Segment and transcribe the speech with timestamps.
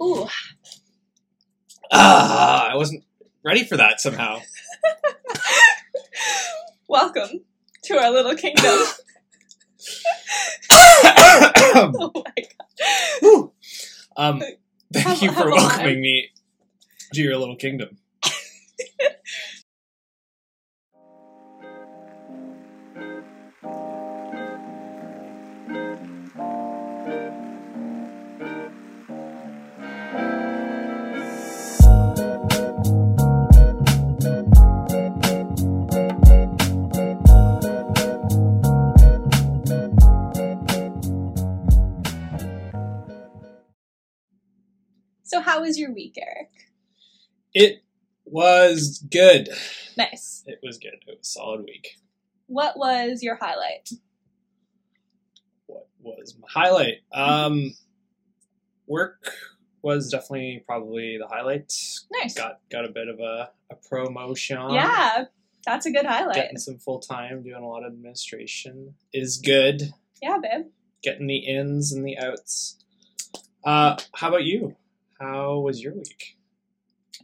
[0.00, 0.26] Ooh,
[1.92, 3.04] Ah, I wasn't
[3.44, 4.40] ready for that somehow.
[6.88, 7.40] welcome
[7.84, 8.64] to our little kingdom.
[10.72, 12.32] oh my
[13.22, 13.50] god.
[14.16, 14.40] Um,
[14.92, 15.60] thank Have- you for have a line.
[15.60, 16.30] welcoming me
[17.14, 17.98] to your little kingdom.
[45.36, 46.48] So, how was your week, Eric?
[47.52, 47.84] It
[48.24, 49.50] was good.
[49.94, 50.42] Nice.
[50.46, 50.94] It was good.
[50.94, 51.98] It was a solid week.
[52.46, 53.90] What was your highlight?
[55.66, 57.02] What was my highlight?
[57.12, 57.74] Um,
[58.86, 59.30] work
[59.82, 61.70] was definitely probably the highlight.
[62.10, 62.32] Nice.
[62.32, 64.70] Got got a bit of a, a promotion.
[64.70, 65.24] Yeah,
[65.66, 66.36] that's a good highlight.
[66.36, 69.92] Getting some full time, doing a lot of administration is good.
[70.22, 70.68] Yeah, babe.
[71.02, 72.82] Getting the ins and the outs.
[73.62, 74.76] Uh, how about you?
[75.20, 76.36] How was your week?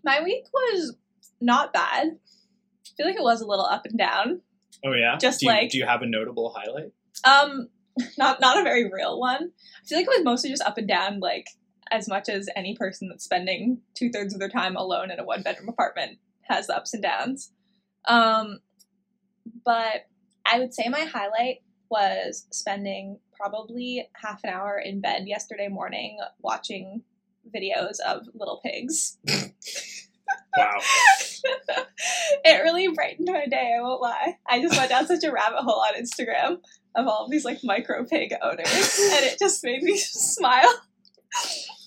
[0.05, 0.97] My week was
[1.41, 2.09] not bad.
[2.09, 4.41] I feel like it was a little up and down.
[4.84, 6.93] Oh yeah, Just do you, like- do you have a notable highlight?
[7.25, 7.69] Um,
[8.19, 9.53] not not a very real one.
[9.83, 11.47] I feel like it was mostly just up and down, like
[11.91, 15.25] as much as any person that's spending two thirds of their time alone in a
[15.25, 17.53] one bedroom apartment has the ups and downs.
[18.09, 18.61] Um,
[19.65, 20.06] but
[20.47, 21.59] I would say my highlight
[21.91, 27.03] was spending probably half an hour in bed yesterday morning watching
[27.55, 29.19] videos of little pigs.
[30.57, 30.79] Wow.
[32.45, 34.39] it really brightened my day, I won't lie.
[34.49, 36.59] I just went down such a rabbit hole on Instagram
[36.95, 40.72] of all of these like micro pig owners, and it just made me smile.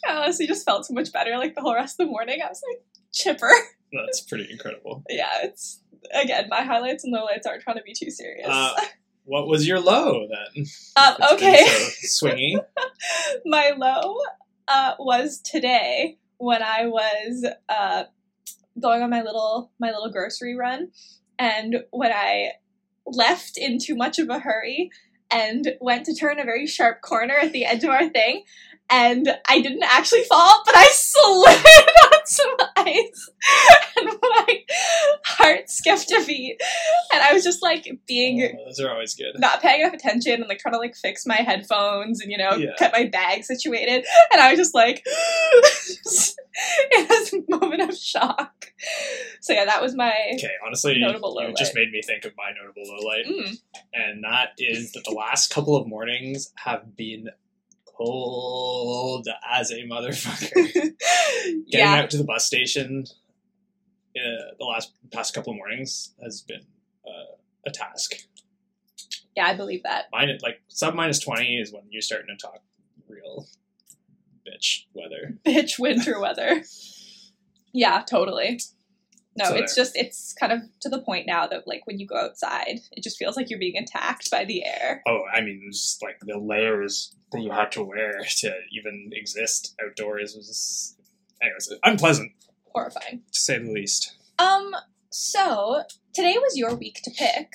[0.07, 2.39] I honestly just felt so much better like the whole rest of the morning.
[2.43, 3.51] I was like chipper.
[3.93, 5.03] That's pretty incredible.
[5.09, 5.81] Yeah, it's
[6.13, 8.47] again, my highlights and lowlights aren't trying to be too serious.
[8.49, 8.73] Uh,
[9.25, 10.65] What was your low then?
[10.97, 11.65] um, okay.
[11.65, 12.55] so swingy.
[13.45, 14.17] my low
[14.67, 18.03] uh, was today when I was uh,
[18.79, 20.91] going on my little my little grocery run,
[21.39, 22.53] and when I
[23.05, 24.89] left in too much of a hurry
[25.31, 28.43] and went to turn a very sharp corner at the edge of our thing,
[28.89, 31.65] and I didn't actually fall, but I slid
[32.27, 33.29] some ice,
[33.97, 34.59] and my
[35.25, 36.57] heart skipped a beat,
[37.13, 39.39] and I was just like being Oh, those are always good.
[39.39, 42.53] not paying enough attention and like trying to like fix my headphones and you know
[42.55, 42.71] Yeah.
[42.77, 44.05] get my bag situated.
[44.31, 48.71] And i was just like it was a moment of shock.
[49.41, 52.33] So yeah that was my Okay, honestly, Notable low you just made me think of
[52.37, 53.57] my notable low light, mm,
[53.93, 57.29] and that is that the last couple of mornings have been
[57.97, 60.51] cold as a motherfucker.
[61.45, 63.05] Getting yeah out to the bus station
[64.15, 66.61] uh, the last past couple of mornings has been
[67.05, 67.35] uh,
[67.67, 68.13] a task.
[69.35, 72.61] yeah i believe that Mine like sub minus twenty is when you're starting to talk
[73.07, 73.47] real
[74.47, 75.37] bitch weather.
[75.45, 76.63] bitch winter weather
[77.73, 78.59] yeah totally
[79.37, 82.07] no So it's just it's kind of to the point now that like when you
[82.07, 85.61] go outside it just feels like you're being attacked by the air Oh, I mean,
[85.71, 90.95] just like the layers that you had to wear to even exist outdoors was,
[91.41, 92.31] anyways, unpleasant
[92.73, 94.15] horrifying to say the least.
[94.39, 94.73] um
[95.11, 97.53] so today was your week to pick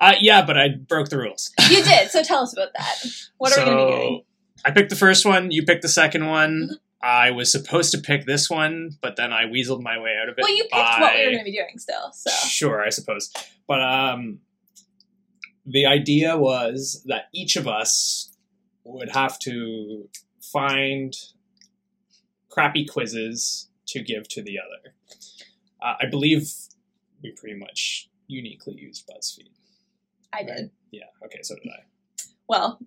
[0.00, 1.52] Uh, yeah, but I broke the rules.
[1.70, 2.96] You did, so tell us about that.
[3.38, 4.22] What are we going to be doing?
[4.64, 5.52] I picked the first one.
[5.52, 6.78] You picked the second one.
[7.04, 10.38] I was supposed to pick this one, but then I weaseled my way out of
[10.38, 10.42] it.
[10.42, 12.30] Well, you picked by- what we were going to be doing still, so.
[12.30, 13.30] Sure, I suppose.
[13.68, 14.40] But um,
[15.66, 18.34] the idea was that each of us
[18.84, 20.08] would have to
[20.40, 21.12] find
[22.48, 24.94] crappy quizzes to give to the other.
[25.82, 26.50] Uh, I believe
[27.22, 29.50] we pretty much uniquely used BuzzFeed.
[30.32, 30.70] I did.
[30.90, 31.04] Yeah.
[31.26, 31.40] Okay.
[31.42, 31.82] So did I.
[32.48, 32.78] Well,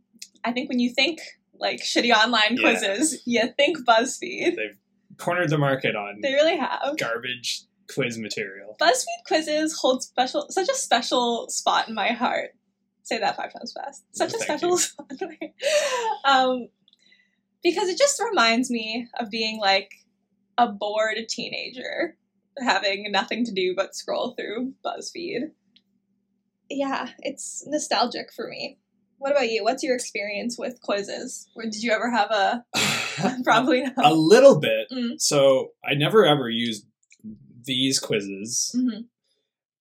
[0.43, 1.19] I think when you think
[1.59, 2.61] like shitty online Yeah.
[2.61, 4.55] quizzes, you think BuzzFeed.
[4.55, 4.77] They've
[5.17, 6.97] cornered the market on They really have.
[6.97, 7.61] garbage
[7.93, 8.75] quiz material.
[8.79, 12.51] BuzzFeed quizzes hold special, such a special spot in my heart.
[13.03, 14.03] Say that five times fast.
[14.11, 14.77] Such a special you.
[14.79, 15.51] spot in my
[16.29, 16.67] um,
[17.63, 19.91] because it just reminds me of being like
[20.57, 22.17] a bored teenager,
[22.59, 25.51] having nothing to do but scroll through BuzzFeed.
[26.69, 28.77] Yeah, it's nostalgic for me.
[29.17, 29.63] What about you?
[29.63, 31.47] What's your experience with quizzes?
[31.55, 32.63] Or did you ever have a
[33.43, 33.93] probably not?
[34.05, 34.87] a little bit.
[34.91, 35.19] Mm.
[35.19, 36.85] So I never ever used
[37.65, 39.05] these quizzes, Mhm.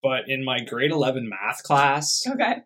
[0.03, 2.63] but in my grade 11 math class, Okay.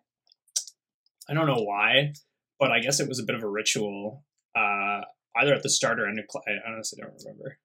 [1.29, 2.13] I don't know why,
[2.59, 4.25] but I guess it was a bit of a ritual,
[4.55, 5.01] uh,
[5.37, 6.43] either at the start or end of class.
[6.47, 7.59] I honestly don't remember.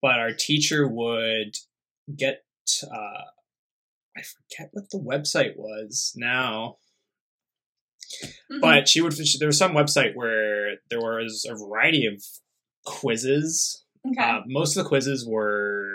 [0.00, 1.56] But our teacher would
[2.14, 2.44] get,
[2.84, 3.24] uh,
[4.16, 6.78] I forget what the website was now,
[8.50, 8.60] Mhm.
[8.60, 9.12] but she would.
[9.38, 12.22] There was some website where there was a variety of
[12.86, 13.84] quizzes.
[14.06, 14.22] okay.
[14.22, 15.86] Uh, most of the quizzes were.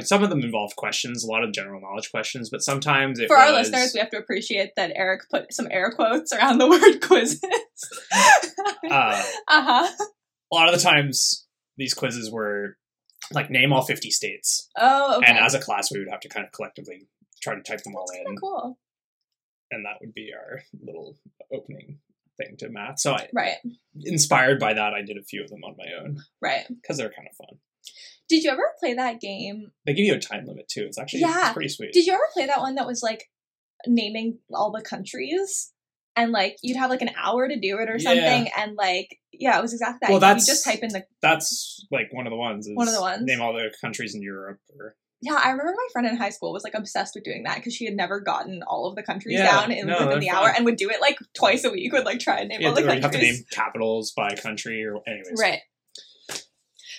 [0.00, 3.50] Some of them involved questions, a lot of general knowledge questions, but sometimes For our
[3.54, 7.00] was- listeners, we have to appreciate that Eric put some air quotes around the word
[7.00, 7.40] quizzes.
[8.90, 9.88] uh, uh huh.
[10.52, 11.46] a lot of the times
[11.78, 12.76] these quizzes were
[13.32, 15.26] like name all 50 states Oh, okay.
[15.26, 17.06] and as a class we would have to kind of collectively
[17.42, 18.78] try to type them all That's in cool.
[19.70, 21.16] And that would be our little
[21.52, 21.98] opening
[22.36, 23.56] thing to math so i Right,
[24.04, 26.66] inspired by that i did a few of them on my own right.
[26.68, 27.58] because they're kind of fun
[28.28, 29.72] Did you ever play that game?
[29.86, 31.46] they give you a time limit too it's actually Yeah.
[31.46, 33.24] it's pretty sweet Did you ever play that one that was like
[33.86, 35.72] naming all the countries?
[36.16, 38.10] And like you'd have like an hour to do it or Yeah.
[38.10, 40.08] something, and like yeah, it was exactly that.
[40.10, 42.74] Well, You- that's- you just type in the that's like one of the ones is
[42.76, 43.22] One of the ones?
[43.24, 45.34] name all the countries in europe or yeah.
[45.34, 47.84] I remember my friend in high school was like obsessed with doing that because she
[47.84, 50.36] had never gotten all of the countries Yeah, down in, no, within the fun.
[50.36, 51.92] hour, and would do it like twice a week.
[51.92, 53.02] Would like try and name yeah, all the countries.
[53.02, 55.60] have to name capitals by country or anyways Right.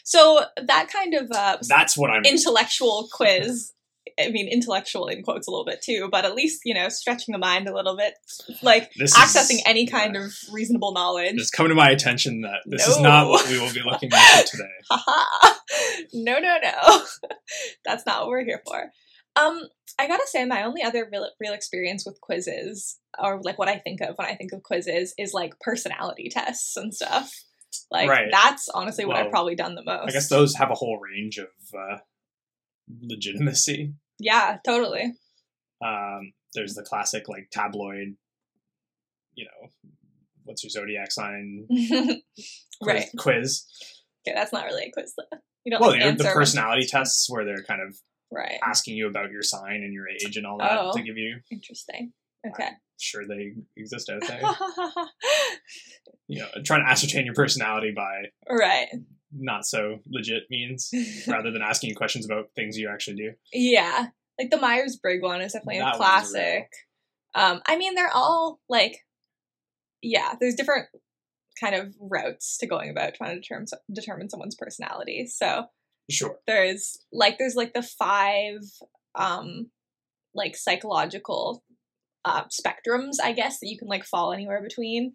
[0.04, 3.72] So that kind of uh, that's what i'm intellectual quiz.
[4.20, 7.32] I mean, intellectual in quotes a little bit too, but at least you know, stretching
[7.32, 8.14] the mind a little bit,
[8.62, 11.36] like this accessing is, any kind of reasonable knowledge.
[11.36, 14.46] it's come to my attention that this is not what we will be looking into
[14.52, 14.64] today
[16.14, 17.04] no, no, no.
[17.86, 18.92] That's not what we're here for.
[19.36, 19.62] Um,
[19.98, 23.78] I gotta say, my only other real, real experience with quizzes, or like what I
[23.78, 27.32] think of when I think of quizzes, is like personality tests and stuff.
[27.92, 28.28] Like Right.
[28.32, 30.10] that's honestly what I've probably done the most.
[30.10, 31.98] I guess those have a whole range of uh,
[33.02, 33.94] legitimacy.
[34.20, 35.14] Yeah, totally.
[35.86, 38.16] Um, there's the classic like tabloid,
[39.34, 39.70] you know,
[40.44, 42.22] what's your zodiac sign quiz,
[42.84, 43.06] right.
[43.18, 43.66] quiz.
[44.28, 45.38] Okay, that's not really a quiz though.
[45.64, 47.96] You don't Well, like the personality tests where they're kind of
[48.32, 48.60] Right.
[48.64, 50.92] asking you about your sign and your age and all that Oh.
[50.96, 51.38] to give you.
[51.52, 52.14] Interesting.
[52.48, 52.70] Okay.
[53.00, 54.42] Sure, they exist out there.
[56.28, 58.88] you know, trying to ascertain your personality by right.
[59.32, 60.90] Not so legit means
[61.28, 63.32] rather than asking you questions about things you actually do.
[63.54, 64.08] Yeah.
[64.40, 66.70] Like the Myers Briggs one is definitely That a classic.
[67.36, 68.98] Um, I mean, they're all like,
[70.02, 70.88] yeah, there's different
[71.60, 75.28] kind of routes to going about trying to determine determine someone's personality.
[75.28, 75.66] So
[76.10, 76.38] Sure.
[76.48, 78.62] there's like there's like the five
[79.16, 79.70] um
[80.34, 81.64] like psychological
[82.26, 85.14] uh spectrums, I guess, that you can like fall anywhere between.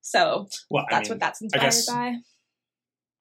[0.00, 2.16] So Well, I that's mean, what that's I inspired by.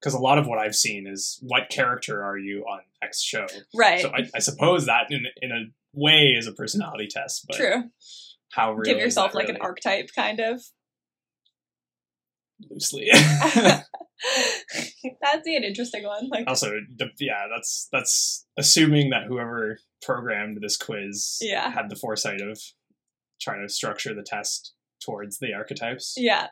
[0.02, 3.46] Because a lot of what I've seen is what character are you on X show.
[3.76, 4.02] Right.
[4.02, 7.84] So I, I suppose that in in a way is a personality test, but True.
[8.52, 10.62] how real Give yourself like an archetype kind of.
[12.70, 13.10] loosely.
[15.22, 16.30] That'd be an interesting one.
[16.30, 21.70] Like also, the, yeah, that's that's assuming that whoever programmed this quiz Yeah.
[21.72, 22.60] had the foresight of
[23.40, 26.14] trying to structure the test towards the archetypes.
[26.18, 26.48] Yeah.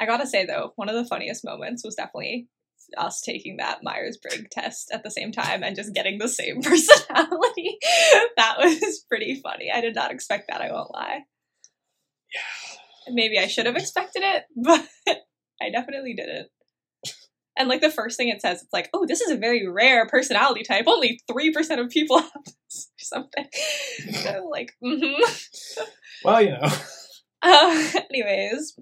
[0.00, 2.48] I gotta say though, one of the funniest moments was definitely
[2.96, 6.62] us taking that Myers Briggs test at the same time and just getting the same
[6.62, 7.78] personality.
[8.36, 9.70] that was pretty funny.
[9.72, 11.20] I did not expect that, I won't lie.
[12.34, 13.14] Yeah.
[13.14, 14.86] Maybe I should have expected it, but
[15.60, 16.48] I definitely didn't.
[17.58, 20.06] And like the first thing it says, it's like, oh, this is a very rare
[20.06, 20.84] personality type.
[20.86, 23.46] Only 3% of people have this or something.
[24.22, 25.22] So like, mm-hmm.
[26.24, 26.68] Well, you know,
[27.42, 28.74] Uh, anyways,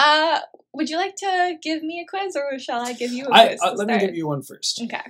[0.00, 0.38] uh,
[0.74, 3.46] would you like to give me a quiz, or shall I give you a I,
[3.48, 3.60] quiz?
[3.62, 4.80] uh, let me give you one first.
[4.82, 5.00] Okay,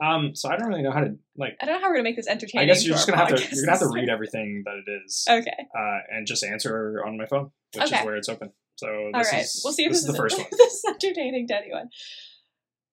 [0.00, 1.56] Um, so I don't really know how to like.
[1.60, 2.68] I don't know how we're gonna make this entertaining.
[2.68, 4.90] I guess you're just gonna have to you're gonna have to read everything that it
[5.04, 7.98] is, Okay, uh, and just answer on my phone, which Okay.
[8.00, 8.52] is where it's open.
[8.76, 9.42] So all this right.
[9.42, 10.46] is we'll see if this this, is the first one.
[10.50, 11.88] this is entertaining to anyone.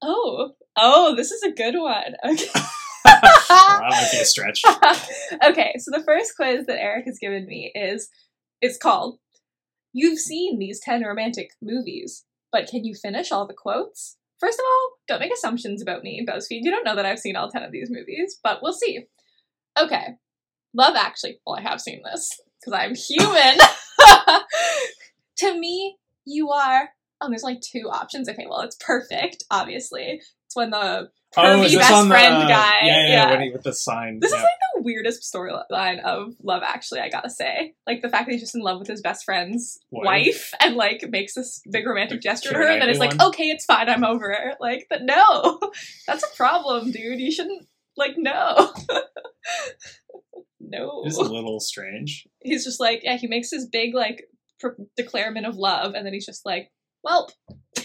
[0.01, 2.13] Oh, oh, this is a good one.
[3.05, 3.19] Okay.
[3.49, 4.61] Well, that might be a stretch.
[5.45, 8.09] okay, so the first quiz that Eric has given me is
[8.61, 9.19] it's called
[9.93, 14.17] You've seen these 10 romantic movies, but can you finish all the quotes?
[14.39, 16.61] First of all, don't make assumptions about me, BuzzFeed.
[16.63, 19.05] You don't know that I've seen all 10 of these movies, but we'll see.
[19.79, 20.15] Okay.
[20.73, 21.39] Love Actually.
[21.45, 23.57] Well, I have seen this because I'm human.
[25.37, 26.89] to me, you are.
[27.21, 28.27] Oh, there's like two options.
[28.27, 30.21] Okay, well, it's perfect, obviously.
[30.53, 32.79] It's when the Oh, pervy this best on the, friend guy.
[32.83, 33.41] Yeah, yeah, yeah.
[33.41, 34.19] He, with the sign.
[34.19, 34.37] This yeah.
[34.37, 37.73] is like the weirdest storyline of Love Actually, I gotta say.
[37.87, 40.05] Like the fact that he's just in love with his best friend's Wife.
[40.05, 43.45] wife, and like makes this big romantic gesture to her, and then it's like, okay,
[43.49, 44.57] it's fine, I'm over it.
[44.59, 45.59] Like, but no,
[46.07, 47.19] that's a problem, dude.
[47.19, 47.67] You shouldn't
[47.97, 48.71] like no.
[50.59, 51.01] no.
[51.03, 52.27] It is a little strange.
[52.43, 54.25] He's just like, yeah, he makes his big like
[54.59, 56.71] pr- declarement of love, and then he's just like,
[57.03, 57.31] "Well,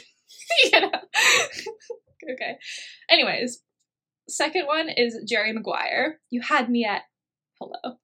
[0.64, 0.90] you know."
[2.32, 2.58] Okay.
[3.10, 3.62] Anyways,
[4.28, 6.20] second one is Jerry Maguire.
[6.30, 7.02] You had me at
[7.60, 7.96] hello.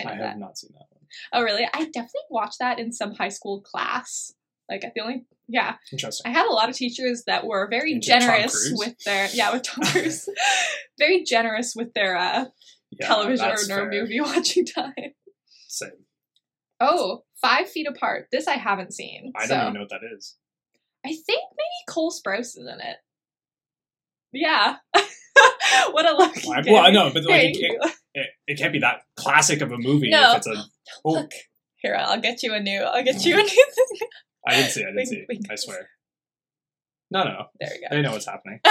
[0.00, 0.28] I I that.
[0.30, 1.02] have not seen that one.
[1.32, 1.64] Oh, really?
[1.72, 4.32] I definitely watched that in some high school class.
[4.70, 6.30] Like, I feel like, yeah, Interesting.
[6.30, 9.62] I had a lot of teachers that were very Into generous with their, yeah, with
[9.62, 10.28] Tom Cruise,
[10.98, 12.44] very generous with their uh,
[12.90, 13.90] Yeah, television or fair.
[13.90, 14.92] movie watching time.
[15.68, 15.90] Same.
[16.80, 18.28] Oh, Five Feet Apart.
[18.30, 19.32] This I haven't seen.
[19.34, 19.54] I so.
[19.54, 20.36] don't even know what that is.
[21.08, 22.96] I think maybe Cole Sprouse is in it.
[24.32, 24.76] Yeah.
[25.92, 27.80] what a lucky Well, well, I know, but like, it, you.
[28.14, 30.32] it, it can't be that classic of a movie No.
[30.32, 30.64] if it's a.
[31.04, 31.30] Oh, Look,
[31.76, 32.80] here I'll get you a new.
[32.82, 34.08] I'll get you a new thing.
[34.46, 34.82] I didn't see.
[34.82, 35.16] I didn't Wink, see.
[35.16, 35.26] it.
[35.28, 35.46] wink.
[35.50, 35.88] I swear.
[37.10, 37.44] No, no, no.
[37.58, 37.96] There you go.
[37.96, 38.60] They know what's happening.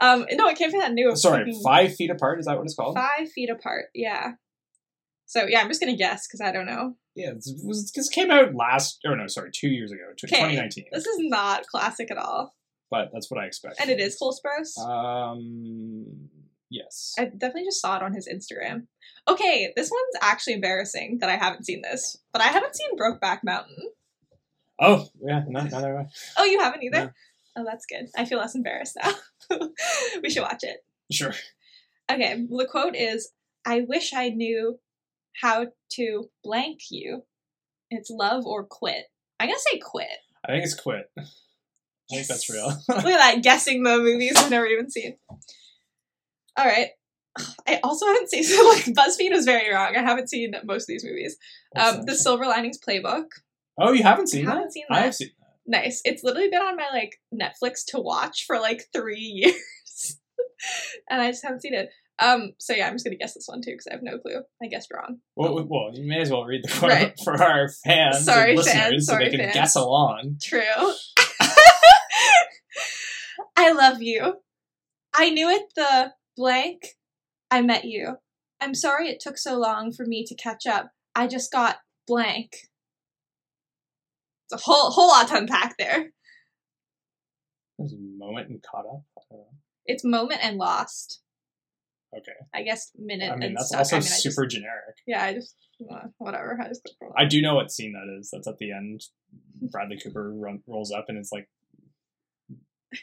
[0.00, 1.14] um, no, it can't be that new.
[1.14, 2.40] Sorry, Fucking five feet apart.
[2.40, 2.96] Is that what it's called?
[2.96, 3.86] Five feet apart.
[3.94, 4.32] Yeah.
[5.28, 6.96] So yeah, I'm just gonna guess because I don't know.
[7.14, 9.00] Yeah, it was this came out last.
[9.04, 10.86] Or no, sorry, two years ago, tw- 2019.
[10.90, 12.54] This is not classic at all,
[12.90, 13.76] But that's what I expect.
[13.80, 14.78] and it is Cole Sprouse.
[14.78, 16.30] Um.
[16.70, 17.14] Yes.
[17.18, 18.86] I definitely just saw it on his Instagram.
[19.26, 23.40] Okay, this one's actually embarrassing that I haven't seen this, but I haven't seen Brokeback
[23.44, 23.90] Mountain.
[24.80, 26.06] oh yeah, no, neither way.
[26.38, 27.04] Oh, you haven't either?
[27.04, 27.10] No.
[27.56, 28.08] Oh, that's good.
[28.16, 29.12] I feel less embarrassed now.
[30.22, 30.84] we should watch it.
[31.10, 31.34] Sure.
[32.10, 33.30] Okay, the quote is
[33.66, 34.78] I wish I knew
[35.40, 37.22] how to blank you.
[37.90, 39.04] It's love or quit.
[39.40, 40.08] I'm gonna say quit.
[40.44, 41.10] I think it's quit.
[41.18, 42.68] I think that's real.
[42.88, 45.16] Look at that, guessing the movies I've never even seen.
[46.56, 46.88] All right.
[47.68, 49.94] I also haven't seen, so like BuzzFeed was very wrong.
[49.94, 51.36] I haven't seen most of these movies.
[51.76, 53.26] Um, the Silver Linings Playbook.
[53.78, 54.72] oh, you haven't I seen haven't that?
[54.72, 55.04] seen I that.
[55.04, 55.80] have seen that.
[55.84, 56.00] Nice.
[56.04, 60.18] It's literally been on my like Netflix to watch for like three years,
[61.08, 61.90] and I just haven't seen it.
[62.20, 62.52] Um.
[62.58, 64.42] So yeah, I'm just gonna guess this one too because I have no clue.
[64.62, 65.18] I guessed wrong.
[65.36, 67.14] Well, well, you may as well read the quote Right.
[67.24, 69.06] for our fans Sorry, and listeners fans.
[69.06, 69.54] so they can fans.
[69.54, 70.38] guess along.
[70.42, 70.60] True.
[73.56, 74.34] I love you.
[75.14, 76.82] I knew it the blank.
[77.50, 78.16] I met you.
[78.60, 80.90] I'm sorry it took so long for me to catch up.
[81.14, 82.56] I just got blank.
[84.50, 86.10] It's a whole whole lot to unpack there.
[87.78, 89.02] There's a moment and caught up.
[89.18, 89.46] I don't know.
[89.86, 91.20] It's moment and lost.
[92.16, 92.32] Okay.
[92.54, 93.78] I guess minute I mean, and that's stuck.
[93.80, 94.96] also I mean, I just- super generic.
[95.06, 95.54] yeah, I just
[95.90, 96.58] uh, whatever.
[96.62, 98.30] I just I do know what scene that is.
[98.32, 99.02] That's at the end.
[99.70, 101.48] Bradley Cooper run, rolls up and it's like,
[102.92, 102.96] I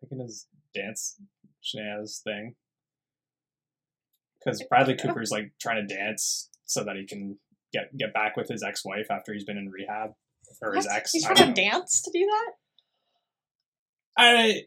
[0.00, 1.16] think in his dance
[1.62, 2.54] shenanigans thing.
[4.44, 7.38] Because Bradley Cooper's like trying to dance so that he can
[7.72, 10.10] get get back with his ex wife after he's been in rehab
[10.62, 11.12] or his ex.
[11.12, 11.54] He's trying to know.
[11.54, 12.52] dance to do that.
[14.16, 14.62] I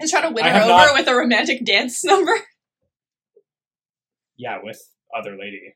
[0.00, 2.32] He's trying to win I her over not- with a romantic dance number.
[4.36, 4.80] yeah, with
[5.16, 5.74] other lady.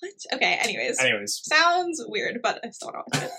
[0.00, 0.12] What?
[0.34, 0.58] Okay.
[0.62, 3.30] Anyways, Anyways, sounds weird, but I still don't watch it.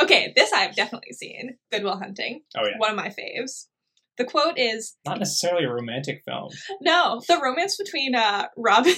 [0.00, 1.56] Okay, this I've definitely seen.
[1.72, 2.42] Good Will Hunting.
[2.56, 3.66] oh yeah, One of my faves.
[4.16, 6.50] The quote is not necessarily a romantic film.
[6.80, 8.94] no, the romance between uh Robin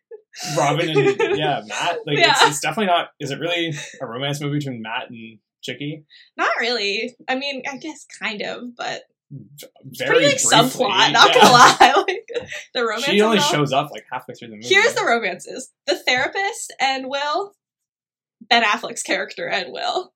[0.56, 1.98] Robin and yeah Matt.
[2.06, 2.32] Like Yeah.
[2.32, 3.08] it's, it's definitely not.
[3.20, 6.04] Is it really a romance movie between Matt and Chicky?
[6.36, 7.16] Not really.
[7.28, 10.56] I mean, I guess kind of, but Very pretty like briefly,
[10.86, 11.40] subplot, not yeah.
[11.40, 12.04] gonna lie.
[12.08, 12.26] Like
[12.74, 13.04] the romance.
[13.04, 14.68] She only shows up like halfway through the movie.
[14.68, 15.70] Here's the romances.
[15.86, 17.52] The therapist and Will.
[18.48, 20.12] Ben Affleck's character and Will.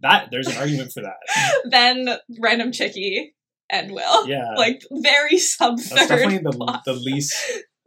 [0.00, 0.28] that.
[0.30, 1.16] There's an argument for that.
[1.64, 2.08] Then
[2.40, 3.34] random chickie
[3.70, 4.28] and Will.
[4.28, 7.34] Yeah, Like very sub that's definitely the the least.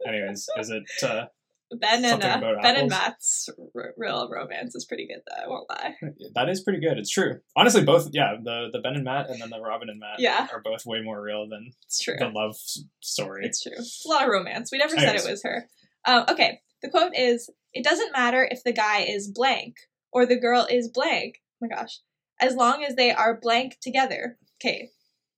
[0.06, 0.82] Anyways, is it?
[1.02, 1.26] Uh,
[1.72, 2.88] Ben and uh, Ben and.
[2.88, 5.44] Matt's r- real romance is pretty good though.
[5.44, 5.94] I won't lie.
[6.34, 6.96] that is pretty good.
[6.96, 7.40] It's true.
[7.56, 8.08] Honestly, both.
[8.12, 10.20] Yeah, the the Ben and Matt, and then the Robin and Matt.
[10.20, 10.46] Yeah.
[10.52, 12.14] are both way more real than It's true.
[12.18, 12.54] the love
[13.00, 13.46] story.
[13.46, 13.72] It's true.
[13.76, 14.70] It's a lot of romance.
[14.70, 15.68] We never said it was her.
[16.04, 16.60] Um, okay.
[16.82, 19.76] The quote is: "It doesn't matter if the guy is blank
[20.12, 21.36] or the girl is blank.
[21.62, 21.98] Oh my gosh,
[22.40, 24.90] as long as they are blank together." Okay.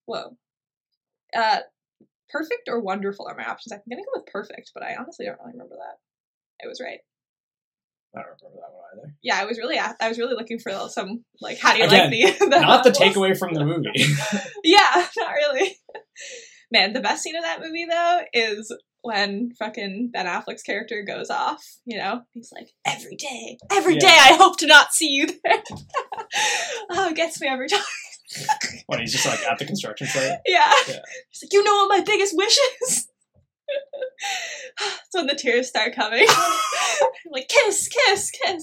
[0.05, 0.37] Whoa.
[1.35, 1.61] Uh,
[2.31, 3.73] perfect or wonderful are my options.
[3.73, 5.99] I'm gonna go with perfect, but I honestly don't really remember that.
[6.61, 6.99] It was right.
[8.17, 9.15] I don't remember that one either.
[9.23, 12.11] Yeah, I was really I was really looking for some like how do you Again,
[12.11, 13.91] like the, the Not the takeaway from the movie.
[14.65, 15.77] Yeah, not really.
[16.73, 21.31] Man, the best scene of that movie though is when fucking Ben Affleck's character goes
[21.31, 21.63] off.
[21.85, 24.01] You know, he's like, "Every day, every Yeah.
[24.01, 25.63] day, I hope to not see you there."
[26.91, 27.81] oh, it gets me every time.
[28.87, 30.39] when he's just like at the construction site.
[30.47, 30.73] Yeah.
[30.89, 30.99] Yeah.
[31.31, 33.09] He's like, "You know what my biggest wish is."
[34.79, 36.27] That's when the tears start coming.
[36.29, 36.53] I'm
[37.33, 38.63] like, kiss, kiss, kiss.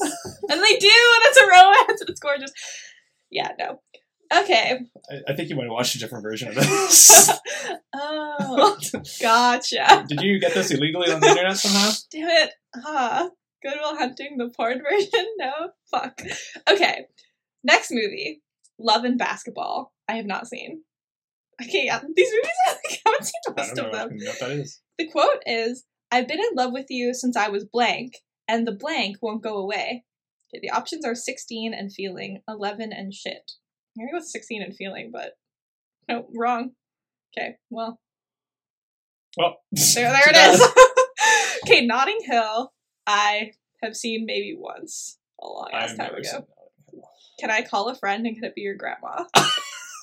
[0.50, 2.52] And they do, and it's a romance, and it's gorgeous.
[3.30, 3.82] Yeah, no.
[4.34, 4.80] Okay.
[5.10, 7.30] I, I think you might have watched a different version of this.
[7.96, 8.78] oh,
[9.22, 10.06] gotcha.
[10.08, 11.92] Did you get this illegally on the internet somehow?
[12.12, 12.52] Damn it.
[12.86, 13.30] Ah,
[13.64, 15.26] Good Will Hunting, the porn version?
[15.38, 15.70] No?
[15.92, 16.22] Fuck.
[16.70, 17.06] Okay.
[17.64, 18.42] Next movie
[18.80, 19.94] Love and Basketball.
[20.08, 20.84] I have not seen.
[21.62, 24.18] Okay, yeah, these movies, I haven't seen most of them.
[24.26, 24.82] what that is.
[24.98, 28.72] The quote is I've been in love with you since I was blank, and the
[28.74, 30.04] blank won't go away.
[30.54, 33.52] Okay, the options are 16 and feeling, 11 and shit.
[33.98, 35.34] I'm gonna go with 16 and feeling, but
[36.10, 36.72] no, wrong.
[37.38, 38.00] Okay, well,
[39.38, 41.60] Well, there, there it is.
[41.66, 42.72] okay, Notting Hill,
[43.08, 46.48] I have seen maybe once a long ass time ago.
[47.40, 49.26] Can I call a friend and can it be your grandma?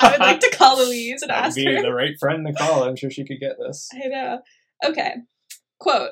[0.02, 1.82] I would like to call Louise and That would ask be her.
[1.82, 2.84] the right friend to call.
[2.84, 3.88] I'm sure she could get this.
[3.94, 4.40] I know.
[4.84, 5.14] Okay.
[5.78, 6.10] Quote.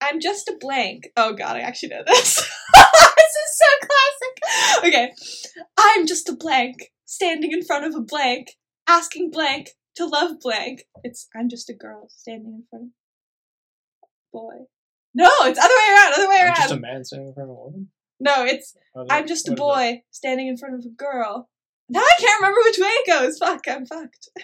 [0.00, 1.08] I'm just a blank.
[1.16, 2.34] Oh god, I actually know this.
[2.74, 4.84] this is so classic.
[4.84, 5.12] Okay.
[5.78, 8.52] I'm just a blank, standing in front of a blank,
[8.86, 10.84] asking blank to love blank.
[11.02, 12.90] It's I'm just a girl standing in front of
[14.02, 14.66] a boy.
[15.14, 16.56] No, it's other way around, other way I'm around.
[16.56, 17.88] just a man standing in front of a woman.
[18.20, 18.74] no, it's
[19.08, 21.48] I'm just a boy standing in front of a girl.
[21.88, 23.38] Now I can't remember which way it goes.
[23.38, 24.28] Fuck, I'm fucked.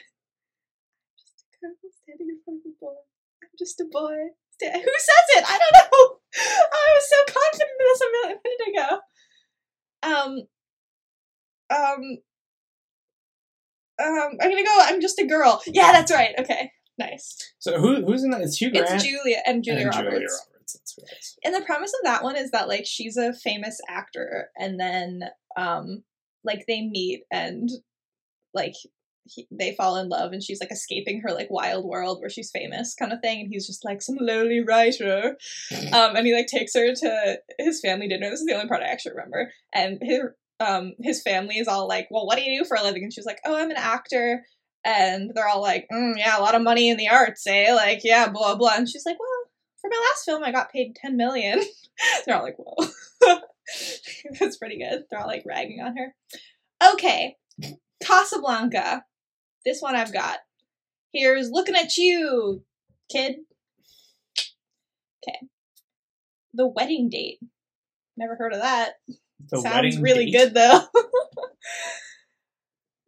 [1.18, 2.94] just a girl standing in front of a boy.
[3.42, 4.16] I'm just a boy.
[4.61, 5.44] Who says it?
[5.49, 6.18] I don't know.
[6.72, 8.99] I was so confident in this a minute, a minute ago.
[10.04, 10.46] Um,
[11.70, 12.18] um,
[14.00, 14.78] um, I'm gonna go.
[14.82, 15.62] I'm just a girl.
[15.66, 16.34] Yeah, that's right.
[16.38, 17.37] Okay, nice.
[17.58, 18.42] So who who's in that?
[18.42, 20.11] It's Hugh Grant It's Julia and Julia and Roberts.
[20.11, 20.72] Julia Roberts.
[20.75, 21.44] That's right.
[21.44, 25.25] And the premise of that one is that like she's a famous actor, and then
[25.56, 26.04] um
[26.44, 27.70] like they meet and
[28.54, 28.75] like
[29.25, 32.50] he, they fall in love, and she's like escaping her like wild world where she's
[32.50, 35.37] famous kind of thing, and he's just like some lowly writer,
[35.92, 38.30] um, and he like takes her to his family dinner.
[38.30, 40.20] This is the only part I actually remember, and his
[40.61, 43.04] um his family is all like, well, what do you do for a living?
[43.04, 44.44] And she's like, oh, I'm an actor.
[44.84, 47.72] And they're all like, mm, yeah, a lot of money in the arts, eh?
[47.72, 48.75] Like, yeah, blah blah.
[48.76, 49.28] And she's like, well,
[49.80, 51.60] for my last film, I got paid ten million.
[52.26, 52.88] They're all like, whoa.
[54.41, 55.04] That's pretty good.
[55.11, 56.15] They're all like ragging on her.
[56.95, 57.37] Okay.
[58.02, 59.04] Casablanca.
[59.65, 60.39] This one I've got.
[61.13, 62.65] Here's looking at you,
[63.11, 63.37] kid.
[65.26, 65.39] Okay.
[66.54, 67.39] The wedding date.
[68.17, 68.95] Never heard of that.
[69.50, 70.32] The Sounds really date?
[70.32, 70.82] good though.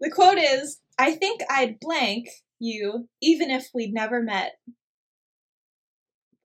[0.00, 4.52] the quote is I think I'd blank you even if we'd never met.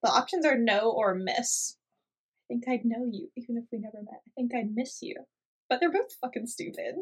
[0.02, 1.76] The options are no or miss.
[2.50, 4.22] I think I'd know you even if we never met.
[4.28, 5.16] I think I'd miss you.
[5.70, 6.96] But they're both fucking stupid.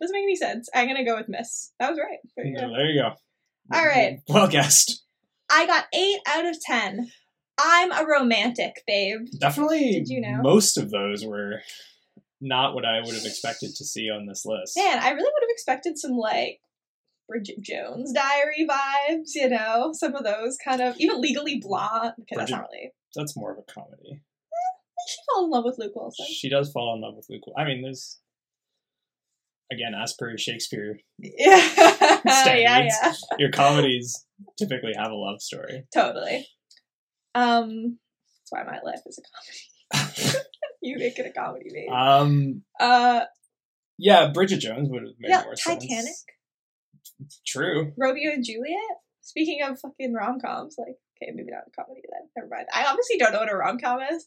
[0.00, 0.68] Doesn't make any sense.
[0.74, 1.72] I'm gonna go with miss.
[1.80, 2.18] That was right.
[2.36, 2.72] There you Yeah, go.
[2.72, 3.08] there you go.
[3.72, 3.86] All mm-hmm.
[3.88, 4.20] right.
[4.28, 5.02] Well guessed.
[5.50, 7.10] I got eight out of ten.
[7.58, 9.26] I'm a romantic, babe.
[9.38, 9.92] Definitely.
[9.92, 10.42] Did you know?
[10.42, 11.60] Most of those were
[12.40, 14.76] not what I would have expected to see on this list.
[14.76, 16.60] Man, I really would have expected some like
[17.28, 22.14] Bridget Jones diary vibes, you know, some of those kind of even legally blonde.
[22.20, 22.90] Okay, that's not really.
[23.14, 24.20] That's more of a comedy.
[25.08, 26.26] She fell in love with Luke Wilson.
[26.28, 27.42] She does fall in love with Luke.
[27.56, 28.18] I mean, there's
[29.72, 31.32] again, as per Shakespeare, Yeah,
[31.76, 32.94] yeah, Standards.
[33.02, 34.24] yeah, your comedies
[34.58, 35.84] typically have a love story.
[35.92, 36.46] totally.
[37.34, 37.98] Um,
[38.40, 40.38] that's why my life is a comedy.
[40.82, 41.88] you make it a comedy, baby.
[41.92, 43.22] um, Uh,
[43.98, 46.24] yeah, Bridget Jones would have made yeah, more Titanic, sense.
[47.46, 47.92] True.
[47.96, 48.78] Romeo and Juliet.
[49.22, 52.28] Speaking of fucking rom coms, like okay, maybe not a comedy then.
[52.36, 52.66] Never mind.
[52.74, 54.26] I obviously don't know what a rom com is.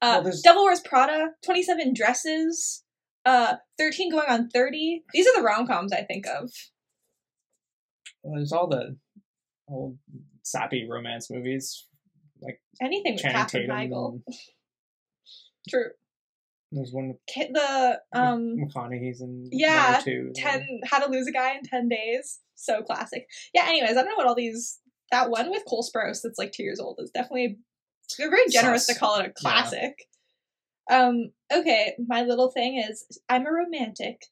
[0.00, 2.84] Uh, Well, Devil Wears Prada, Twenty Seven Dresses,
[3.24, 5.04] uh, Thirteen Going on Thirty.
[5.12, 6.50] These are the rom coms I think of.
[8.22, 8.96] Well, there's all the
[9.68, 9.98] old
[10.42, 11.86] sappy romance movies.
[12.40, 13.90] Like Anything with Channing Katherine Tatum.
[13.90, 14.12] Heigl.
[14.12, 14.22] and
[15.68, 15.90] True.
[16.70, 21.32] There's one with Ki- The um McConaughey's in yeah, or ten How to Lose a
[21.32, 22.40] Guy in Ten Days.
[22.54, 23.26] So classic.
[23.54, 23.64] Yeah.
[23.66, 24.78] Anyways, I don't know what all these.
[25.10, 27.58] That one with Cole Sprouse that's like two years old is definitely.
[28.16, 28.94] They're very generous Sus.
[28.94, 30.08] to call it a classic.
[30.90, 31.32] Um.
[31.52, 31.94] Okay.
[32.06, 34.22] My little thing is I'm a romantic.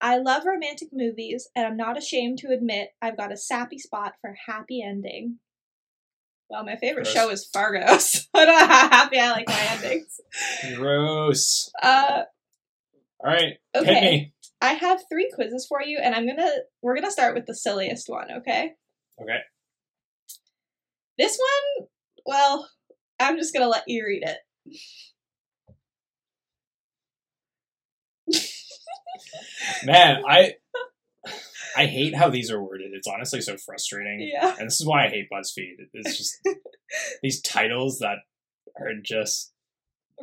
[0.00, 4.14] I love romantic movies, and I'm not ashamed to admit I've got a sappy spot
[4.20, 5.38] for happy ending.
[6.50, 7.14] Well, my favorite Gross.
[7.14, 10.20] show is Fargo, so I don't know how happy I like my endings.
[10.76, 11.70] Gross.
[11.82, 12.24] Uh,
[13.24, 14.32] All right, okay.
[14.60, 16.50] I have three quizzes for you, and I'm gonna
[16.82, 18.72] we're gonna start with the silliest one, okay?
[19.22, 19.38] Okay.
[21.16, 21.86] This one,
[22.26, 22.68] well,
[23.22, 24.38] I'm just gonna let you read it.
[29.84, 30.54] Man, I
[31.76, 32.92] I hate how these are worded.
[32.92, 34.30] It's honestly so frustrating.
[34.32, 34.54] Yeah.
[34.58, 35.76] And this is why I hate BuzzFeed.
[35.92, 36.38] It's just
[37.22, 38.18] these titles that
[38.78, 39.52] are just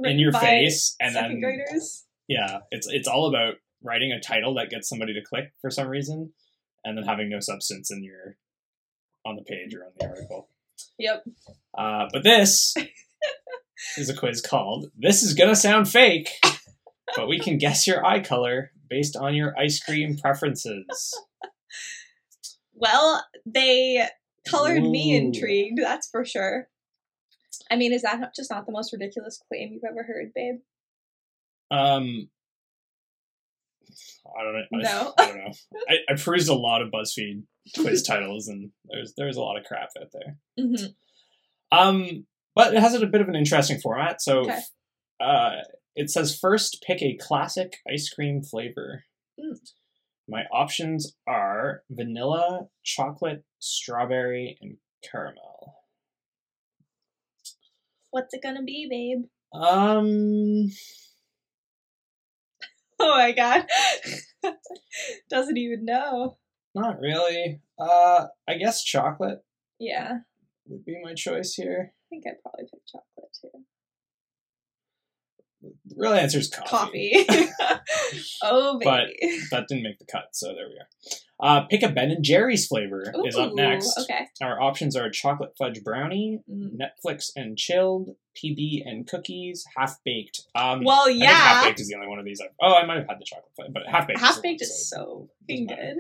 [0.04, 2.06] in your face and then graders.
[2.28, 5.88] yeah, it's it's all about writing a title that gets somebody to click for some
[5.88, 6.34] reason
[6.84, 8.38] and then having no substance in your
[9.26, 10.50] on the page or on the article.
[10.98, 11.24] Yep.
[11.78, 12.76] Uh, but this
[13.98, 16.30] is a quiz called This is Gonna Sound Fake,
[17.16, 20.86] but we can guess your eye color based on your ice cream preferences.
[22.82, 24.08] Well, they
[24.48, 26.70] colored me intrigued, that's for sure.
[27.70, 30.62] I mean, is that not, just not the most ridiculous claim you've ever heard, babe?
[31.72, 32.30] Um,
[34.38, 34.64] I don't know.
[34.72, 35.14] No.
[35.18, 35.52] I, don't know.
[35.90, 37.44] I, I perused a lot of BuzzFeed
[37.78, 40.38] quiz titles, and there's there's a lot of crap out there.
[40.58, 40.86] hmm
[41.72, 44.22] Um, but it has a bit of an interesting format.
[44.22, 44.60] So, Okay.
[45.20, 45.56] uh,
[45.96, 49.04] it says first pick a classic ice cream flavor.
[49.40, 49.58] Mm.
[50.28, 54.78] My options are vanilla, chocolate, strawberry, and
[55.10, 55.76] caramel.
[58.12, 59.26] What's it gonna be, babe?
[59.54, 60.70] Um,
[63.00, 63.66] Oh my god.
[65.30, 66.38] Doesn't even know.
[66.76, 67.62] Not really.
[67.80, 69.40] Uh, I guess chocolate
[69.80, 70.20] Yeah, I
[70.68, 71.94] would be my choice here.
[71.94, 73.64] I think I'd probably pick chocolate too.
[75.62, 77.26] The real answer is coffee.
[77.28, 77.50] Coffee.
[78.44, 79.40] oh, But- baby.
[79.52, 80.88] That didn't make the cut, so there we are.
[81.42, 83.98] Uh, pick a Ben and Jerry's flavor is up Ooh, next.
[83.98, 84.28] Okay.
[84.42, 86.78] Our options are chocolate fudge brownie, Mm.
[86.78, 90.42] Netflix and chilled, PB and cookies, half baked.
[90.54, 91.70] Um, Well, I think half yeah.
[91.70, 92.42] baked is the only one of these.
[92.42, 94.20] I've, oh, I might have had the chocolate but half baked.
[94.20, 95.98] Half baked is so doesn't good.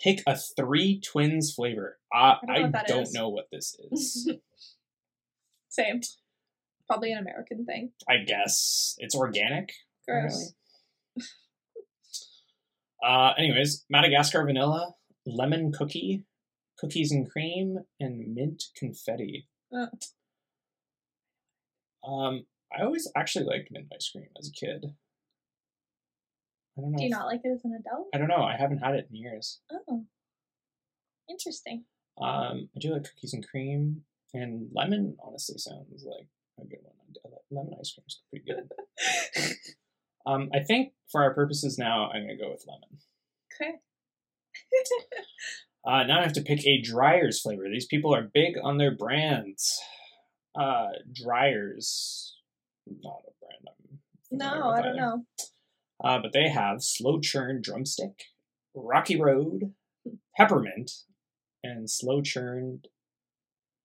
[0.00, 1.98] Pick a three twins flavor.
[2.14, 4.30] Uh, I don't know I don't know what this is.
[5.68, 6.00] Same.
[6.86, 7.92] Probably an American thing.
[8.08, 9.72] I guess it's organic.
[10.06, 10.54] Gross.
[13.06, 14.94] Uh, anyways, Madagascar vanilla,
[15.26, 16.24] lemon cookie,
[16.78, 19.48] cookies and cream, and mint confetti.
[19.72, 19.88] Oh.
[22.08, 24.94] Um, I always actually liked mint ice cream as a kid.
[26.78, 26.98] I don't know.
[26.98, 28.08] Do you if- not like it as an adult?
[28.14, 28.42] I don't know.
[28.42, 29.60] I haven't had it in years.
[29.72, 30.04] Oh.
[31.28, 31.84] Interesting.
[32.20, 35.16] Um, I do like cookies and cream, and lemon.
[35.22, 36.28] Honestly, sounds like
[36.60, 36.94] a good one.
[37.50, 39.54] Lemon ice cream is pretty good.
[40.26, 42.98] um, I think for our purposes now, I'm gonna go with lemon.
[43.54, 43.78] Okay.
[45.86, 47.62] Uh, now I have to pick a Dreyer's flavor.
[47.70, 49.80] These people are big on their brands.
[50.58, 52.36] Uh, Dreyer's,
[52.86, 53.68] not a brand
[54.30, 54.96] I'm no, I don't either.
[54.96, 55.24] know.
[56.02, 58.24] Uh, but they have slow churn drumstick,
[58.74, 59.72] Rocky Road,
[60.36, 60.90] peppermint,
[61.64, 62.86] and slow churned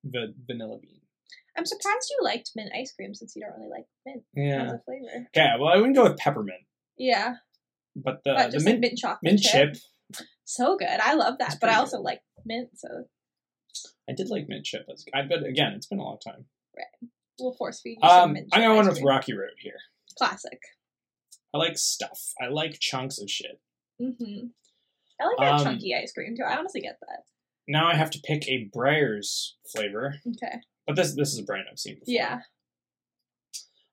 [0.06, 1.02] va- vanilla bean.
[1.58, 4.82] I'm surprised you liked mint ice cream since you don't really like mint as a
[4.86, 5.28] flavor.
[5.36, 5.42] Yeah.
[5.42, 5.50] Okay.
[5.60, 6.62] Well, I wouldn't go with peppermint,
[6.98, 7.36] Yeah,
[7.96, 9.74] but the but the mint like mint chocolate mint chip.
[9.74, 10.22] chip.
[10.46, 10.88] So good.
[10.88, 12.04] I love It's that, but I also good.
[12.04, 13.06] like mint, so
[14.10, 14.86] I did like mint chip.
[15.14, 16.46] I but again, it's been a long time.
[16.76, 17.10] Right.
[17.40, 19.02] We'll force feed you some Um, mint I'm one with.
[19.02, 19.78] Rocky Road here.
[20.18, 20.60] Classic.
[21.54, 22.20] I like stuff.
[22.42, 23.60] I like chunks of shit.
[24.00, 24.48] hmm
[25.22, 26.44] I like that Um, chunky ice cream too.
[26.44, 27.24] I honestly get that.
[27.68, 30.58] Now I have to pick a Breyers flavor, Okay.
[30.88, 32.14] but this this is a brand I've seen before.
[32.14, 32.40] Yeah.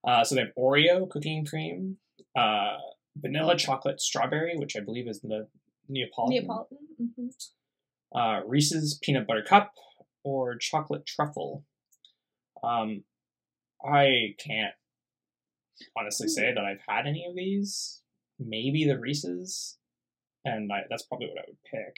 [0.07, 1.99] Uh, so they have Oreo cooking cream,
[2.37, 2.79] uh,
[3.17, 5.47] vanilla chocolate strawberry, which I believe is the
[5.89, 6.43] Neapolitan.
[6.43, 6.79] Neapolitan.
[7.17, 7.27] hmm
[8.19, 9.73] Uh, Reese's peanut butter cup
[10.25, 11.65] or chocolate truffle.
[12.63, 13.05] Um,
[13.85, 14.75] I can't
[15.99, 18.03] honestly say that I've had any of these.
[18.39, 19.77] Maybe the Reese's,
[20.45, 21.97] and I, that's probably what I would pick.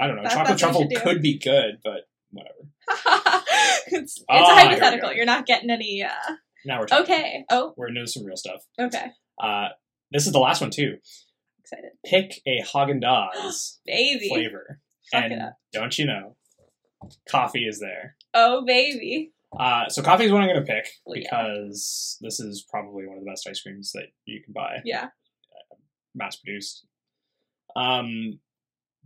[0.00, 0.22] I don't know.
[0.22, 1.10] That- chocolate truffle you should do.
[1.10, 2.54] could be good, but whatever.
[3.88, 5.12] it's it's Ah, here we hypothetical.
[5.12, 6.04] You're not getting any.
[6.04, 7.04] uh Now we're talking.
[7.04, 7.44] Okay.
[7.50, 7.74] Oh.
[7.76, 8.62] We're into some real stuff.
[8.78, 9.06] Okay.
[9.42, 9.68] Uh,
[10.12, 10.98] this is the last one too.
[11.60, 11.90] Excited.
[12.06, 14.28] Pick a Haagen Dazs Baby.
[14.28, 15.42] flavor, Fuck and
[15.72, 16.36] don't you know,
[17.28, 18.16] coffee is there.
[18.34, 19.32] Oh baby.
[19.58, 21.20] Uh, so coffee is what I'm going to pick yeah.
[21.22, 25.08] because this is probably one of the best ice creams that you can buy, Yeah.
[26.14, 26.84] mass produced.
[27.76, 28.40] Um,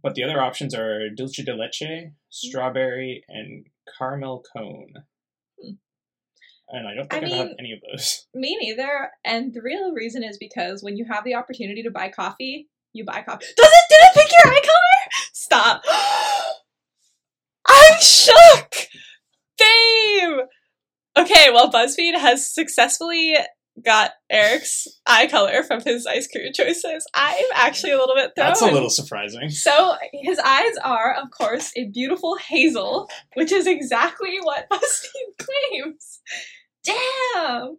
[0.02, 3.66] but the other options are dulce de leche, strawberry, and
[3.98, 4.94] caramel cone.
[5.62, 5.74] Hmm.
[6.70, 8.26] And I don't I think I have had mean- any of those.
[8.34, 9.10] Me neither.
[9.24, 13.04] And the real reason is because when you have the opportunity to buy coffee, you
[13.04, 13.46] buy coffee.
[13.56, 13.84] Does it?
[13.88, 15.22] Did it pick your eye color?
[15.32, 15.82] Stop.
[17.68, 18.74] I'm shook,
[21.16, 23.36] Okay, well, BuzzFeed has successfully
[23.84, 27.06] got Eric's eye color from his ice cream choices.
[27.14, 28.48] I'm actually a little bit thrown.
[28.48, 29.50] That's a little surprising.
[29.50, 36.20] So his eyes are, of course, a beautiful hazel, which is exactly what BuzzFeed claims.
[36.84, 37.78] Damn.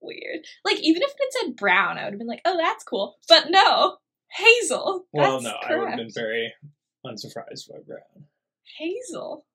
[0.00, 0.44] Weird.
[0.64, 3.46] Like even if it said brown, I would have been like, "Oh, that's cool." But
[3.48, 3.96] no,
[4.32, 5.06] hazel.
[5.14, 6.52] Well, no, I would have been very
[7.04, 8.26] unsurprised by brown.
[8.78, 9.46] hazel.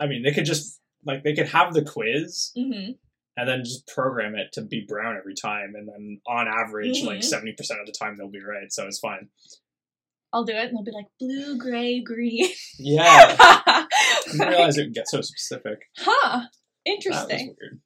[0.00, 2.92] I mean, they could just like they could have the quiz hmm
[3.36, 7.20] and then just program it to be brown every time, and then on average, like
[7.20, 7.24] Mhm.
[7.24, 9.28] seventy percent of the time they'll be right, so it's fine.
[10.32, 12.48] I'll do it, and they'll be like blue, gray, green.
[12.78, 13.04] Yeah,
[13.38, 13.86] I
[14.30, 15.78] didn't realize it would get so specific.
[15.98, 16.42] huh?
[16.84, 17.54] Interesting.
[17.60, 17.80] weird.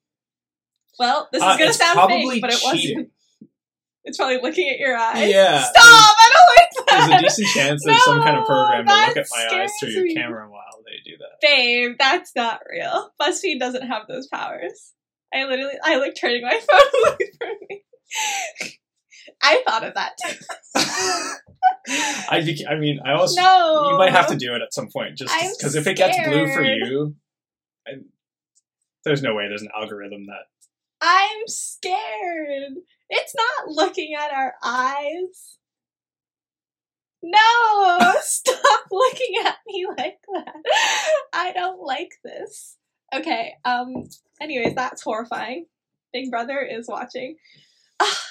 [0.99, 2.97] Well, this is Uh, gonna sound fake, but it cheating.
[2.97, 3.11] wasn't.
[4.05, 5.29] It's probably looking at your eyes.
[5.29, 5.75] Yeah, Stop!
[5.83, 7.07] I don't like that.
[7.09, 9.89] There's a decent chance there's some kind of program to look at my eyes through
[9.89, 10.13] your me.
[10.13, 11.41] camera while they do that.
[11.41, 13.11] Babe, that's not real.
[13.19, 14.93] BuzzFeed doesn't have those powers.
[15.33, 17.83] I literally, I like turning my phone away from me.
[19.41, 20.13] I thought of that.
[22.29, 24.87] I, bec- I mean, I also No, you might have to do it at some
[24.89, 27.15] point, just because if it gets blue for you,
[27.87, 27.91] I,
[29.03, 30.45] there's no way there's an algorithm that.
[31.01, 32.73] I'm scared.
[33.09, 35.57] It's not looking at our eyes.
[37.21, 40.55] No, stop looking at me like that.
[41.33, 42.77] I don't like this.
[43.13, 44.09] Okay, um,
[44.41, 45.65] anyways, that's horrifying.
[46.13, 47.37] Big Brother is watching.
[47.99, 48.21] Ah,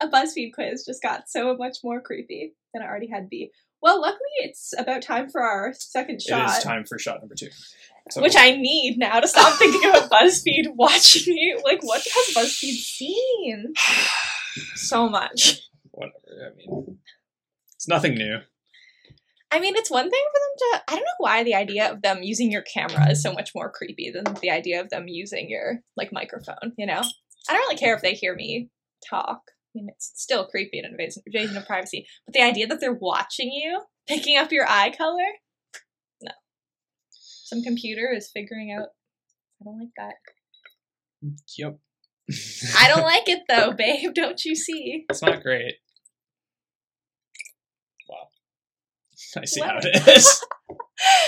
[0.00, 3.50] a BuzzFeed quiz just got so much more creepy than it already had be.
[3.82, 6.48] Well, luckily it's about time for our second shot.
[6.50, 7.48] It is time for shot number two.
[8.10, 11.56] So, Which I need now to stop thinking about BuzzFeed watching me.
[11.64, 13.72] Like, what has BuzzFeed seen?
[14.74, 15.62] So much.
[15.92, 16.12] whatever.
[16.28, 16.98] I mean,
[17.74, 18.36] it's nothing new.
[19.50, 20.92] I mean, it's one thing for them to.
[20.92, 23.72] I don't know why the idea of them using your camera is so much more
[23.72, 27.00] creepy than the idea of them using your, like, microphone, you know?
[27.48, 28.68] I don't really care if they hear me
[29.08, 29.40] talk.
[29.48, 32.06] I mean, it's still creepy and invasion, invasion of privacy.
[32.26, 35.24] But the idea that they're watching you, picking up your eye color?
[37.52, 38.88] Some computer is figuring out.
[39.60, 40.14] I don't like that.
[41.58, 41.78] Yep.
[42.78, 44.14] I don't like it though, babe.
[44.14, 45.04] Don't you see?
[45.10, 45.74] It's not great.
[48.08, 48.28] Wow.
[49.36, 49.84] I see how What?
[49.84, 50.40] it is.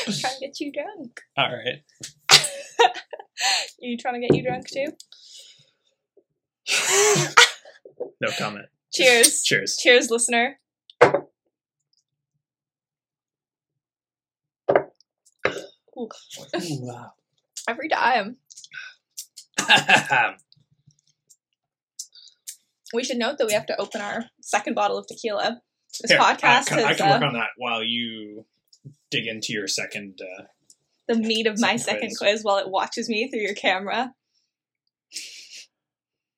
[0.22, 1.20] trying to get you drunk.
[1.36, 1.82] All right.
[2.30, 2.90] Are
[3.80, 4.86] you trying to get you drunk too?
[8.22, 8.64] No comment.
[8.94, 9.42] Cheers.
[9.42, 9.76] Cheers.
[9.76, 10.58] Cheers, listener.
[15.96, 16.08] Ooh,
[16.56, 17.12] Ooh, wow.
[17.68, 18.36] every time.
[22.94, 25.60] We should note that we have to open our second bottle of tequila.
[26.00, 28.46] This Here, I podcast I is can work uh, on that while you
[29.10, 30.20] dig into your second.
[30.22, 30.44] Uh,
[31.08, 32.18] the meat of my second second quiz.
[32.18, 34.14] quiz while it watches me through your camera.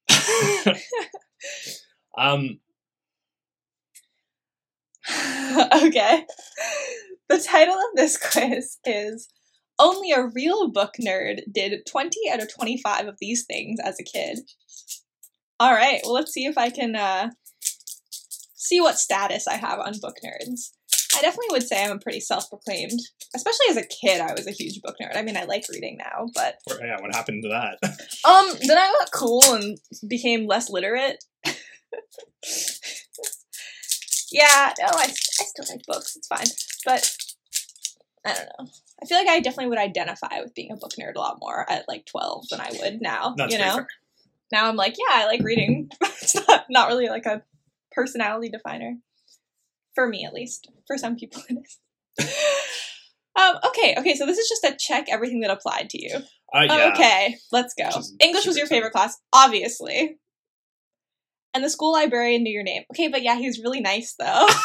[2.18, 2.58] um,
[5.84, 6.26] okay.
[7.28, 9.28] The title of this quiz is
[9.78, 14.04] Only a Real Book Nerd Did 20 out of 25 of these things as a
[14.04, 14.40] kid.
[15.58, 17.30] All right, well, let's see if I can uh,
[18.54, 20.72] see what status I have on book nerds.
[21.16, 23.00] I definitely would say I'm a pretty self proclaimed,
[23.34, 25.16] especially as a kid, I was a huge book nerd.
[25.16, 27.78] I mean, I like reading now, but yeah, what happened to that?
[28.28, 31.24] um, then I got cool and became less literate.
[34.30, 36.16] yeah, no, I, I still like books.
[36.16, 36.46] It's fine,
[36.84, 37.16] but
[38.26, 38.70] I don't know.
[39.02, 41.70] I feel like I definitely would identify with being a book nerd a lot more
[41.70, 43.34] at like twelve than I would now.
[43.36, 43.88] That's you know, fair.
[44.52, 45.90] now I'm like, yeah, I like reading.
[46.00, 47.42] it's not not really like a
[47.92, 48.96] personality definer
[49.94, 50.70] for me, at least.
[50.86, 51.78] For some people, it is.
[53.38, 54.14] um, okay, okay.
[54.14, 56.16] So this is just a check everything that applied to you.
[56.54, 56.92] Uh, yeah.
[56.94, 57.90] Okay, let's go.
[58.20, 59.08] English was your favorite exciting.
[59.08, 60.18] class, obviously.
[61.52, 62.84] And the school librarian knew your name.
[62.92, 64.46] Okay, but yeah, he was really nice though.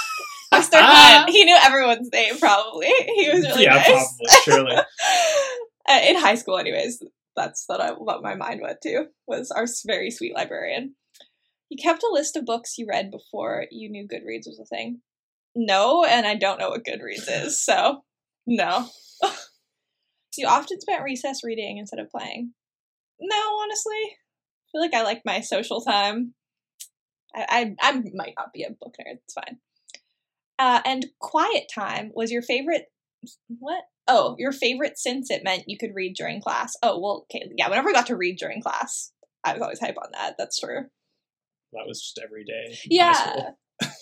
[0.62, 0.80] Mr.
[0.80, 1.30] Hunt.
[1.30, 2.88] He knew everyone's name probably.
[2.88, 4.18] He was really yeah, nice.
[4.46, 4.82] probably, surely.
[5.90, 7.04] Uh, in high school, anyways.
[7.36, 10.96] That's what, I, what my mind went to was our very sweet librarian.
[11.70, 15.02] You kept a list of books you read before you knew Goodreads was a thing.
[15.56, 18.04] No, and I don't know what Goodreads is, so
[18.46, 18.88] no.
[20.38, 22.54] you often spent recess reading instead of playing.
[23.20, 26.34] No, honestly, I feel like I like my social time.
[27.36, 29.20] I I, I might not be a book nerd.
[29.24, 29.58] It's fine.
[30.62, 32.86] Uh, and quiet time was your favorite.
[33.48, 33.84] What?
[34.08, 36.76] Oh, your favorite since it meant you could read during class.
[36.84, 37.68] Oh well, okay, yeah.
[37.68, 39.12] Whenever I got to read during class,
[39.44, 40.36] I was always hype on that.
[40.38, 40.86] That's true.
[41.74, 42.78] That was just every day.
[42.86, 43.52] Yeah.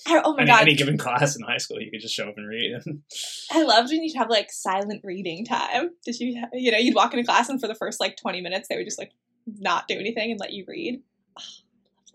[0.06, 2.38] I, oh my god, any given class in high school, you could just show up
[2.38, 2.76] and read.
[3.52, 5.92] I loved when you'd have like silent reading time.
[6.04, 6.44] Did you?
[6.52, 8.86] You know, you'd walk into class and for the first like twenty minutes, they would
[8.86, 9.14] just like
[9.48, 11.02] not do anything and let you read.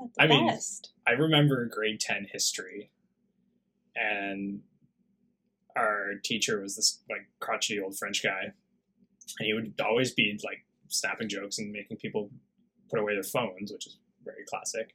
[0.00, 0.59] Oh, I the mean.
[1.07, 2.90] I remember grade 10 history,
[3.96, 4.61] and
[5.76, 8.52] our teacher was this like crotchety old French guy,
[9.38, 12.30] and he would always be like snapping jokes and making people
[12.90, 14.94] put away their phones, which is very classic.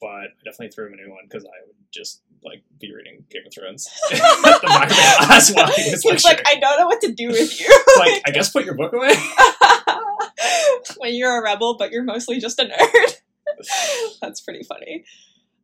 [0.00, 3.24] But I definitely threw him a new one because I would just like be reading
[3.30, 4.16] Game of Thrones at
[4.60, 6.36] the back of the class while he was He lecturing.
[6.36, 7.84] like, I don't know what to do with you.
[7.98, 9.12] Like, I guess put your book away.
[10.98, 13.16] when you're a rebel, but you're mostly just a nerd.
[14.20, 15.04] That's pretty funny.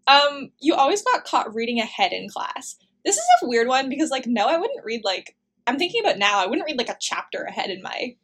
[0.06, 2.76] Um, you always got caught reading ahead in class.
[3.04, 5.36] This is a weird one because, like, no, I wouldn't read like.
[5.66, 6.42] I'm thinking about now.
[6.42, 8.16] I wouldn't read like a chapter ahead in my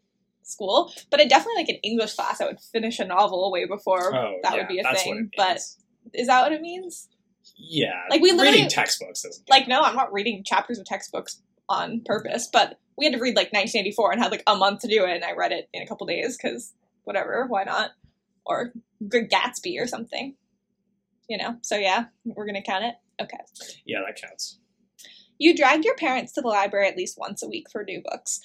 [0.43, 4.15] school, but I definitely like in English class I would finish a novel way before
[4.15, 5.31] Oh, that yeah, would be a thing.
[5.37, 5.77] But means.
[6.13, 7.09] is that what it means?
[7.57, 9.49] yeah, Like, we literally- reading textbooks doesn't.
[9.49, 13.37] Like no, I'm not reading chapters of textbooks on purpose, but we had to read
[13.37, 15.83] like 1984 and had like a month to do it, and I read it in
[15.83, 17.93] a couple days because whatever, why not?
[18.45, 18.73] Or
[19.09, 20.35] Good Gatsby or something.
[21.31, 21.59] You know.
[21.63, 22.95] So yeah, we're gonna count it.
[23.23, 23.39] Okay.
[23.87, 24.59] yeah, that counts.
[25.39, 28.41] You dragged your parents to the library at least once a week for new books.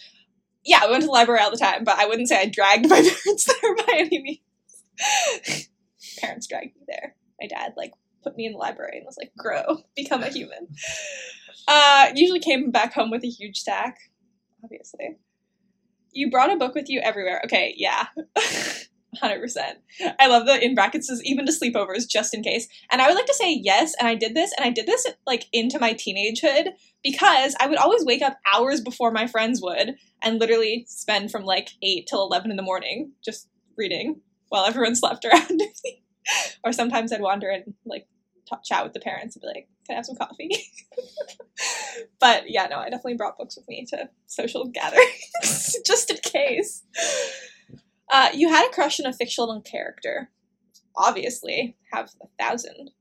[0.63, 2.88] Yeah, I went to the library all the time, but I wouldn't say I dragged
[2.88, 5.69] my parents there by any means.
[6.19, 7.15] parents dragged me there.
[7.41, 7.91] My dad like
[8.24, 10.67] put me in the library and was like, "Grow, become a human."
[11.67, 13.98] Uh, usually came back home with a huge stack.
[14.63, 15.17] Obviously,
[16.12, 17.41] you brought a book with you everywhere.
[17.45, 18.08] Okay, yeah.
[19.21, 19.58] 100%.
[20.19, 22.67] I love the in brackets says even to sleepovers just in case.
[22.91, 25.08] And I would like to say yes, and I did this, and I did this
[25.25, 26.69] like into my teenagehood
[27.04, 31.43] because I would always wake up hours before my friends would and literally spend from
[31.43, 33.47] like 8 till 11 in the morning just
[33.78, 35.49] reading while everyone slept around
[35.84, 36.04] me.
[36.63, 38.08] or sometimes I'd wander and like
[38.49, 40.49] talk, chat with the parents and be like, can I have some coffee?
[42.19, 46.84] but yeah, no, I definitely brought books with me to social gatherings just in case.
[48.12, 50.30] Uh, you had a crush on a fictional character.
[50.96, 52.91] Obviously, have a thousand.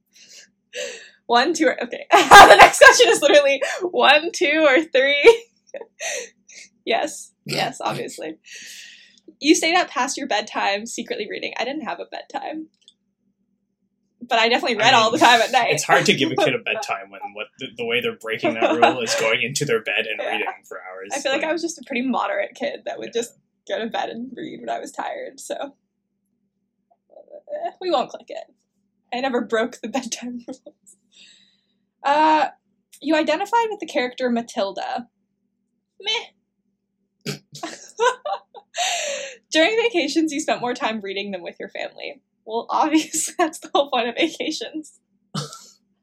[1.27, 2.07] One, two, or, okay.
[2.13, 5.47] the next question is literally one, two, or three.
[6.85, 8.39] yes, yes, obviously.
[9.41, 11.55] You stayed up past your bedtime secretly reading.
[11.59, 12.69] I didn't have a bedtime.
[14.27, 15.73] But I definitely read I all the time at night.
[15.73, 18.55] It's hard to give a kid a bedtime when what the, the way they're breaking
[18.55, 20.31] that rule is going into their bed and Yeah.
[20.33, 21.11] reading for hours.
[21.15, 23.21] I feel like I was just a pretty moderate kid that would Yeah.
[23.21, 23.35] just
[23.69, 25.77] go to bed and read when I was tired, so
[27.15, 28.45] eh, we won't click it.
[29.13, 30.97] I never broke the bedtime rules.
[32.03, 32.49] Uh,
[33.01, 35.09] you identified with the character Matilda.
[36.01, 36.27] Meh.
[39.51, 42.23] During vacations, you spent more time reading than with your family.
[42.45, 45.01] Well, obviously, that's the whole point of vacations.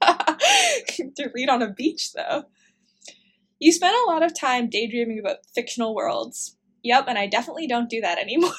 [0.02, 2.46] to read on a beach, though.
[3.60, 6.58] You spent a lot of time daydreaming about fictional worlds.
[6.84, 8.54] Yep, and I definitely don't do that anymore.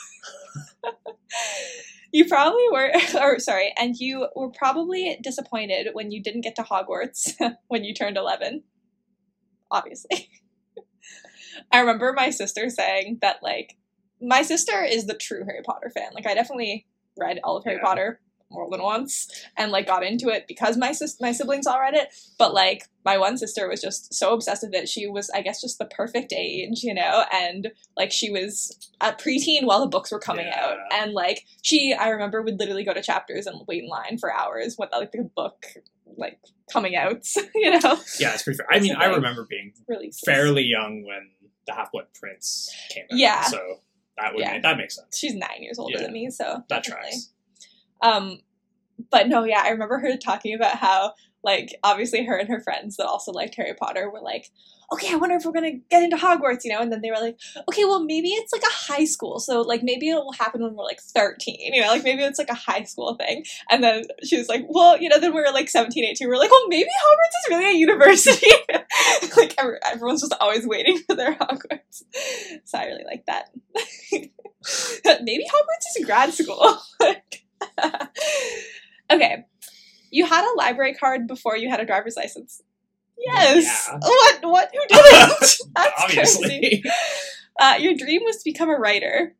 [2.13, 6.63] you probably were, or sorry, and you were probably disappointed when you didn't get to
[6.63, 7.33] Hogwarts
[7.69, 8.63] when you turned 11.
[9.71, 10.29] Obviously.
[11.73, 13.77] I remember my sister saying that, like,
[14.21, 16.11] my sister is the true Harry Potter fan.
[16.15, 16.87] Like, I definitely
[17.19, 17.85] read all of Harry Yeah.
[17.85, 18.21] Potter
[18.53, 21.95] more than once and like got into it because my sis- my siblings all read
[21.95, 25.41] it but like my one sister was just so obsessed with it she was i
[25.43, 29.87] guess just the perfect age you know and like she was a preteen while the
[29.89, 30.61] books were coming Yeah.
[30.65, 34.19] out and like she i remember would literally go to chapters and wait in line
[34.19, 35.67] for hours with like the book
[36.19, 36.39] like
[36.71, 38.67] coming out you know yeah, it's pretty fair.
[38.71, 41.31] I mean, I remember being really fairly young when
[41.67, 43.19] the Half Blood Prince came out.
[43.19, 43.43] Yeah.
[43.45, 43.59] So
[44.19, 44.53] that would Yeah.
[44.53, 45.17] make, that makes sense.
[45.17, 46.03] she's nine years older Yeah.
[46.03, 47.11] than me so That definitely.
[47.11, 47.31] tracks.
[48.03, 48.41] Um,
[49.11, 51.13] but no, yeah, I remember her talking about how,
[51.43, 54.51] like, obviously her and her friends that also liked Harry Potter were like,
[54.93, 56.81] okay, I wonder if we're gonna get into Hogwarts, you know?
[56.81, 57.39] And then they were like,
[57.69, 60.75] okay, well, maybe it's like a high school, so like maybe it will happen when
[60.75, 61.89] we're like 13, you know?
[61.89, 63.45] Like maybe it's like a high school thing.
[63.71, 66.35] And then she was like, well, you know, then we were like 17, 18, we
[66.35, 68.53] are like, well, maybe Hogwarts is really a university.
[69.37, 72.03] like every, everyone's just always waiting for their Hogwarts.
[72.65, 73.49] So I really like that.
[75.23, 76.79] maybe Hogwarts is a grad school.
[79.13, 79.45] okay.
[80.11, 82.63] You had a library card before you had a driver's license.
[83.19, 83.89] Yes.
[83.91, 83.99] Yeah.
[84.01, 84.39] What?
[84.43, 84.71] What?
[84.75, 85.59] Who didn't?
[85.75, 86.49] That's Obviously.
[86.49, 86.83] crazy.
[87.61, 89.35] Uh, your dream was to become a writer.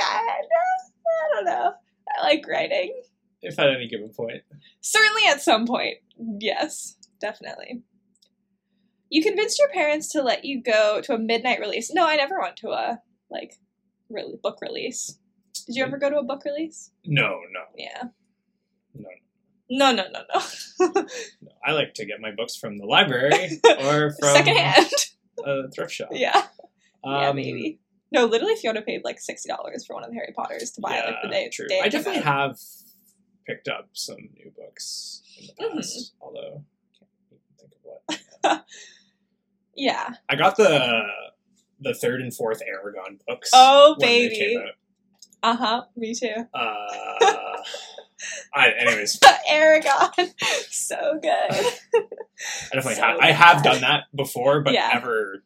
[0.00, 1.72] I don't know.
[2.18, 3.02] I like writing.
[3.42, 4.42] if at any given point.
[4.80, 5.98] Certainly at some point.
[6.38, 7.82] Yes, definitely.
[9.10, 11.90] You convinced your parents to let you go to a midnight release.
[11.92, 13.54] No, I never went to a like
[14.08, 15.18] really book release.
[15.66, 16.90] Did you ever go to a book release?
[17.04, 18.04] No, no, Yeah.
[18.94, 19.08] no.
[19.72, 20.92] No, no, no, no.
[21.42, 21.50] no.
[21.64, 24.90] I like to get my books from the library or from Secondhand.
[25.44, 26.08] a thrift shop.
[26.12, 26.46] yeah.
[27.04, 27.78] yeah, Um, maybe.
[28.12, 30.96] No, literally, Fiona paid like sixty dollars for one of the Harry Potters to buy
[30.98, 31.48] it like the day.
[31.52, 31.68] true.
[31.68, 32.58] day I definitely have
[33.46, 35.76] picked up some new books in the Mhm.
[35.76, 37.78] past, although I can't even think of
[38.42, 38.64] what.
[39.80, 40.10] Yeah.
[40.28, 41.06] I got the
[41.80, 43.50] the third and fourth Eragon books.
[43.54, 44.62] Oh, baby.
[45.42, 45.82] Uh huh.
[45.96, 46.34] Me too.
[46.52, 47.56] Uh,
[48.54, 49.18] I, anyways,
[49.50, 50.30] Eragon,
[50.70, 51.32] so good.
[51.50, 53.18] I definitely So have.
[53.20, 54.90] I have done that before, but Yeah.
[54.92, 55.42] never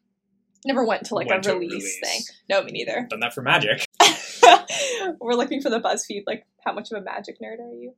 [0.65, 1.99] Never went to like went a release, release.
[2.01, 2.35] thing.
[2.49, 3.07] No, me neither.
[3.09, 3.85] done that for Magic.
[5.21, 6.23] We're looking for the BuzzFeed.
[6.27, 7.93] Like, how much of a magic nerd are you?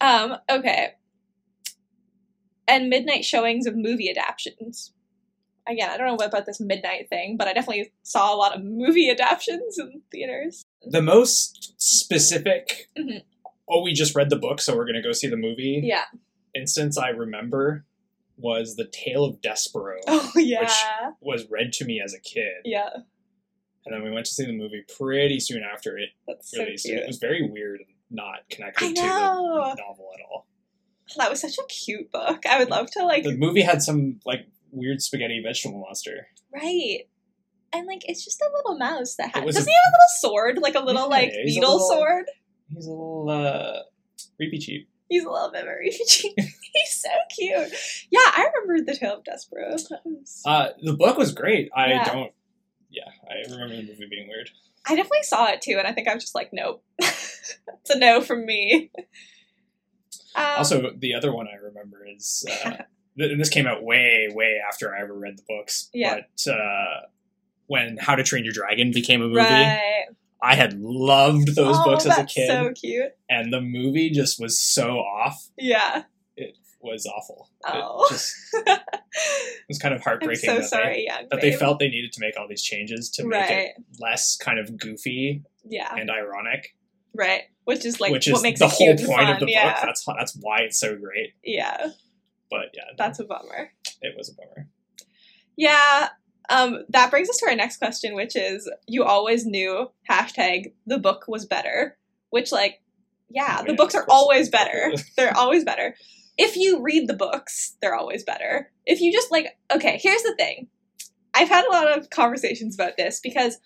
[0.00, 0.36] um.
[0.48, 0.92] Okay.
[2.66, 4.92] And midnight showings of movie adaptations.
[5.66, 8.54] Again, I don't know what about this midnight thing, but I definitely saw a lot
[8.56, 10.64] of movie adaptations in theaters.
[10.86, 13.22] The most specific, Mhm.
[13.68, 16.04] oh, we just read the book, so we're going to go see the movie Yeah.
[16.54, 17.84] instance I remember
[18.36, 20.70] was The Tale of Despereaux, Oh yeah.
[21.20, 22.62] was read to me as a kid.
[22.64, 22.90] Yeah.
[23.86, 26.86] And then we went to see the movie pretty soon after it That's so released.
[26.86, 26.98] cute.
[27.00, 30.46] it was very weird and not connected to the novel at all.
[31.16, 32.46] That was such a cute book.
[32.46, 36.28] I would love to like The movie had some like weird spaghetti vegetable monster.
[36.52, 37.00] right.
[37.72, 40.30] And like it's just a little mouse that has doesn't a- he have a little
[40.30, 42.24] sword, like a little Yeah, like needle little- sword?
[42.74, 43.82] He's a little uh
[44.36, 44.88] creepy cheap.
[45.08, 45.74] He's a little bit of a.
[45.90, 46.42] He's
[47.02, 47.72] so cute.
[48.10, 49.76] Yeah, I remember the Tale of Despereaux.
[50.46, 51.70] Uh the book was great.
[51.76, 52.04] I Yeah.
[52.12, 52.32] don't
[52.90, 54.50] yeah, I remember the movie being weird.
[54.86, 56.84] I definitely saw it too, and I think I was just like, nope.
[56.98, 58.90] it's a no from me.
[60.34, 62.70] Um, Also, the other one I remember is, uh,
[63.18, 65.88] th- and this came out way, way after I ever read the books.
[65.92, 66.20] Yeah.
[66.36, 67.00] But uh,
[67.66, 70.04] when How to Train Your Dragon became a movie, right.
[70.42, 73.12] I had loved those oh, books as a kid, so cute.
[73.30, 75.48] and the movie just was so off.
[75.56, 76.02] Yeah.
[76.36, 77.48] It was awful.
[77.66, 78.04] Oh.
[78.04, 78.80] It just it
[79.68, 82.12] was kind of I'm heartbreaking so that, sorry, they, young that they felt they needed
[82.12, 83.50] to make all these changes to make right.
[83.68, 85.94] it less kind of goofy Yeah.
[85.96, 86.76] and ironic,
[87.14, 87.42] Right.
[87.64, 89.30] Which is like which what is makes the whole point fun.
[89.34, 89.72] of the yeah.
[89.74, 89.82] book.
[89.84, 91.30] That's that's why it's so great.
[91.44, 91.90] Yeah.
[92.50, 93.72] But yeah, That's a bummer.
[94.02, 94.68] it was a bummer.
[95.56, 96.08] Yeah.
[96.50, 100.98] Um, that brings us to our next question, which is you always knew hashtag the
[100.98, 101.96] book was better.
[102.30, 102.82] Which like,
[103.30, 104.92] yeah, Oh, the yeah, books are always better.
[105.16, 105.96] they're always better.
[106.36, 108.70] If you read the books, they're always better.
[108.86, 110.68] If you just like, okay, here's the thing.
[111.32, 113.58] I've had a lot of conversations about this because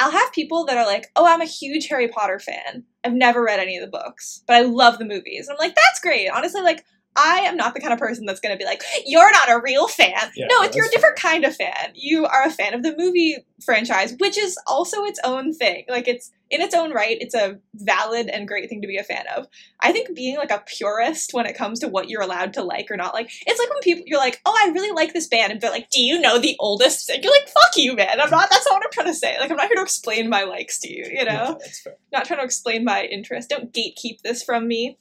[0.00, 2.84] I'll have people that are like, oh, I'm a huge Harry Potter fan.
[3.04, 5.46] I've never read any of the books, but I love the movies.
[5.46, 6.28] And I'm like, that's great.
[6.28, 6.84] Honestly, like,
[7.16, 9.60] I am not the kind of person that's going to be like, you're not a
[9.60, 10.30] real fan.
[10.36, 11.92] Yeah, no, it's you're a that's different kind of fan.
[11.94, 15.84] You are a fan of the movie franchise, which is also its own thing.
[15.88, 19.02] Like, it's in its own right, it's a valid and great thing to be a
[19.02, 19.48] fan of.
[19.80, 22.90] I think being like a purist when it comes to what you're allowed to like
[22.90, 25.52] or not like, it's like when people, you're like, oh, I really like this band,
[25.52, 27.10] and they're like, do you know the oldest?
[27.10, 28.20] And you're like, fuck you, man.
[28.20, 29.36] I'm not, that's not what I'm trying to say.
[29.38, 31.32] Like, I'm not here to explain my likes to you, you know?
[31.32, 31.96] Yeah, that's fair.
[32.12, 33.50] not trying to explain my interest.
[33.50, 34.96] Don't gatekeep this from me.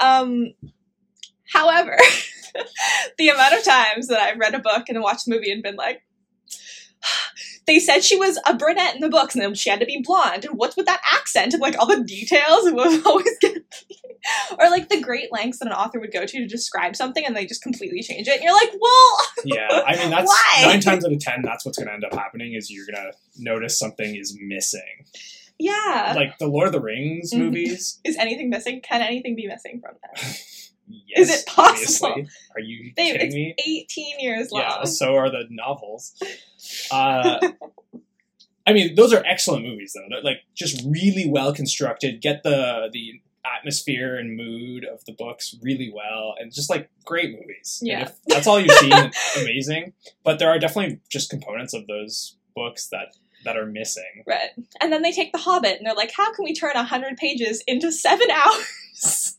[0.00, 0.54] Um,
[1.52, 1.96] however,
[3.18, 5.76] the amount of times that I've read a book and watched a movie and been
[5.76, 6.02] like,
[7.66, 10.02] they said she was a brunette in the books and then she had to be
[10.04, 10.44] blonde.
[10.44, 12.42] And what's with that accent and like all the details?
[12.66, 13.62] It was always good.
[14.58, 17.36] or like the great lengths that an author would go to to describe something and
[17.36, 18.34] they just completely change it.
[18.36, 20.64] And you're like, well, Yeah, I mean that's Why?
[20.66, 21.42] nine times out of ten.
[21.42, 25.04] That's what's going to end up happening is you're going to notice something is missing.
[25.58, 26.14] yeah.
[26.16, 27.38] Like the Lord of the Rings Mhm.
[27.38, 28.00] movies.
[28.04, 28.80] Is anything missing?
[28.80, 30.38] Can anything be missing from that?
[30.88, 32.08] Yes, Is it possible?
[32.08, 32.28] obviously.
[32.54, 33.54] Are you They- kidding me?
[33.66, 34.62] 18 years long.
[34.62, 36.12] Yeah, so are the novels.
[36.90, 37.38] Uh,
[38.66, 40.06] I mean, those are excellent movies, though.
[40.08, 42.20] They're like just really well constructed.
[42.20, 47.30] Get the the atmosphere and mood of the books really well, and just like great
[47.30, 47.78] movies.
[47.82, 48.02] And Yeah.
[48.04, 48.92] if that's all you've seen.
[49.42, 53.14] amazing, but there are definitely just components of those books that
[53.44, 54.22] that are missing.
[54.26, 54.48] Right.
[54.80, 57.62] And then they take The Hobbit and they're like, how can we turn 100 pages
[57.66, 59.36] into seven hours?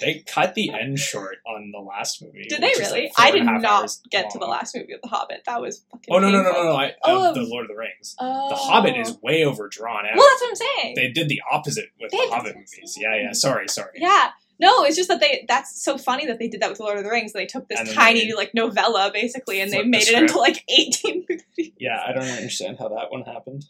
[0.00, 2.46] They cut the end short on the last movie.
[2.48, 3.02] Did they really?
[3.02, 5.42] like, I did not get to the last movie of The Hobbit.
[5.46, 6.76] That was fucking Oh no no no no no!
[6.76, 8.16] I, Oh, um, the Lord of the Rings.
[8.18, 8.50] Oh.
[8.50, 9.20] The Hobbit is oh.
[9.22, 10.16] way overdrawn out.
[10.16, 10.94] Well, that's what I'm saying.
[10.96, 12.96] they did the opposite with They the Hobbit movies.
[12.98, 13.32] Yeah, yeah.
[13.32, 13.92] Sorry, sorry.
[13.96, 14.30] yeah.
[14.60, 17.04] No, it's just that they that's so funny that they did that with Lord of
[17.04, 17.32] the Rings.
[17.32, 20.38] They took this tiny they like novella basically and they flipped the made it into
[20.38, 21.72] like 18 movies.
[21.78, 23.64] Yeah, I don't understand how that one happened.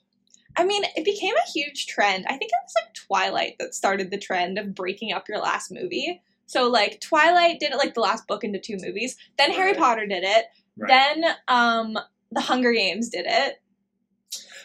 [0.57, 2.24] I mean, it became a huge trend.
[2.26, 5.70] I think it was like Twilight that started the trend of breaking up your last
[5.72, 6.22] movie.
[6.46, 9.16] So like Twilight did it like the last book into two movies.
[9.38, 10.46] Then Harry Potter did it.
[10.76, 10.88] Right.
[10.88, 11.98] Then um
[12.32, 13.61] The Hunger Games did it.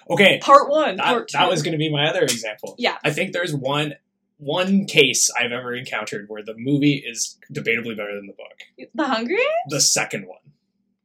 [0.10, 1.38] Okay, Part one, that, part two.
[1.38, 2.76] that was going to be my other example.
[2.78, 2.98] Yeah.
[3.04, 3.94] I think there's one
[4.38, 8.88] one case I've ever encountered where the movie is debatably better than the book.
[8.94, 9.48] The Hunger Games?
[9.70, 10.40] The second one,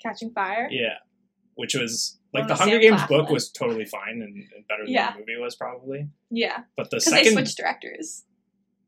[0.02, 0.68] Catching Fire.
[0.70, 0.96] yeah,
[1.54, 5.12] which was like the Hunger Games book was totally fine and, and better than Yeah.
[5.12, 6.08] the movie was probably.
[6.30, 8.24] Yeah, But the because they switched directors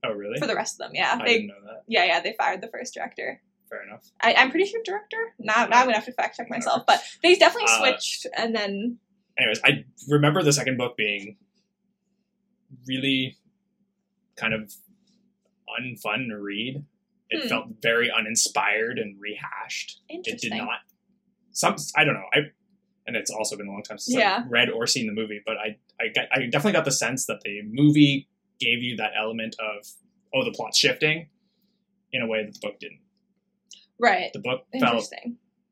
[0.05, 0.39] oh really?
[0.39, 0.91] for the rest of them.
[0.95, 1.83] Yeah, I they didn't know that.
[1.89, 3.41] yeah yeah they fired the first director.
[3.69, 4.05] Fair enough.
[4.21, 5.17] I, I'm pretty sure director.
[5.39, 8.55] Now, now I'm gonna have to fact check myself, but they definitely Uh, switched, and
[8.55, 8.99] then
[9.39, 11.37] anyways, I remember the second book being
[12.87, 13.39] really
[14.37, 14.73] kind of
[15.81, 16.85] unfun to read.
[17.31, 17.49] It Hmm.
[17.49, 20.03] felt very uninspired and rehashed.
[20.09, 20.81] It did not.
[21.53, 22.29] Some I don't know.
[22.33, 22.39] I
[23.07, 24.43] and it's also been a long time since Yeah.
[24.45, 27.27] I've read or seen the movie, but I I got, I definitely got the sense
[27.27, 28.29] that the movie
[28.61, 29.87] gave you that element of
[30.35, 31.29] oh the plot's shifting
[32.13, 33.01] in a way that the book didn't.
[33.99, 34.33] Right.
[34.33, 35.09] The book felt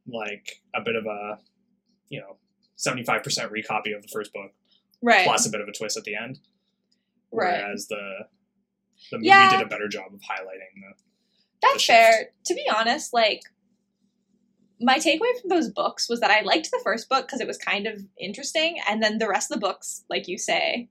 [0.06, 1.38] like a bit of a,
[2.08, 2.36] you know,
[2.76, 4.52] seventy five percent recopy of the first book,
[5.02, 5.24] Right.
[5.24, 6.38] plus a bit of a twist at the end.
[7.32, 7.60] Right.
[7.62, 8.26] Whereas the
[9.10, 9.50] the movie Yeah.
[9.50, 10.94] did a better job of highlighting the.
[11.62, 12.30] That's the fair.
[12.46, 13.42] To be honest, like
[14.80, 17.58] my takeaway from those books was that I liked the first book because it was
[17.58, 20.88] kind of interesting, and then the rest of the books, like you say,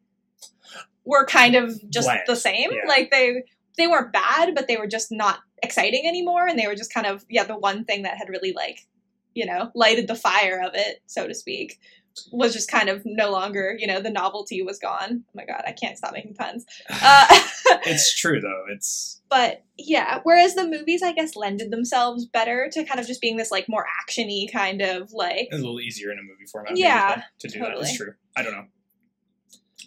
[1.05, 2.71] were kind of just Bland, the same.
[2.71, 2.87] yeah.
[2.87, 3.43] Like they
[3.77, 7.07] they weren't bad, but they were just not exciting anymore, and they were just kind
[7.07, 8.85] of yeah the one thing that had really like
[9.33, 11.79] you know lighted the fire of it, so to speak.
[12.31, 15.23] Was just kind of no longer, you know, the novelty was gone.
[15.27, 16.65] Oh my god, I can't stop making puns.
[16.89, 17.25] Uh,
[17.85, 18.63] It's true though.
[18.71, 23.21] It's but yeah, whereas the movies, I guess, lended themselves better to kind of just
[23.21, 26.45] being this like more actiony kind of like it's a little easier in a movie
[26.51, 26.71] format.
[26.73, 27.65] maybe, Yeah, to do that.
[27.65, 27.83] totally.
[27.87, 28.13] It's true.
[28.35, 28.65] I don't know.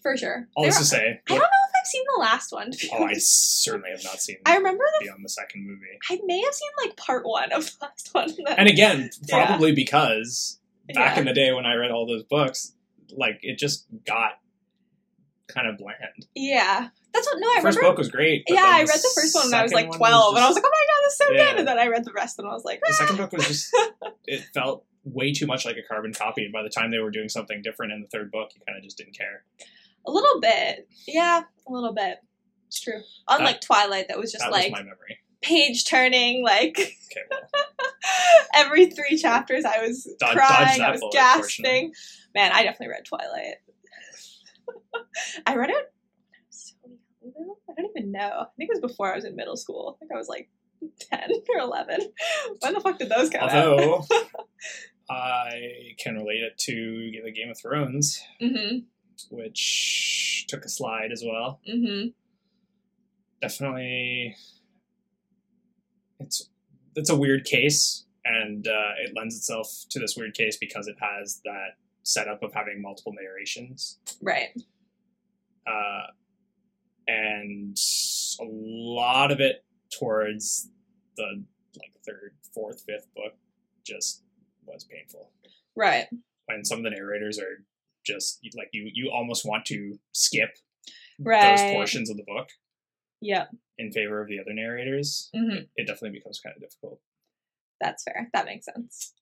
[0.03, 0.47] for sure.
[0.57, 2.70] All this to say, I don't know if I've seen the last one.
[2.95, 4.37] oh, I certainly have not seen.
[4.47, 5.99] I remember the beyond the second movie.
[6.11, 8.31] I may have seen like part one of the last one.
[8.57, 9.47] And again, Yeah.
[9.47, 10.61] probably because
[10.95, 11.20] back Yeah.
[11.20, 12.74] in the day when I read all those books,
[13.11, 14.32] like it just got
[15.49, 16.26] kind of bland.
[16.34, 17.38] yeah, that's what.
[17.40, 17.93] No, I The first remember.
[17.93, 18.45] book was great.
[18.49, 20.64] Yeah, I read the first one when I was like twelve, and I was like,
[20.66, 21.51] "Oh my god, this is so Yeah.
[21.51, 23.32] good!" And then I read the rest, and I was like, the "Ah." second book
[23.32, 23.74] was just
[24.26, 26.45] it felt way too much like a carbon copy.
[26.45, 28.78] And by the time they were doing something different in the third book, you kind
[28.78, 29.45] of just didn't care.
[30.07, 32.18] a little bit." Yeah, a little bit.
[32.68, 33.03] It's true.
[33.28, 35.18] Unlike Twilight, that was just that like was my memory.
[35.43, 37.40] Page turning, like Okay, well,
[38.55, 41.93] every three chapters I was dodge crying, I was bullet, gasping.
[42.34, 43.57] Man, I definitely read Twilight.
[45.47, 46.88] I read it I was so
[47.22, 47.55] young.
[47.70, 48.18] I don't even know.
[48.40, 49.97] I think it was before I was in middle school.
[49.97, 50.49] I think I was like
[51.12, 52.01] 10 or 11.
[52.61, 53.66] When the fuck did those come out?
[53.68, 54.05] although
[55.11, 58.78] I can relate it to the Game of Thrones, hmm
[59.30, 61.61] which took a slide as well.
[61.66, 62.07] hmm
[63.40, 64.36] definitely
[66.25, 66.49] it's
[66.97, 70.97] it's a weird case and uh, it lends itself to this weird case because it
[71.01, 71.70] has that
[72.05, 74.51] setup of having multiple narrations Right.
[75.66, 76.07] uh,
[77.09, 77.77] and
[78.41, 79.64] a lot of it
[79.99, 80.68] towards
[81.16, 81.45] the
[81.77, 83.35] like third fourth fifth book
[83.85, 84.23] just
[84.66, 85.31] was painful
[85.77, 86.07] Right.
[86.49, 87.64] and some of the narrators are
[88.05, 90.51] just like you you almost want to skip
[91.18, 91.57] Right.
[91.57, 92.49] those portions of the book
[93.23, 93.49] Yep.
[93.79, 97.01] in favor of the other narrators hmm it definitely becomes kind of difficult.
[97.81, 98.29] That's fair.
[98.33, 99.12] That makes sense.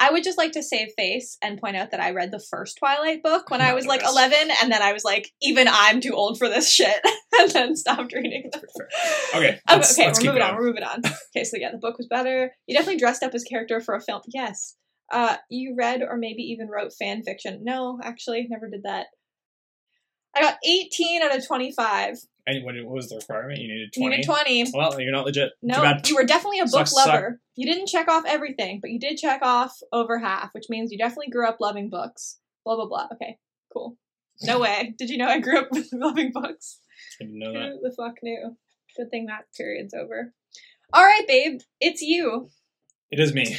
[0.00, 2.78] I would just like to save face and point out that I read the first
[2.78, 6.12] Twilight book when I was like 11, and then I was like, even I'm too
[6.14, 6.96] old for this shit,
[7.38, 8.62] and then stopped reading them.
[9.34, 10.48] Okay, Um, let's- okay, let's we're moving on.
[10.52, 10.60] going.
[10.60, 11.02] We're moving on.
[11.36, 12.52] Okay, so yeah, the book was better.
[12.66, 14.22] You definitely dressed up as character for a film.
[14.28, 14.76] Yes.
[15.12, 17.60] Uh, you read or maybe even wrote fan fiction.
[17.62, 19.06] No, actually, never did that.
[20.34, 22.16] I got 18 out of 25.
[22.46, 23.60] And what, was the requirement?
[23.60, 24.16] You needed You 20?
[24.16, 24.64] needed 20.
[24.74, 25.52] Well, you're not legit.
[25.62, 27.06] No, you were definitely a book Sucks to suck.
[27.06, 27.40] lover.
[27.56, 30.98] You didn't check off everything, but you did check off over half, which means you
[30.98, 32.38] definitely grew up loving books.
[32.64, 33.08] Blah blah blah.
[33.14, 33.38] Okay,
[33.72, 33.96] cool.
[34.42, 34.94] No way.
[34.98, 36.80] Did you know I grew up loving books?
[37.20, 37.68] I didn't know that.
[37.72, 38.56] Who the fuck knew?
[38.96, 40.32] Good thing that period's over.
[40.92, 42.48] All right, babe, it's you.
[43.10, 43.56] It is me.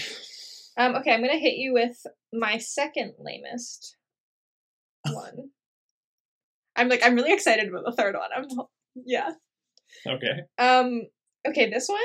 [0.77, 3.95] Um, okay, I'm gonna hit you with my second lamest
[5.11, 5.49] one.
[6.75, 8.29] I'm like, I'm really excited about the third one.
[8.35, 8.45] I'm,
[9.05, 9.31] yeah.
[10.07, 10.41] Okay.
[10.57, 11.01] Um,
[11.47, 11.99] okay, this one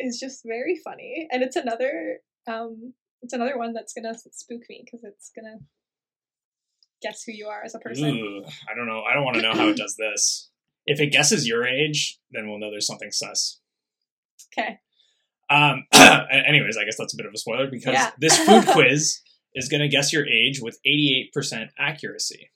[0.00, 4.82] is just very funny, and it's another, um, it's another one that's gonna spook me
[4.84, 5.58] because it's gonna
[7.02, 8.08] guess who you are as a person.
[8.10, 9.02] Ooh, I don't know.
[9.02, 10.50] I don't want to know how it does this.
[10.86, 13.60] If it guesses your age, then we'll know there's something sus.
[14.58, 14.78] Okay.
[15.50, 15.86] Um.
[15.92, 18.10] anyways, I guess that's a bit of a spoiler because Yeah.
[18.18, 19.20] this food quiz
[19.54, 22.50] is going to guess your age with 88% accuracy.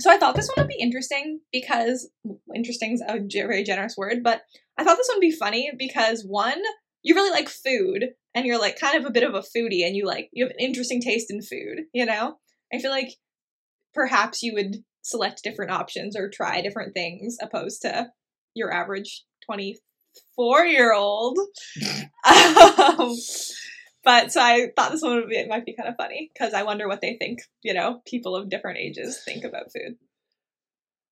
[0.00, 2.10] So I thought this one would be interesting because
[2.54, 4.42] interesting is a very generous word, but
[4.78, 6.60] I thought this one would be funny because one,
[7.02, 9.94] you really like food and you're like kind of a bit of a foodie and
[9.94, 12.38] you like you have an interesting taste in food, you know?
[12.72, 13.10] I feel like
[13.92, 18.08] perhaps you would select different options or try different things opposed to
[18.54, 21.38] your average 24 year old.
[22.24, 23.14] um,
[24.04, 26.54] but so I thought this one would be, it might be kind of funny because
[26.54, 29.96] I wonder what they think, you know, people of different ages think about food.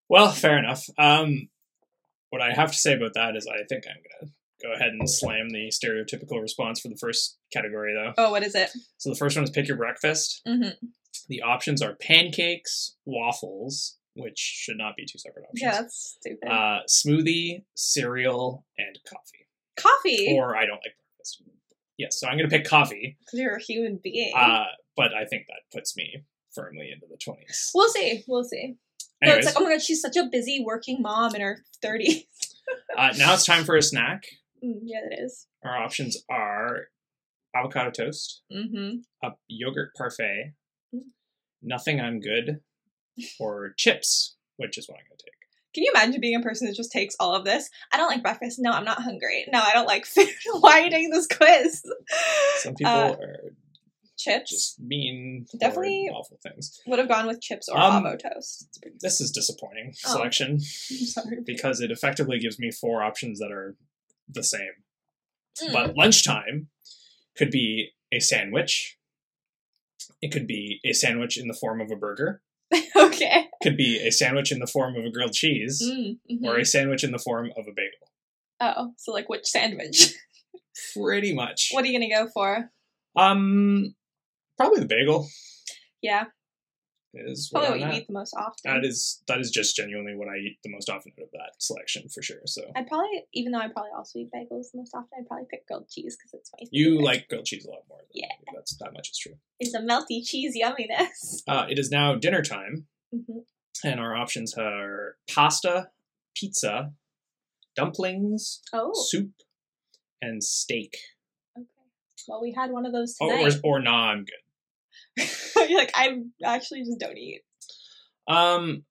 [0.09, 0.86] Well, fair enough.
[0.99, 1.49] Um,
[2.30, 4.88] what I have to say about that is I think I'm going to go ahead
[4.88, 8.12] and slam the stereotypical response for the first category, though.
[8.18, 8.70] Oh, what is it?
[8.99, 10.43] So the first one is pick your breakfast.
[10.47, 10.86] Mm-hmm.
[11.28, 15.62] The options are pancakes, waffles, which should not be two separate options.
[15.62, 16.49] Yeah, that's stupid.
[16.49, 19.47] Uh, smoothie, cereal, and coffee.
[19.76, 21.43] Coffee, Or I don't like breakfast.
[22.01, 24.32] Yes, so I'm going to pick coffee, because you're a human being.
[24.36, 24.64] uh,
[24.96, 26.24] but I think that puts me
[26.55, 27.70] firmly into the 20s.
[27.74, 28.24] we'll see.
[28.26, 28.76] We'll see.
[29.22, 32.24] It's like, oh my god, she's such a busy working mom in her 30s.
[32.96, 34.24] uh, now it's time for a snack.
[34.64, 35.46] Mm, yeah, it is.
[35.64, 36.84] Our options are
[37.55, 39.01] avocado toast, Mm-hmm.
[39.26, 40.55] a yogurt parfait,
[40.94, 41.01] Mm.
[41.62, 42.61] nothing I'm good,
[43.38, 45.34] or chips, which is what I'm going to take.
[45.75, 47.68] Can you imagine being a person that just takes all of this?
[47.93, 48.59] I don't like breakfast.
[48.61, 49.47] No, I'm not hungry.
[49.53, 50.29] No, I don't like food.
[50.61, 51.83] Why are you taking this quiz?
[52.59, 53.37] Some people Uh, are
[54.18, 56.79] chips just mean, Definitely- awful things.
[56.87, 58.66] would have gone with chips or Um, avo toast.
[58.68, 58.97] It's pretty.
[59.01, 60.12] This is disappointing Oh.
[60.12, 60.61] selection I'm
[61.07, 61.39] sorry.
[61.47, 63.77] because it effectively gives me four options that are
[64.29, 64.73] the same.
[65.62, 65.73] Mm.
[65.73, 66.68] But lunchtime
[67.37, 68.99] could be a sandwich.
[70.21, 72.43] It could be a sandwich in the form of a burger.
[72.97, 73.49] okay.
[73.62, 76.45] Could be a sandwich in the form of a grilled cheese, Mm, mhm.
[76.47, 78.09] or a sandwich in the form of a bagel.
[78.61, 80.14] oh, so like which sandwich?
[80.95, 81.68] Pretty much.
[81.73, 82.71] what are you gonna go for?
[83.16, 83.95] Um,
[84.57, 85.29] probably the bagel
[86.01, 86.27] Yeah,
[87.13, 87.95] is probably what what you at.
[88.03, 88.55] eat the most often.
[88.65, 91.53] That is that is just genuinely what I eat the most often out of that
[91.59, 92.41] selection for sure.
[92.47, 95.47] So I'd probably, even though I probably also eat bagels the most often, I'd probably
[95.51, 97.05] pick grilled cheese because it's my you favorite.
[97.05, 97.99] like grilled cheese a lot more.
[97.99, 98.27] Than Yeah.
[98.55, 99.35] that's that much is true.
[99.59, 101.43] It's a melty cheese yumminess.
[101.49, 103.39] Uh, it is now dinner time, hmm
[103.83, 105.89] and our options are pasta,
[106.37, 106.93] pizza,
[107.75, 109.31] dumplings, Oh, soup,
[110.21, 110.97] and steak.
[111.57, 111.67] okay.
[112.29, 113.55] Well, we had one of those tonight.
[113.65, 114.35] or, or nah, I'm good.
[115.69, 117.43] You're like, I actually just don't eat.
[118.29, 118.85] Um,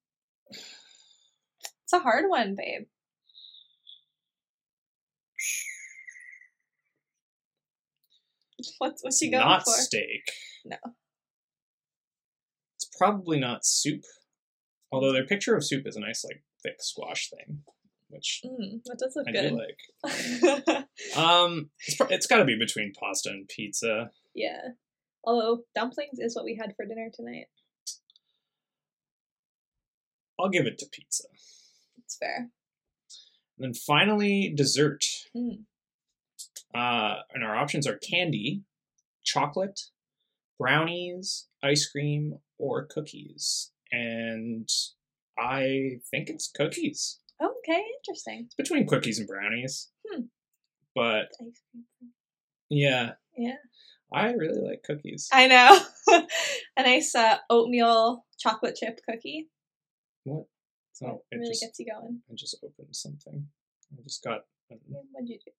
[0.51, 2.87] It's a hard one, babe.
[8.79, 9.71] What's what's she going not for?
[9.71, 10.31] Not steak.
[10.65, 10.75] No.
[12.77, 14.03] It's probably not soup.
[14.91, 17.61] Although their picture of soup is a nice, like, thick squash thing,
[18.09, 19.53] which Mm, that does look I do good.
[19.53, 19.77] like.
[21.15, 24.09] Um, it's, it's got to be between pasta and pizza.
[24.35, 24.69] yeah.
[25.23, 27.47] Although dumplings is what we had for dinner tonight.
[30.39, 31.25] I'll give it to pizza.
[32.03, 32.49] It's fair.
[33.57, 35.03] And then finally, dessert.
[35.35, 35.63] Mm.
[36.73, 38.63] Uh, and our options are candy,
[39.23, 39.79] chocolate,
[40.57, 43.71] brownies, ice cream, or cookies.
[43.91, 44.69] And
[45.37, 47.19] I think it's cookies.
[47.41, 48.43] Okay, interesting.
[48.45, 49.89] It's between cookies and brownies.
[50.09, 50.23] Hmm.
[50.95, 51.85] But Ice cream.
[52.69, 53.55] yeah, Yeah.
[54.13, 55.29] I really like cookies.
[55.31, 55.79] I know.
[56.77, 59.49] a nice uh, oatmeal chocolate chip cookie.
[60.23, 60.45] What?
[61.03, 62.21] Oh, it really just- gets you going.
[62.29, 63.47] I just opened something.
[63.93, 64.41] I just got.
[64.67, 65.51] What'd you do?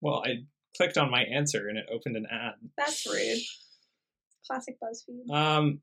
[0.00, 0.44] Well, I
[0.76, 2.54] clicked on my answer and it opened an ad.
[2.76, 3.38] That's rude.
[4.46, 5.34] Classic BuzzFeed.
[5.34, 5.80] Um,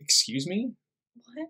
[0.00, 0.72] excuse me?
[1.34, 1.48] What?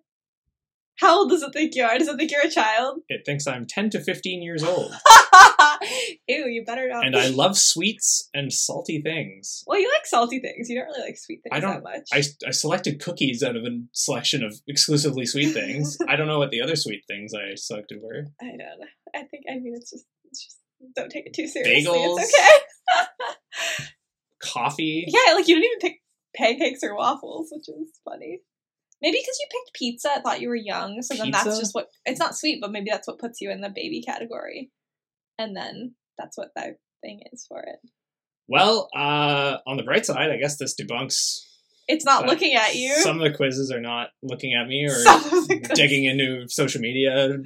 [0.99, 1.99] How old does it think you are?
[1.99, 3.01] Does it think you're a child?
[3.09, 4.93] It thinks I'm 10 to 15 years old.
[6.29, 7.07] Ew, you better not.
[7.07, 9.63] and I love sweets and salty things.
[9.67, 10.69] Well, you like salty things.
[10.71, 12.09] You don't really like sweet things I don't- that much.
[12.13, 15.99] I, I selected cookies out of a selection of exclusively sweet things.
[16.09, 18.27] I don't know what the other sweet things I selected were.
[18.41, 18.65] I don't know.
[19.15, 20.57] I think I mean it's just it's just
[20.97, 21.85] don't take it too seriously.
[21.93, 22.17] Bagels.
[22.21, 23.85] It's okay.
[24.43, 25.05] Coffee.
[25.09, 26.01] yeah, like you didn't even pick
[26.35, 28.41] pancakes or waffles, which is funny.
[29.03, 31.89] Maybe because you picked pizza, I thought you were young, so then that's just what
[32.07, 34.71] it's not sweet, but maybe that's what puts you in the baby category.
[35.39, 37.77] And then that's what that thing is for it.
[38.49, 41.41] Well, uh, on the bright side, I guess this debunks.
[41.89, 42.95] It's not looking at you.
[42.97, 46.05] Some of the quizzes are not looking at me or Some of the quiz- digging
[46.05, 47.39] into social media.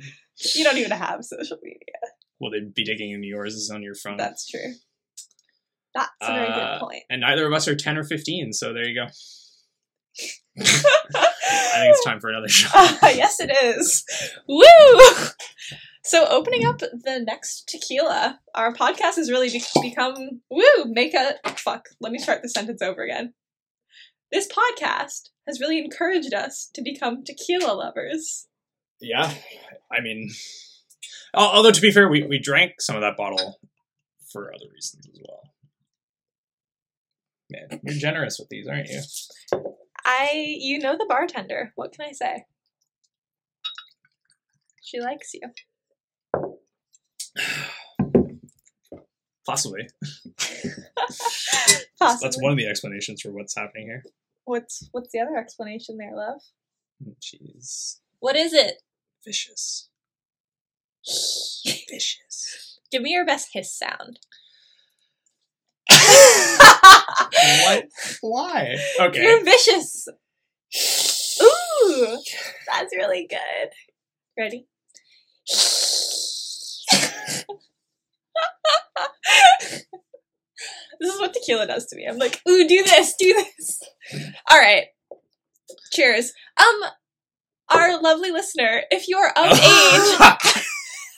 [0.54, 1.78] You don't even have social media.
[2.38, 4.16] Will they be digging into yours is on your phone?
[4.16, 4.72] That's true.
[5.94, 7.02] That's a very Uh, good point.
[7.10, 9.06] and neither of us are 10 or 15, so there you go.
[10.60, 12.70] I think it's time for another shot.
[13.02, 14.04] Uh, yes, it is.
[14.46, 15.26] Woo!
[16.04, 20.84] So, opening up the next tequila, our podcast has really be- become woo.
[20.86, 21.88] Make a fuck.
[22.00, 23.34] Let me start the sentence over again.
[24.32, 28.46] This podcast has really encouraged us to become tequila lovers.
[29.00, 29.32] Yeah,
[29.90, 30.30] I mean,
[31.34, 33.58] although to be fair, we, we drank some of that bottle
[34.32, 35.42] for other reasons as well.
[37.50, 39.00] Man, you're generous with these, aren't you?
[40.12, 41.72] I, you know, the bartender.
[41.76, 42.44] What can I say?
[44.82, 45.42] She likes you.
[49.46, 49.88] Possibly.
[52.00, 54.02] That's one of the explanations for what's happening here.
[54.44, 56.40] What's what's the other explanation there, love?
[57.02, 58.82] Hmm, she's What is it?
[59.24, 59.90] vicious.
[61.88, 62.80] Vicious.
[62.90, 64.18] Give me your best hiss sound.
[67.64, 67.84] What?
[68.20, 68.76] Why?
[69.00, 69.22] Okay.
[69.22, 70.08] You're vicious.
[71.42, 72.18] Ooh,
[72.72, 73.70] that's really good.
[74.38, 74.66] Ready?
[81.00, 82.06] this is what tequila does to me.
[82.06, 83.80] I'm like, ooh, do this, do this.
[84.50, 84.84] All right.
[85.92, 86.32] Cheers.
[86.58, 86.90] Um,
[87.70, 89.60] our lovely listener, if you are of age,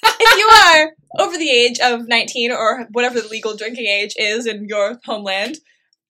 [0.05, 4.47] if you are over the age of 19 or whatever the legal drinking age is
[4.47, 5.59] in your homeland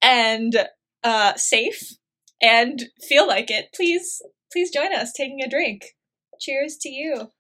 [0.03, 0.69] and
[1.05, 1.95] uh, safe
[2.41, 5.97] and feel like it, please please join us taking a drink.
[6.41, 7.31] Cheers to you.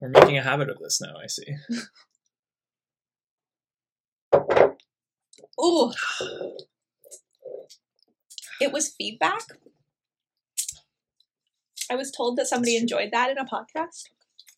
[0.00, 1.54] We're making a habit of this now, I see.
[5.62, 5.92] Ooh.
[8.60, 9.42] It was feedback.
[11.90, 14.04] I was told that somebody enjoyed that in a podcast.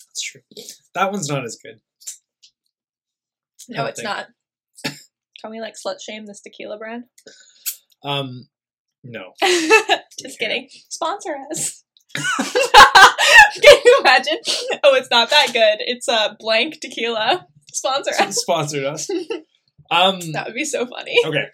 [0.06, 0.42] That's true.
[0.94, 1.80] That one's not as good.
[3.68, 4.08] No, it's think.
[4.08, 4.28] not.
[5.40, 7.04] Can we like slut shame this tequila brand?
[8.02, 8.48] Um,
[9.04, 9.32] no.
[10.20, 10.68] Just kidding.
[10.88, 11.84] Sponsor us.
[12.16, 14.38] Can you imagine?
[14.82, 15.78] Oh, it's not that good.
[15.80, 17.46] It's a uh, blank tequila.
[17.72, 18.36] Sponsor us.
[18.36, 19.08] Sponsored us.
[19.88, 21.16] Um, That would be so funny.
[21.24, 21.44] okay.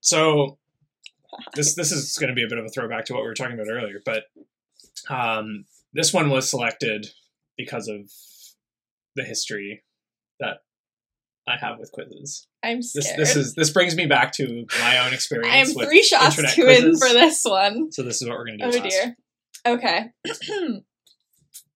[0.00, 0.58] So
[1.56, 3.34] this this is going to be a bit of a throwback to what we were
[3.34, 4.22] talking about earlier, but
[5.10, 7.08] um, this one was selected
[7.58, 8.08] because of
[9.16, 9.82] the history
[10.38, 10.58] that
[11.46, 12.46] I have with quizzes.
[12.62, 13.18] I'm This scared.
[13.20, 15.52] this is this brings me back to my own experience.
[15.52, 17.00] I am three shots to win quizzes.
[17.02, 17.92] for this one.
[17.92, 18.78] So this is what we're going to Oh do.
[18.80, 18.90] last.
[18.90, 19.16] dear.
[19.66, 20.10] Okay.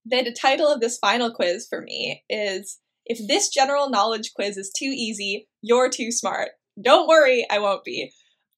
[0.06, 4.70] the title of this final quiz for me is If this general knowledge quiz is
[4.76, 6.50] too easy, you're too smart.
[6.82, 8.10] Don't worry, I won't be.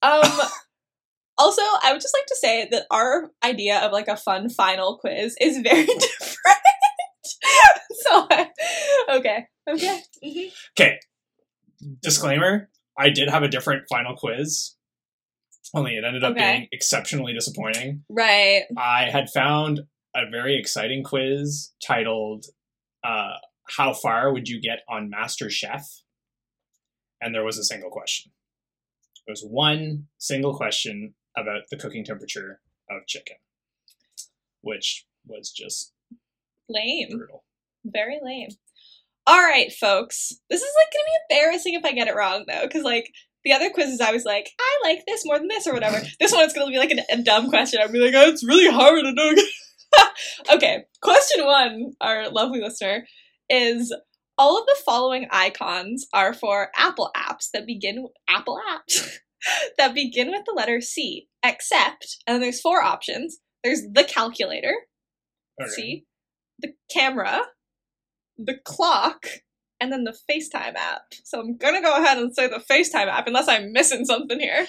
[0.03, 0.23] Um
[1.39, 4.99] also, I would just like to say that our idea of like a fun final
[4.99, 6.59] quiz is very different.
[8.03, 8.51] so I-
[9.75, 10.03] okay.
[10.79, 10.99] Okay.
[11.83, 12.01] Mhm.
[12.03, 14.77] Disclaimer: I did have a different final quiz.
[15.75, 16.53] Only it ended up Okay.
[16.53, 18.05] being exceptionally disappointing.
[18.09, 18.65] Right.
[18.77, 19.81] I had found
[20.15, 22.47] a very exciting quiz titled
[23.05, 23.37] uh,
[23.77, 25.87] "How far would you get on Master Chef?"
[27.21, 28.33] and there was a single question.
[29.27, 32.61] It was one single question about the cooking temperature
[32.91, 33.37] of chicken,
[34.63, 35.93] which was just
[36.69, 37.11] Lame.
[37.11, 37.45] brutal.
[37.85, 38.49] Very lame.
[39.31, 40.33] All right, folks.
[40.51, 43.13] This is like gonna be embarrassing if I get it wrong though, because like
[43.45, 46.03] the other quizzes, I was like, I like this more than this or whatever.
[46.21, 47.79] this one is gonna be like a, a dumb question.
[47.81, 49.35] I'll be like, oh, it's really hard to know.
[50.57, 53.07] okay, question one, our lovely listener,
[53.49, 53.95] is
[54.37, 59.19] all of the following icons are for Apple apps that begin Apple apps
[59.79, 63.39] that begin with the letter C, except, and there's four options.
[63.63, 64.75] There's the calculator,
[65.63, 65.71] Okay.
[65.71, 66.05] See?
[66.59, 67.43] The camera,
[68.45, 69.27] the clock,
[69.81, 71.03] and then the FaceTime app.
[71.25, 74.67] So I'm gonna go ahead and say the FaceTime app unless I'm missing something here.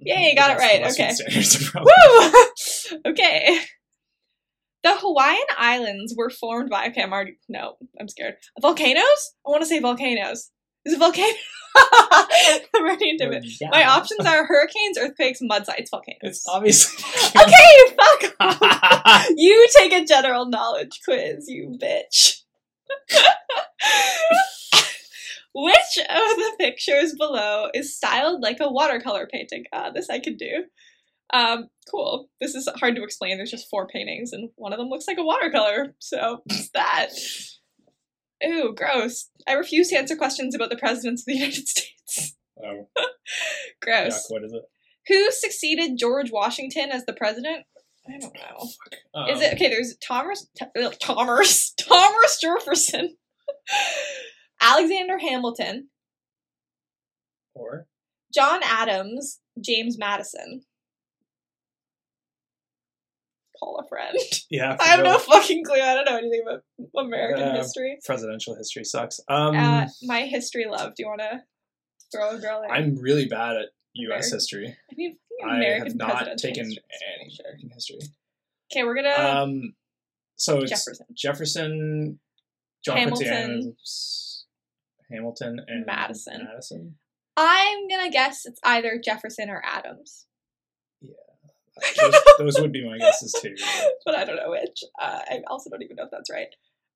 [0.00, 1.12] Yeah, Yay, got it right, okay.
[1.12, 1.92] standards are probably-
[3.00, 3.00] Woo!
[3.12, 3.58] okay.
[4.82, 8.34] The Hawaiian Islands were formed by okay, I'm already no, I'm scared.
[8.60, 9.32] Volcanoes?
[9.46, 10.50] I wanna say volcanoes.
[10.84, 11.32] Is it volcano?
[11.76, 13.44] I'm already into it.
[13.60, 13.68] Yeah.
[13.70, 16.18] My options are hurricanes, earthquakes, mudslides, volcanoes.
[16.22, 17.04] It's obviously
[17.36, 19.26] okay, fuck off.
[19.36, 22.42] you take a general knowledge quiz, you bitch.
[25.54, 29.64] Which of the pictures below is styled like a watercolor painting?
[29.72, 30.64] Ah, this I could do.
[31.32, 32.28] Um, cool.
[32.40, 33.38] This is hard to explain.
[33.38, 35.94] There's just four paintings, and one of them looks like a watercolor.
[35.98, 37.08] So it's that.
[38.46, 39.30] Ooh, gross.
[39.48, 42.36] I refuse to answer questions about the presidents of the United States.
[42.62, 42.88] oh,
[43.82, 44.26] Gross.
[44.26, 44.62] yuck, what is it?
[45.08, 47.64] Who succeeded George Washington as the president?
[48.08, 48.68] I don't know.
[49.14, 49.68] Um, Is it okay?
[49.68, 53.16] There's Thomas, uh, Thomas, Thomas Jefferson,
[54.60, 55.88] Alexander Hamilton,
[57.54, 57.86] or
[58.34, 60.62] John Adams, James Madison.
[63.58, 64.18] Call a friend.
[64.50, 64.76] yeah?
[64.78, 65.80] I have no fucking clue.
[65.80, 66.62] I don't know anything about
[66.96, 67.98] American Uh, history.
[68.04, 69.18] presidential history sucks.
[69.28, 70.94] Um, Uh, my history love.
[70.94, 71.42] Do you want to
[72.12, 72.70] throw a girl in?
[72.70, 74.32] I'm really bad at U.S.
[74.32, 74.76] American- history.
[74.90, 78.00] I mean, I have not taken any American history.
[78.72, 79.74] Okay, we're gonna Um,
[80.36, 81.06] so it's Jefferson.
[81.14, 82.20] Jefferson,
[82.84, 83.26] John Hamilton.
[83.28, 84.44] Adams,
[85.10, 86.44] Hamilton, and Madison.
[86.44, 86.98] Madison.
[87.36, 90.26] I'm gonna guess it's either Jefferson or Adams.
[92.00, 93.54] Those, those would be my guesses too.
[94.06, 94.82] but I don't know which.
[94.98, 96.48] Uh, I also don't even know if that's right.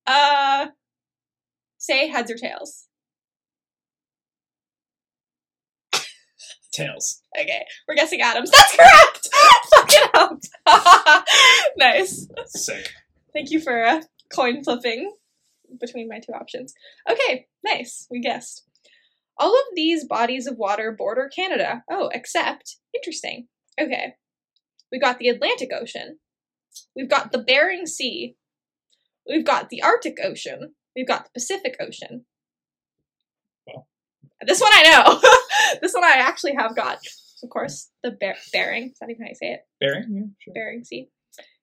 [0.06, 0.68] Uh,
[1.78, 2.86] say heads or tails.
[6.72, 7.22] Tails.
[7.38, 8.50] Okay, we're guessing Adams.
[8.50, 9.28] That's correct.
[9.74, 11.24] Fuck it up.
[11.76, 12.28] nice.
[12.46, 12.90] Sick.
[13.32, 14.02] Thank you for uh,
[14.34, 15.12] coin flipping
[15.80, 16.74] between my two options.
[17.08, 18.06] Okay, nice.
[18.10, 18.64] We guessed.
[19.38, 21.82] All of these bodies of water border Canada.
[21.90, 23.48] Oh, except interesting.
[23.80, 24.14] Okay,
[24.92, 26.18] we got the Atlantic Ocean.
[26.94, 28.36] We've got the Bering Sea.
[29.28, 30.74] We've got the Arctic Ocean.
[30.94, 32.26] We've got the Pacific Ocean.
[34.46, 35.78] This one I know.
[35.82, 36.98] this one I actually have got.
[37.42, 38.90] Of course, the Ber- Bering.
[38.90, 39.60] Is that even how you say it?
[39.80, 40.54] Bearing, Yeah, sure.
[40.54, 41.08] Bering Sea.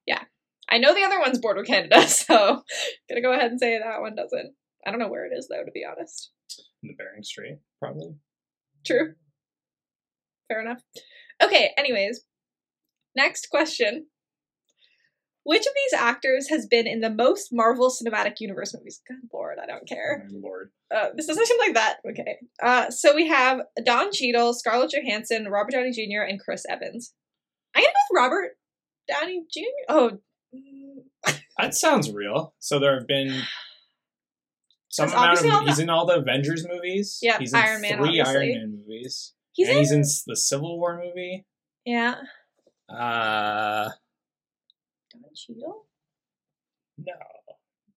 [0.05, 0.23] Yeah.
[0.69, 2.63] I know the other one's border Canada, so
[3.09, 4.53] gonna go ahead and say that one doesn't.
[4.85, 6.31] I don't know where it is though, to be honest.
[6.83, 8.15] In the Bering Strait, probably.
[8.85, 9.13] True.
[10.49, 10.81] Fair enough.
[11.41, 12.21] Okay, anyways.
[13.15, 14.07] Next question.
[15.47, 18.99] Which of these actors has been in the most Marvel Cinematic Universe movies?
[19.07, 20.27] Good lord, I don't care.
[20.29, 20.71] Oh, lord.
[20.93, 21.97] Uh, this doesn't seem like that.
[22.09, 22.35] Okay.
[22.61, 27.13] Uh, so we have Don Cheadle, Scarlett Johansson, Robert Downey Jr., and Chris Evans.
[27.73, 28.57] I'm gonna go with Robert
[29.07, 29.61] Downey Jr.
[29.87, 30.11] Oh,
[30.53, 32.53] mm, That sounds real.
[32.59, 33.41] So there have been
[34.89, 35.43] some amount of.
[35.43, 37.19] the- He's in all the Avengers movies.
[37.21, 38.35] Yeah, he's in Iron Man, three obviously.
[38.35, 39.33] Iron Man movies.
[39.53, 39.81] he's and in.
[39.81, 41.45] he's in the Civil War movie.
[41.85, 42.15] yeah.
[42.93, 43.89] Uh,
[45.21, 45.85] Don Cheadle.
[46.97, 47.13] no,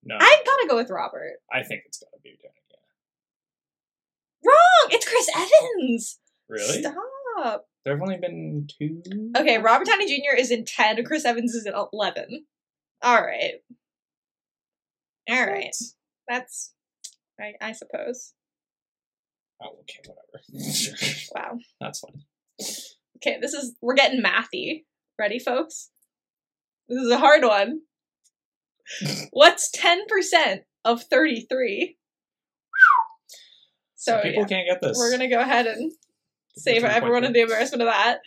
[0.05, 0.17] no.
[0.21, 1.39] I gotta go with Robert.
[1.53, 2.55] I think it's gotta be Downey.
[2.71, 4.51] Yeah.
[4.51, 4.91] Wrong.
[4.91, 6.19] It's Chris Evans.
[6.49, 6.83] Really?
[6.83, 7.65] Stop.
[7.85, 9.03] There have only been two.
[9.37, 10.37] Okay, Robert Downey Jr.
[10.37, 11.03] is in ten.
[11.05, 12.45] Chris Evans is in eleven.
[13.03, 13.55] All right.
[15.29, 15.75] All right.
[16.29, 16.73] That's.
[17.41, 18.35] I, I suppose.
[19.63, 20.73] Oh, okay, whatever.
[20.73, 20.95] Sure.
[21.35, 21.59] Wow.
[21.81, 22.23] That's fine.
[23.17, 24.85] Okay, this is we're getting mathy.
[25.19, 25.91] Ready, folks?
[26.91, 27.81] This is a hard one.
[29.31, 31.97] What's ten percent of thirty-three?
[33.95, 34.97] So Some people yeah, can't get this.
[34.99, 35.93] we're gonna go ahead and
[36.57, 38.19] save everyone of the embarrassment of that.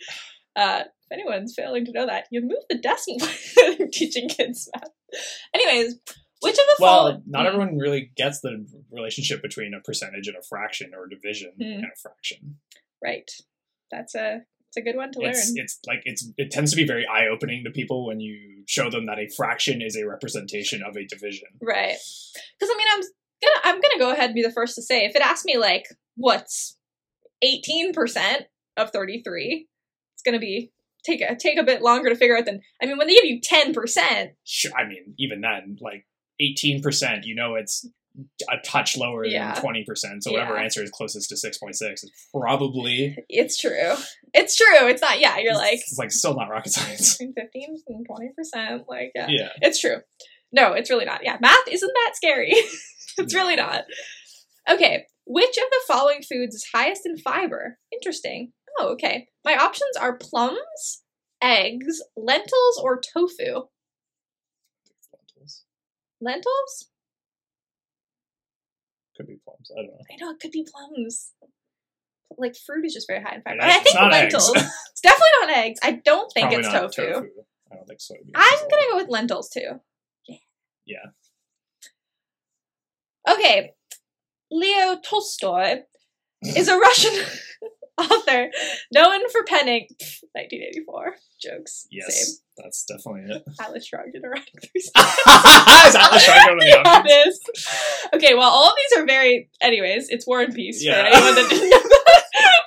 [0.56, 4.70] Uh, if anyone's failing to know that, you move the decimal point when teaching kids
[4.74, 4.88] math.
[5.52, 5.96] Anyways,
[6.40, 7.22] which of the Well, following?
[7.26, 7.46] not Hmm.
[7.48, 11.62] everyone really gets the relationship between a percentage and a fraction or division Hmm.
[11.62, 12.56] and a fraction.
[13.02, 13.30] Right.
[13.90, 14.42] That's a
[14.74, 15.64] it's a good one to It's learn.
[15.64, 18.90] it's like it's it tends to be very eye opening to people when you show
[18.90, 21.48] them that a fraction is a representation of a division.
[21.62, 21.96] Right.
[22.58, 25.04] Because I mean, I'm gonna I'm gonna go ahead and be the first to say
[25.04, 25.84] if it asked me like
[26.16, 26.76] what's
[27.42, 28.44] eighteen percent
[28.76, 29.68] of thirty three,
[30.14, 30.72] it's gonna be
[31.04, 33.24] take a take a bit longer to figure out than I mean when they give
[33.24, 34.32] you ten percent.
[34.44, 36.06] Sure, I mean, even then, like
[36.40, 37.86] eighteen percent, you know, it's
[38.50, 39.52] a touch lower Yeah.
[39.54, 40.22] than twenty percent.
[40.24, 40.62] So whatever Yeah.
[40.62, 43.94] answer is closest to six point six is probably It's true.
[44.32, 44.88] It's true.
[44.88, 45.20] It's not.
[45.20, 47.12] Yeah, you're like it's like still not rocket science.
[47.18, 48.84] between fifteen and twenty percent.
[48.88, 49.26] Like yeah.
[49.28, 49.48] yeah.
[49.60, 49.96] it's true.
[50.52, 51.24] No, it's really not.
[51.24, 52.50] Yeah, math isn't that scary.
[53.18, 53.84] it's really not.
[54.70, 57.78] Okay, which of the following foods is highest in fiber?
[57.92, 58.52] Interesting.
[58.78, 59.28] Oh, okay.
[59.44, 61.02] My options are plums,
[61.42, 63.64] eggs, lentils, or tofu.
[66.20, 66.88] Lentils?
[66.88, 66.93] Be
[69.64, 69.70] plums.
[69.76, 70.04] I don't know.
[70.10, 71.32] I know it could be plums.
[72.36, 73.60] Like fruit is just very high in fiber.
[73.60, 74.50] And I think lentils.
[74.54, 75.80] it's definitely not eggs.
[75.82, 77.28] I don't think Probably it's not tofu.
[77.70, 78.32] I don't think soybeans.
[78.34, 79.80] I'm gonna go with lentils too.
[80.28, 80.36] Yeah.
[80.86, 81.06] Yeah.
[83.32, 83.72] Okay.
[84.50, 85.82] Leo Tolstoy
[86.42, 87.12] is a Russian
[87.98, 88.50] author
[88.92, 89.86] known for penning
[90.32, 91.86] 1984 jokes.
[91.90, 93.44] Yes, that's definitely it.
[93.46, 93.54] Same.
[93.66, 94.92] Atlas Shrugged and Erotic Threesome.
[94.96, 97.06] is Atlas Shrugged one of the yeah, options?
[97.08, 97.66] it is.
[98.14, 99.50] Okay, well, all of these are very.
[99.60, 101.00] Anyways, it's War and Peace Yeah.
[101.02, 101.78] for anyone that didn't know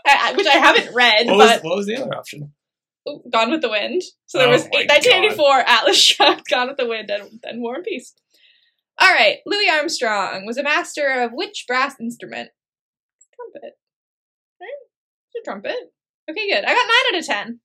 [0.06, 2.54] that, which I haven't read, What was, but what was the other option?
[3.32, 4.02] Gone with the Wind.
[4.26, 7.76] So there Oh was my 1984, Atlas Shrugged, Gone with the Wind, and then War
[7.76, 8.14] and Peace.
[9.00, 12.50] All right, Louis Armstrong was a master of which brass instrument?
[13.36, 13.77] Trumpet.
[15.38, 15.94] It's a trumpet.
[16.30, 16.64] Okay, good.
[16.66, 17.60] I got nine out of ten.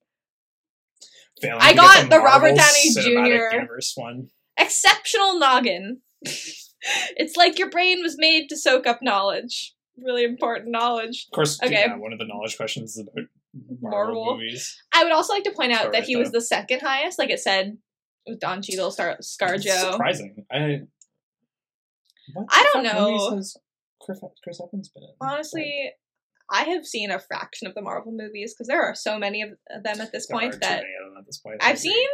[1.40, 3.54] Failing I got the Robert Downey Jr.
[3.56, 4.28] Universe one.
[4.58, 6.02] Exceptional noggin.
[6.22, 9.74] it's like your brain was made to soak up knowledge.
[10.00, 11.26] Really important knowledge.
[11.30, 11.72] Of course, Okay.
[11.72, 13.26] yeah, one of the knowledge questions is about
[13.80, 14.36] Marvel, Marvel.
[14.38, 14.80] movies.
[14.94, 17.18] I would also like to point out that he was the second highest.
[17.18, 17.76] Like it said,
[18.26, 19.92] with Don Cheadle, Star- ScarJo.
[19.92, 20.46] Surprising.
[20.50, 20.82] I.
[22.48, 23.28] I don't know.
[24.00, 25.10] Chris, Chris Evans been in?
[25.20, 25.92] Honestly,
[26.52, 29.50] I have seen a fraction of the Marvel movies because there are so many of
[29.82, 31.56] them at this There point that many of them at this point.
[31.62, 32.06] I've seen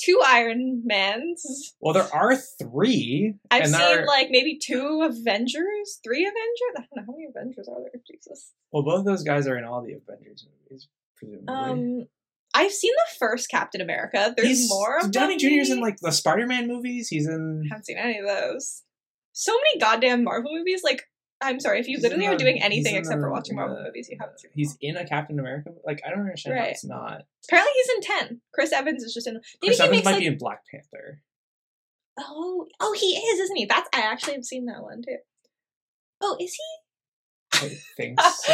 [0.00, 1.74] two Iron Mans.
[1.80, 3.34] Well, there are three.
[3.50, 6.72] I've and seen are- like maybe two Avengers, three Avengers.
[6.76, 8.00] I don't know how many Avengers are there.
[8.08, 8.52] Jesus.
[8.70, 11.46] Well, both those guys are in all the Avengers movies, presumably.
[11.48, 12.06] Um,
[12.54, 14.34] I've seen the first Captain America.
[14.36, 14.98] There's He's- more.
[14.98, 17.08] Of Downey Jr.'s in like the Spider-Man movies.
[17.08, 17.62] He's in.
[17.66, 18.82] I haven't seen any of those.
[19.32, 20.82] So many goddamn Marvel movies.
[20.84, 21.04] Like,
[21.42, 24.08] I'm sorry if you He's literally are doing anything except for watching Marvel the- movies.
[24.10, 24.50] You haven't seen.
[24.54, 25.70] He's in a Captain America.
[25.84, 27.22] Like I don't understand how it's not.
[27.48, 28.40] apparently he's in ten.
[28.54, 29.34] Chris Evans is just in.
[29.34, 31.20] Maybe Chris he Evans makes might like be in Black Panther.
[32.18, 33.64] Oh, oh, he is, isn't he?
[33.64, 35.16] That's I actually have seen that one too.
[36.20, 37.66] Oh, is he?
[37.66, 38.52] I think so.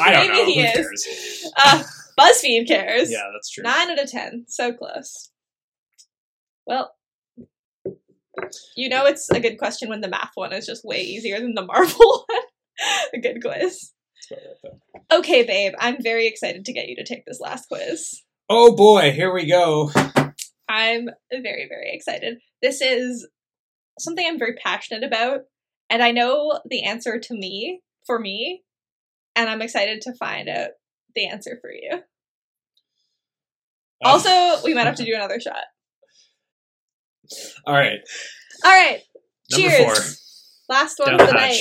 [0.00, 0.44] I don't Maybe know.
[0.46, 0.72] he Who is.
[0.74, 1.52] cares?
[1.56, 1.82] Uh,
[2.18, 3.10] BuzzFeed cares.
[3.10, 3.64] Yeah, that's true.
[3.64, 4.44] Nine out of ten.
[4.48, 5.30] So close.
[6.66, 6.94] Well,
[8.76, 11.54] you know it's a good question when the math one is just way easier than
[11.54, 12.40] the Marvel one.
[13.14, 13.92] a good quiz.
[15.12, 18.22] Okay, babe, I'm very excited to get you to take this last quiz.
[18.48, 19.90] Oh boy, here we go.
[20.68, 22.38] I'm very, very excited.
[22.62, 23.28] This is
[23.98, 25.40] something I'm very passionate about,
[25.90, 28.62] and I know the answer to me for me,
[29.36, 30.70] and I'm excited to find out
[31.14, 32.02] the answer for you.
[34.04, 35.64] Also, we might have to do another shot.
[37.66, 38.00] All right.
[38.64, 39.00] All right,
[39.50, 39.86] Number Cheers.
[40.68, 40.74] four.
[40.74, 41.60] last one Down of the the night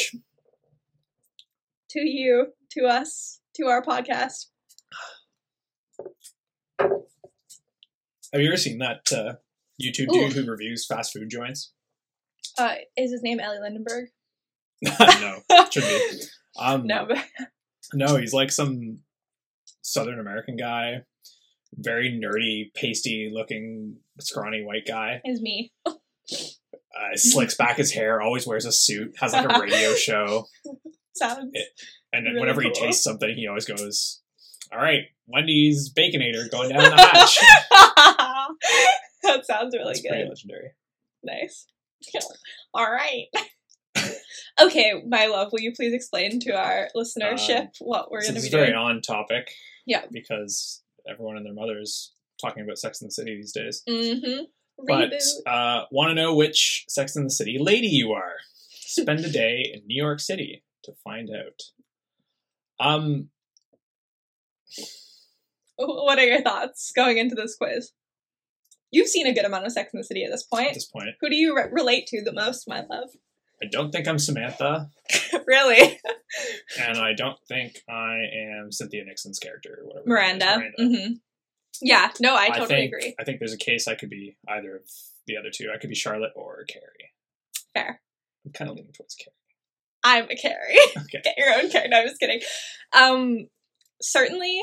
[1.91, 4.45] to you, to us, to our podcast.
[6.79, 9.33] Have you ever seen that uh,
[9.81, 10.29] YouTube Ooh.
[10.29, 11.73] dude who reviews fast food joints?
[12.57, 14.09] Uh, is his name Ellie Lindenberg?
[14.83, 15.39] no,
[15.69, 16.21] should be.
[16.59, 17.17] Um, No, but
[17.93, 18.99] no, he's like some
[19.81, 21.03] Southern American guy,
[21.73, 25.21] very nerdy, pasty-looking, scrawny white guy.
[25.25, 25.71] Is me.
[25.87, 30.45] Uh, slicks back his hair, always wears a suit, has like a radio show,
[31.15, 31.67] Sounds It-
[32.13, 34.21] and then Really whenever he tastes something, he always goes,
[34.71, 37.39] "All right, Wendy's Baconator going down the hatch."
[39.23, 40.29] that sounds really That's pretty good.
[40.29, 40.71] legendary.
[41.23, 41.67] Nice.
[42.73, 43.25] All right.
[44.61, 48.39] okay, my love, will you please explain to our listenership what we're This going to
[48.39, 48.77] is be very doing?
[48.77, 49.51] on topic.
[49.85, 50.03] Yeah.
[50.11, 53.83] Because everyone and their mother is talking about Sex in the City these days.
[53.87, 54.43] Mm-hmm.
[54.87, 55.13] But
[55.45, 58.33] uh, want to know which Sex in the City lady you are?
[58.71, 61.61] Spend a day in New York City to find out.
[62.85, 63.29] Um,
[65.77, 67.91] What are your thoughts going into this quiz?
[68.91, 70.67] You've seen a good amount of Sex in the City at this point.
[70.69, 73.09] at this point, Who do you re- relate to the most, my love?
[73.63, 74.89] I don't think I'm Samantha,
[75.47, 75.99] really?
[76.79, 78.17] and I don't think I
[78.59, 80.03] am Cynthia Nixon's character, or whatever.
[80.03, 80.71] is, Miranda.
[80.77, 81.13] hmm
[81.81, 83.15] Yeah, no, I totally think, agree.
[83.19, 84.83] I think there's a case I could be either of
[85.27, 85.69] the other two.
[85.73, 87.11] I could be Charlotte or Carrie.
[87.73, 88.01] Fair.
[88.45, 89.35] I'm kind of leaning towards Carrie.
[90.03, 90.77] I'm a Carrie.
[90.97, 91.21] Okay.
[91.23, 91.89] Get your own Carrie.
[91.89, 92.41] No, I'm just kidding.
[92.97, 93.47] Um,
[94.01, 94.59] certainly,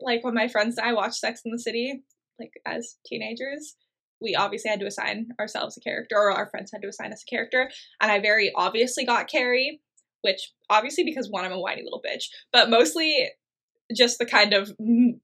[0.00, 2.02] like when my friends and I watched Sex in the City,
[2.38, 3.74] like as teenagers,
[4.20, 7.22] we obviously had to assign ourselves a character, or our friends had to assign us
[7.26, 9.80] a character, and I very obviously got Carrie,
[10.22, 13.30] which obviously because one, I'm a whiny little bitch, but mostly
[13.96, 14.70] just the kind of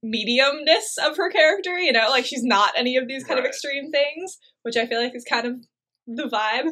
[0.05, 1.79] mediumness of her character.
[1.79, 5.03] You know, like she's not any of these kind of extreme things, which I feel
[5.03, 5.55] like is kind of
[6.07, 6.71] the vibe.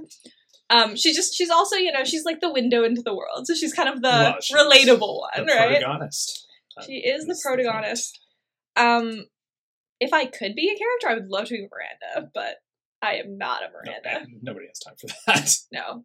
[0.70, 3.54] Um, she just she's also you know she's like the window into the world, so
[3.54, 4.08] she's kind of the
[4.52, 5.80] Well, relatable one, The right?
[5.80, 6.46] protagonist.
[6.86, 8.18] She is the protagonist.
[8.76, 9.26] Um,
[10.03, 12.57] if I could be a character, I would love to be Miranda, but
[13.03, 14.26] I am not a No, Miranda.
[14.42, 15.57] nobody has time for that.
[15.72, 16.05] No,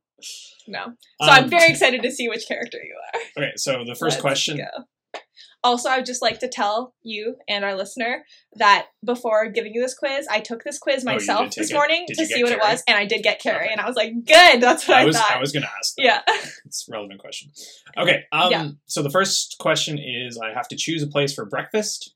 [0.68, 0.86] no.
[1.22, 3.22] So I'm Um, very excited to see which character you are.
[3.44, 4.58] Okay, so the 1st Let's question.
[4.58, 5.22] go.
[5.64, 8.24] Also, I would just like to tell you and our listener
[8.56, 11.74] that before giving you this quiz, I took this quiz Oh, myself take this it?
[11.74, 13.70] morning Did to see what it was, and I did get Carrie, Okay.
[13.72, 15.96] and I was like, "Good, that's what I, I was thought." I was gonna ask.
[15.98, 16.04] That.
[16.04, 16.22] yeah.
[16.66, 17.52] It's a relevant question.
[17.98, 18.24] Okay.
[18.32, 18.52] Um.
[18.52, 18.68] Yeah.
[18.86, 22.14] So the first question is: I have to choose a place for breakfast.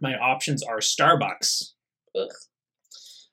[0.00, 1.72] My options are Starbucks.
[2.14, 2.28] Ugh.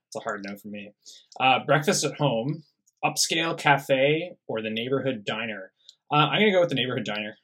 [0.08, 0.92] It's a hard no for me.
[1.40, 2.64] Uh, breakfast at home,
[3.04, 5.72] upscale cafe, or the neighborhood diner.
[6.12, 7.38] Uh, I'm gonna go with the neighborhood diner.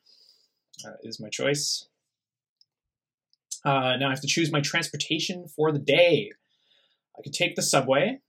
[0.85, 1.87] Uh, is my choice.
[3.65, 6.31] Uh, now I have to choose my transportation for the day.
[7.17, 8.19] I could take the subway.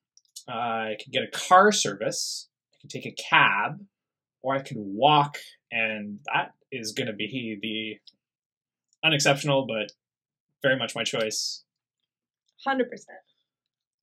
[0.49, 2.49] I could get a car service.
[2.74, 3.84] I could take a cab,
[4.43, 5.36] or I could walk,
[5.70, 9.93] and that is to be the unexceptional, but
[10.62, 11.64] very much my choice.
[12.64, 13.18] Hundred percent.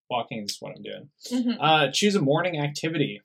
[0.10, 1.10] Walking is what I'm doing.
[1.32, 1.58] Mhm.
[1.60, 3.22] Uh, choose a morning activity.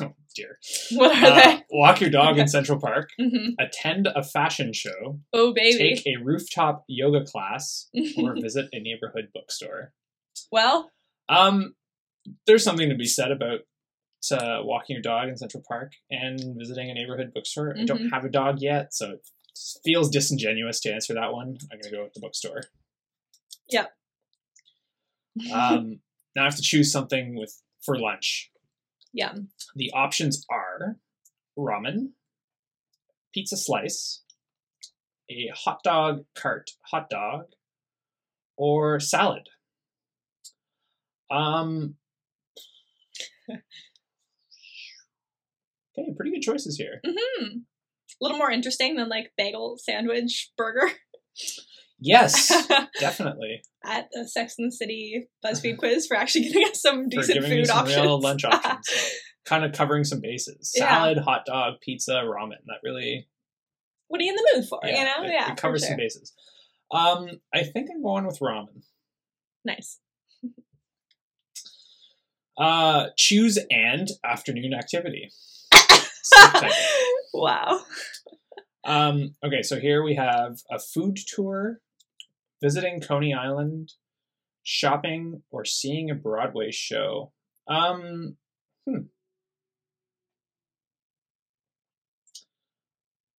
[0.00, 0.58] oh dear.
[0.92, 3.10] What are Uh, walk your dog in Central Park.
[3.18, 3.24] they?
[3.28, 5.20] hmm Attend a fashion show.
[5.32, 5.76] Oh baby.
[5.96, 9.92] Take a rooftop yoga class, or visit a neighborhood bookstore.
[10.52, 10.90] well,
[11.28, 11.74] Um,
[12.46, 13.60] there's something to be said about
[14.32, 17.76] uh, walking your dog in Central Park and visiting a neighborhood bookstore.
[17.78, 18.10] I don't Mhm.
[18.12, 19.20] have a dog yet, so it
[19.84, 21.56] feels disingenuous to answer that one.
[21.72, 22.62] I'm gonna go with the bookstore.
[25.52, 26.00] Um,
[26.34, 28.50] now I have to choose something with for lunch.
[29.12, 29.48] Yum.
[29.76, 30.96] The options are
[31.56, 32.10] ramen,
[33.32, 34.22] pizza slice,
[35.30, 37.44] a hot dog cart hot dog,
[38.56, 39.48] or salad.
[41.30, 41.94] Um.
[45.98, 47.00] Okay, pretty good choices here.
[47.04, 47.58] hmm
[48.20, 50.90] A little more interesting than like bagel sandwich burger
[52.00, 52.52] Yes,
[53.00, 53.62] definitely.
[53.84, 57.66] at the Sex and the City BuzzFeed quiz for actually getting us some decent food
[57.66, 58.00] some options.
[58.00, 59.12] real lunch options.
[59.44, 60.72] kind of covering some bases.
[60.76, 60.88] Yeah.
[60.88, 62.58] Salad, hot dog, pizza, ramen.
[62.66, 63.26] That really
[64.06, 64.80] what are you in the mood for?
[64.84, 66.32] you know, it, yeah, it covers for some bases.
[66.90, 68.82] Um, I think I'm going with ramen.
[69.64, 69.98] Nice.
[72.56, 75.30] Uh, choose and afternoon activity.
[77.42, 77.80] Wow.
[78.84, 81.80] um, okay, so here we have a food tour,
[82.62, 83.92] visiting Coney Island,
[84.62, 87.32] shopping, or seeing a Broadway show.
[87.68, 88.36] Um,
[88.88, 89.02] hmm.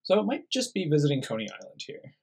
[0.03, 2.15] So it might just be visiting Coney Island here.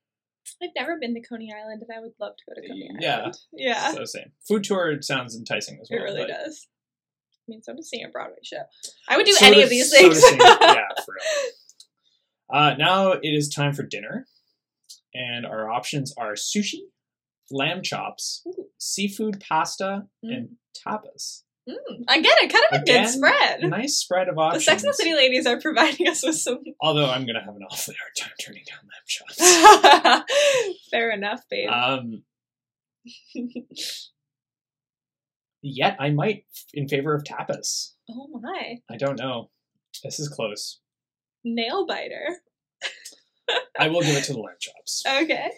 [0.62, 3.16] I've never been to Coney Island, and I would love to go to Coney Yeah.
[3.18, 3.37] Island.
[3.53, 3.93] Yeah, yeah.
[3.95, 4.33] So same.
[4.49, 6.01] Food tour sounds enticing as well.
[6.01, 6.66] it really does.
[6.68, 8.62] I mean, so does seeing a Broadway show.
[9.09, 10.22] I would do so any does- of these so things.
[10.33, 11.51] yeah, for real.
[12.53, 14.26] Uh, now it is time for dinner,
[15.14, 16.80] and our options are sushi,
[17.51, 18.66] lamb chops, Ooh.
[18.78, 20.32] seafood pasta, Mm.
[20.36, 20.49] and
[20.86, 21.42] tapas.
[21.68, 23.61] Mm, Again, a kind of a Again, good spread.
[23.64, 24.64] Nice spread of options.
[24.64, 24.70] The.
[24.70, 26.62] Sex and the City ladies are providing us with some.
[26.80, 30.80] Although I'm gonna have an awfully hard time turning down lamb chops.
[30.92, 31.68] Fair enough, babe.
[31.68, 32.22] um,
[35.62, 37.94] yet I might in favor of tapas.
[38.11, 39.51] oh my, I don't know.
[40.05, 40.78] This is close.
[41.47, 42.36] Nail biter.
[43.78, 45.05] I will give it to the lamb chops.
[45.07, 45.51] Okay.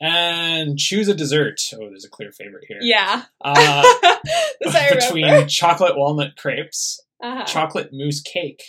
[0.00, 1.60] And choose a dessert.
[1.74, 2.78] Oh, there's a clear favorite here.
[2.82, 3.22] Yeah.
[3.40, 3.82] Uh,
[4.90, 7.44] between chocolate walnut crepes, uh-huh.
[7.44, 8.62] chocolate mousse cake,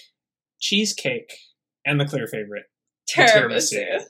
[0.59, 1.33] cheesecake,
[1.85, 2.65] and the clear favorite,
[3.15, 4.03] the tiramisu,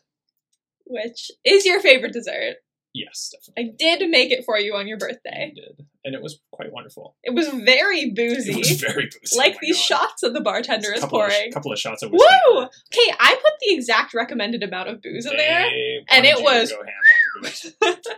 [0.85, 2.57] which is your favorite dessert.
[3.05, 3.71] Yes, definitely.
[3.71, 5.53] I did make it for you on your I birthday.
[5.55, 7.15] did, and it was quite wonderful.
[7.23, 9.37] It was very boozy, It was very boozy.
[9.37, 9.83] like oh these God.
[9.83, 11.47] shots that the bartender is pouring.
[11.49, 12.27] Of, couple of shots of whiskey.
[12.49, 12.61] Woo!
[12.63, 15.67] Okay, I put the exact recommended amount of booze in there.
[16.09, 16.93] And it you was- to go ham
[17.37, 18.13] on the booze.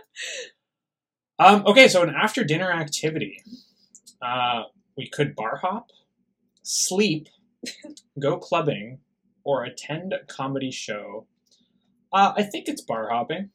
[1.38, 3.42] Um, okay, so an after dinner activity.
[4.20, 4.64] Uh,
[4.96, 5.86] we could bar hop,
[6.62, 7.28] sleep,
[8.20, 8.98] go clubbing,
[9.42, 11.26] or attend a comedy show.
[12.12, 13.48] Uh, I think it's bar hopping.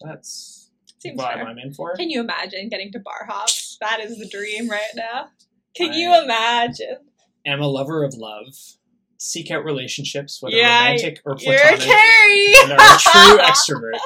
[0.00, 1.46] That's Seems what fair.
[1.46, 1.94] I'm in for.
[1.96, 3.48] Can you imagine getting to bar hop?
[3.80, 5.28] That is the dream right now.
[5.74, 6.96] Can I- you imagine?
[7.46, 8.54] I'm a lover of love.
[9.16, 11.80] Seek out relationships, whether Yeah, romantic or You're platonic.
[11.80, 12.52] Carrie.
[12.62, 13.98] and are a true extrovert.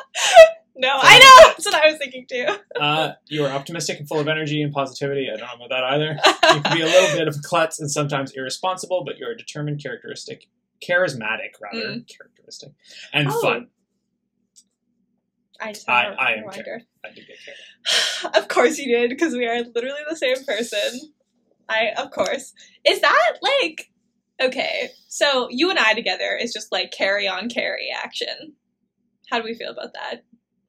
[0.77, 1.49] no, I know.
[1.53, 2.47] That's what I was thinking too.
[2.81, 5.29] Uh, you are optimistic and full of energy and positivity.
[5.33, 6.19] I don't know about that either.
[6.55, 9.37] You can be a little bit of a klutz and sometimes irresponsible, but you're a
[9.37, 10.47] determined characteristic,
[10.85, 12.73] charismatic rather, characteristic,
[13.13, 13.41] and Oh.
[13.41, 13.69] fun.
[15.65, 16.83] I just I- I am reminder.
[17.05, 18.35] I did get.
[18.37, 21.13] Of course you did, because we are literally the same person.
[21.69, 22.53] I, of course.
[22.85, 23.91] Is that like,
[24.41, 28.55] okay, so you and I together is just like Carrie on Carrie action.
[29.31, 30.25] How do we feel about that?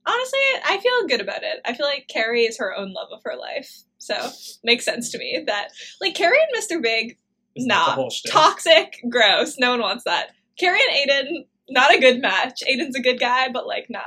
[0.08, 1.60] Honestly, I feel good about it.
[1.66, 3.72] I feel like Carrie is her own love of her life.
[3.98, 4.16] So,
[4.64, 5.70] makes sense to me that,
[6.00, 6.82] like, Carrie and Mr.
[6.82, 7.18] Big,
[7.56, 8.08] Isn't Nah.
[8.28, 9.58] toxic, gross.
[9.58, 10.30] No one wants that.
[10.60, 12.62] Carrie and Aiden, not a good match.
[12.70, 14.00] Aiden's a good guy, but like, nah.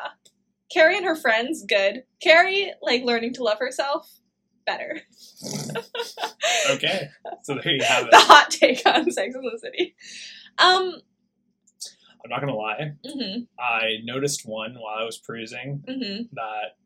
[0.72, 2.04] Carrie and her friends, good.
[2.22, 4.10] Carrie, like, learning to love herself,
[4.66, 5.00] better.
[6.70, 7.08] Okay,
[7.42, 8.10] so there you have it.
[8.10, 9.94] the hot take on Sex in the City.
[10.58, 10.94] Um,
[12.24, 12.92] I'm not gonna lie.
[13.06, 13.42] Mm-hmm.
[13.58, 16.76] I noticed one while I was perusing hmm that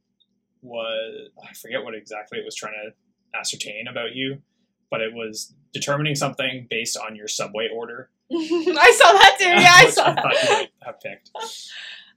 [0.63, 4.43] was I forget what exactly it was trying to ascertain about you,
[4.91, 8.11] but it was determining something based on your subway order.
[8.33, 9.49] I saw that too.
[9.49, 10.51] Yeah, I saw I thought you that.
[10.51, 11.31] might have picked.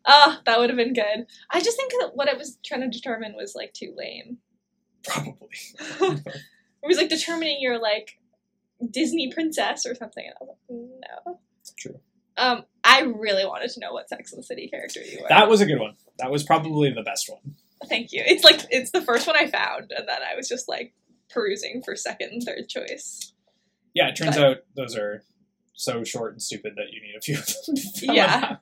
[0.07, 1.25] Oh, that would have been good.
[1.49, 4.37] I just think that what it was trying to determine was like too lame.
[5.03, 5.49] Probably.
[6.83, 8.19] It was like determining your like
[8.91, 10.23] Disney princess or something.
[10.23, 11.39] And I was like, no.
[11.79, 11.99] True.
[12.37, 15.27] Um, I really wanted to know what Sex and the City character you were.
[15.27, 15.95] That was a good one.
[16.19, 17.55] That was probably the best one.
[17.89, 18.21] Thank you.
[18.23, 20.93] It's like it's the first one I found, and then I was just like
[21.31, 23.33] perusing for second and third choice.
[23.95, 25.23] Yeah, it turns But- out those are
[25.73, 27.75] so short and stupid that you need a few of them.
[27.75, 28.55] to fill an Yeah.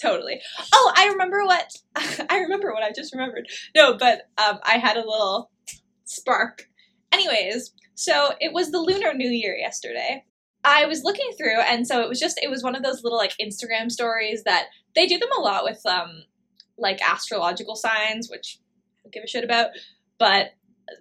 [0.00, 0.40] Totally.
[0.72, 1.70] Oh, I remember what
[2.30, 3.48] I remember what I just remembered.
[3.74, 5.50] No, but um, I had a little
[6.04, 6.66] spark.
[7.12, 10.24] Anyways, so it was the Lunar New Year yesterday.
[10.62, 13.18] I was looking through, and so it was just it was one of those little
[13.18, 16.22] like Instagram stories that they do them a lot with um
[16.78, 19.70] like astrological signs, which I don't give a shit about.
[20.18, 20.52] But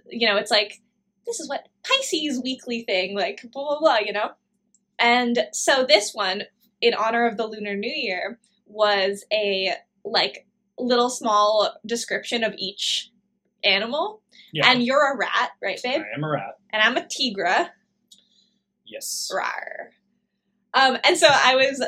[0.10, 0.82] you know, it's like
[1.26, 4.32] this is what Pisces weekly thing, like blah blah blah, you know.
[4.98, 6.44] And so this one,
[6.82, 8.40] in honor of the Lunar New Year,
[8.70, 9.74] was a
[10.06, 10.48] like
[10.78, 13.12] little small description of each
[13.64, 14.22] animal.
[14.54, 16.02] Yeah, And you're a rat, right, babe?
[16.02, 16.58] I am a rat.
[16.72, 17.70] And I'm a tigra.
[18.86, 19.30] Yes.
[19.34, 19.92] Rar.
[20.74, 21.84] Um, and so I was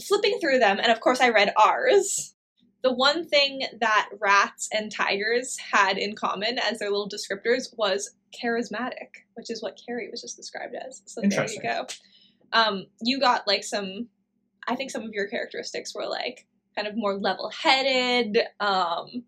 [0.00, 2.34] flipping through them, and of course I read ours.
[2.82, 8.14] The one thing that rats and tigers had in common as their little descriptors was
[8.32, 11.02] charismatic, which is what Carrie was just described as.
[11.06, 11.86] So there you go.
[12.52, 14.08] Um, you got like some,
[14.66, 19.24] I think some of your characteristics were like kind of more level headed, um,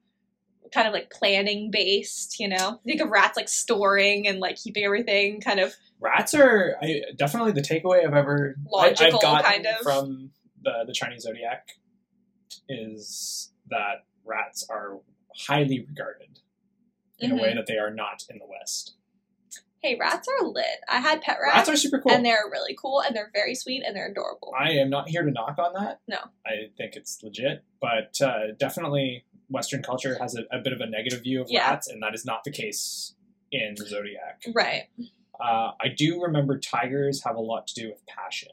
[0.74, 2.80] kind of like planning based, you know?
[2.84, 7.52] Think of rats like storing and like keeping everything kind of Rats are I, definitely
[7.52, 9.76] the takeaway I've ever I, Logical, I've gotten kind of.
[9.82, 10.30] from
[10.62, 11.68] the the Chinese zodiac
[12.68, 14.98] is that rats are
[15.46, 16.40] highly regarded.
[17.18, 17.54] in a way Mhm.
[17.56, 18.95] that they are not in the West.
[19.82, 20.64] Hey, rats are lit.
[20.88, 22.10] I had pet rats, Rats are super cool.
[22.12, 24.52] and they're really cool, and they're very sweet, and they're adorable.
[24.58, 26.00] I am not here to knock on that.
[26.08, 26.18] No.
[26.46, 30.86] I think it's legit, but uh, definitely Western culture has a, a bit of a
[30.86, 31.68] negative view of Yeah.
[31.70, 33.14] rats, and that is not the case
[33.52, 34.42] in the Zodiac.
[34.52, 34.84] Right.
[35.38, 38.52] Uh, I do remember tigers have a lot to do with passion.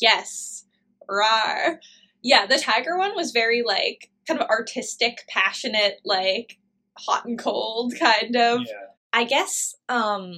[0.00, 0.64] Yes.
[1.08, 1.80] Rar.
[2.22, 6.58] Yeah, the tiger one was very like kind of artistic, passionate, like
[6.98, 8.60] hot and cold kind of.
[8.62, 8.72] Yeah.
[9.16, 10.34] I guess um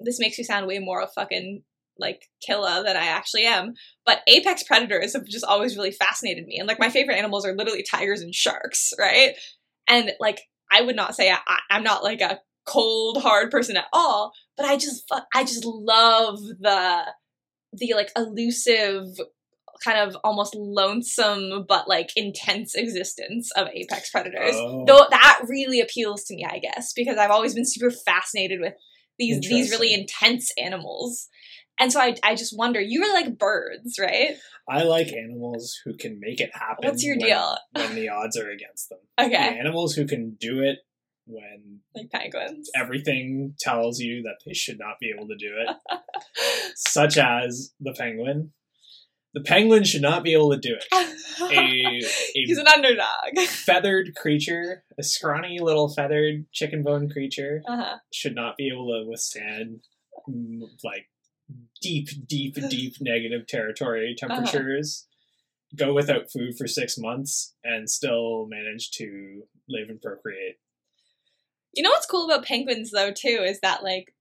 [0.00, 1.62] this makes me sound way more of fucking
[1.98, 3.74] like killer than I actually am.
[4.06, 6.56] But apex predators have just always really fascinated me.
[6.58, 9.34] And like my favorite animals are literally tigers and sharks, right?
[9.86, 10.40] And like
[10.72, 14.64] I would not say I, I'm not like a cold hard person at all, but
[14.64, 15.04] I just
[15.34, 17.04] I just love the
[17.74, 19.04] the like elusive
[19.84, 24.84] kind of almost lonesome but like intense existence of apex predators Oh.
[24.86, 28.74] though that really appeals to me i guess because i've always been super fascinated with
[29.18, 31.28] these these really intense animals
[31.78, 34.36] and so I, I just wonder you really like birds right
[34.68, 36.88] I like animals who can make it happen.
[36.88, 37.56] What's your when- deal?
[37.74, 38.98] When the odds are against them.
[39.18, 40.78] okay The animals who can do it
[41.26, 46.00] when like penguins everything tells you that they should not be able to do it,
[46.76, 48.52] such as the penguin.
[49.32, 50.86] The penguin should not be able to do it.
[51.42, 52.00] A,
[52.34, 57.96] he's an underdog feathered creature, a scrawny little feathered chicken bone creature, uh-huh.
[58.12, 59.80] should not be able to withstand
[60.28, 61.08] mm, like
[61.80, 65.06] deep, deep, deep negative territory temperatures.
[65.74, 70.56] Go without food for six months and still manage to live and procreate.
[71.72, 74.12] you know what's cool about penguins though too is that like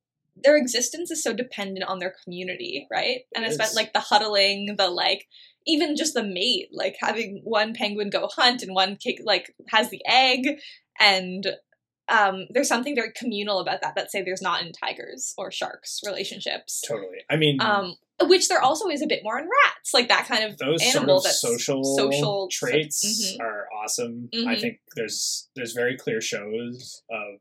[0.44, 3.76] their existence is so dependent on their community right and It especially is.
[3.76, 5.28] like the huddling the like
[5.68, 9.90] even just the mate like having one penguin go hunt and one kick like has
[9.90, 10.60] the egg
[11.00, 11.46] and
[12.08, 16.00] um there's something very communal about that that say there's not in tigers or sharks
[16.06, 17.20] relationships Totally.
[17.30, 20.44] I mean, um which there also is a bit more in rats like that kind
[20.44, 23.40] of those sort animal of that's social social traits Mhm.
[23.42, 24.30] are awesome.
[24.34, 24.60] I Mhm.
[24.62, 27.40] think there's there's very clear shows of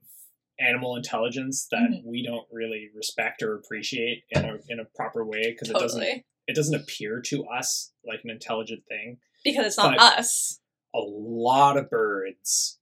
[0.60, 2.04] animal intelligence that Mhm.
[2.04, 6.02] we don't really respect or appreciate in a in a proper way because it doesn't
[6.02, 9.20] it doesn't appear to us like an intelligent thing.
[9.44, 10.60] because it's not But- us
[10.94, 12.78] A lot of birds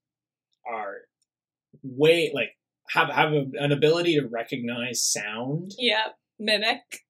[0.64, 1.08] are
[1.82, 2.56] way like
[2.90, 5.72] have have a, an ability to recognize sound.
[5.78, 7.04] yeah mimic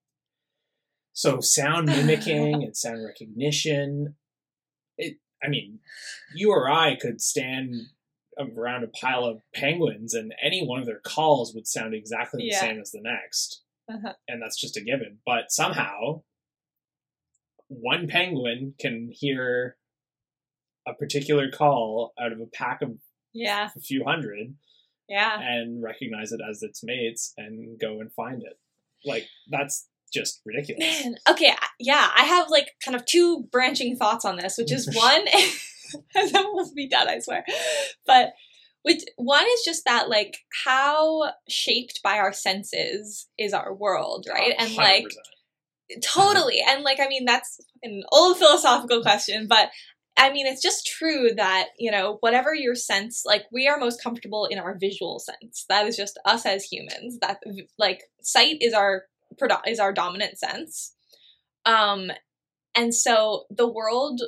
[1.12, 4.16] So sound mimicking and sound recognition.
[4.98, 5.80] It I mean,
[6.34, 7.74] you or I could stand
[8.38, 12.48] around a pile of penguins and any one of their calls would sound exactly the
[12.52, 12.60] Yeah.
[12.60, 13.62] same as the next.
[13.88, 14.12] Uh-huh.
[14.28, 15.18] And that's just a given.
[15.24, 16.22] But somehow
[17.68, 19.76] one penguin can hear
[20.86, 22.92] a particular call out of a pack of
[23.32, 24.54] yeah a few hundred
[25.08, 28.58] yeah and recognize it as its mates and go and find it.
[29.04, 31.04] Like that's just ridiculous.
[31.04, 34.86] Man, okay, yeah, I have like kind of two branching thoughts on this, which is
[34.94, 35.24] one,
[36.14, 37.44] then we'll be done, I swear.
[38.06, 38.32] But
[38.82, 44.54] which one is just that like how shaped by our senses is our world, right?
[44.56, 45.06] And like
[45.90, 46.02] 100%.
[46.02, 49.70] totally, and like I mean that's an old philosophical question, but
[50.16, 54.00] I mean it's just true that you know whatever your sense, like we are most
[54.00, 55.64] comfortable in our visual sense.
[55.68, 57.18] That is just us as humans.
[57.20, 57.40] That
[57.78, 59.02] like sight is our
[59.66, 60.94] is our dominant sense.
[61.64, 62.12] Um,
[62.76, 64.22] and so the world,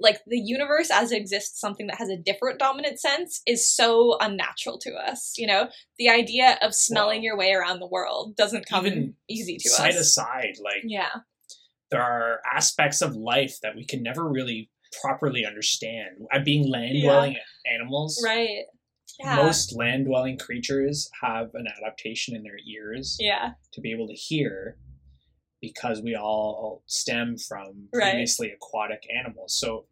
[0.00, 4.16] like the universe as it exists, something that has a different dominant sense is so
[4.20, 5.34] unnatural to us.
[5.36, 5.68] You know,
[5.98, 9.90] the idea of smelling your way around the world doesn't come Even easy to Side
[9.90, 10.14] us.
[10.14, 11.10] Side aside, like yeah,
[11.90, 14.70] there are aspects of life that we can never really
[15.02, 16.16] properly understand.
[16.32, 17.36] Uh, Being land dwelling
[17.72, 18.64] animals, right.
[19.18, 19.36] Yeah.
[19.36, 23.50] most land dwelling creatures have an adaptation in their ears yeah.
[23.72, 24.76] to be able to hear
[25.60, 28.12] because we all stem from Right.
[28.12, 29.58] previously aquatic animals.
[29.58, 29.84] So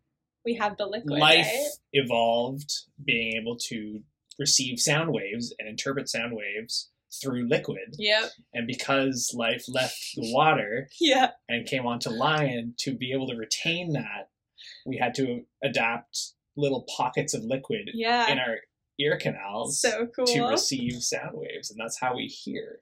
[0.49, 1.19] We have the liquid.
[1.21, 1.67] life right?
[1.93, 2.71] evolved
[3.05, 4.01] being able to
[4.39, 6.91] receive sound waves and interpret sound waves
[7.23, 7.97] through liquid.
[7.99, 8.31] Yep.
[8.55, 11.33] And because life left the water Yeah.
[11.49, 14.31] and came onto land to be able to retain that,
[14.87, 18.31] we had to adapt little pockets of liquid Yeah.
[18.33, 18.57] in our
[18.99, 20.27] ear canals so cool.
[20.27, 22.81] to receive sound waves, and that's how we hear.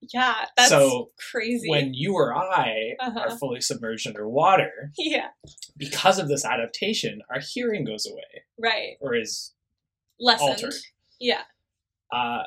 [0.00, 0.46] Yeah.
[0.56, 1.68] That's So, crazy.
[1.68, 3.18] When you or I Uh-huh.
[3.20, 5.28] are fully submerged underwater, yeah.
[5.76, 8.96] because of this adaptation, our hearing goes away Right.
[9.00, 9.54] or is
[10.20, 10.50] Lessened.
[10.50, 10.74] altered.
[11.20, 11.42] Yeah.
[12.12, 12.44] Uh,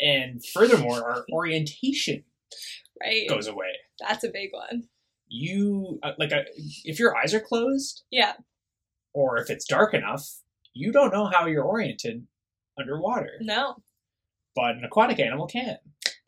[0.00, 2.24] and furthermore, our orientation
[3.00, 3.28] Right.
[3.28, 3.72] goes away.
[4.00, 4.88] That's a big one.
[5.28, 6.42] You uh, like uh,
[6.84, 8.34] if your eyes are closed, Yeah.
[9.14, 10.40] or if it's dark enough,
[10.74, 12.26] you don't know how you're oriented
[12.78, 13.76] underwater, No.
[14.54, 15.78] but an aquatic animal can.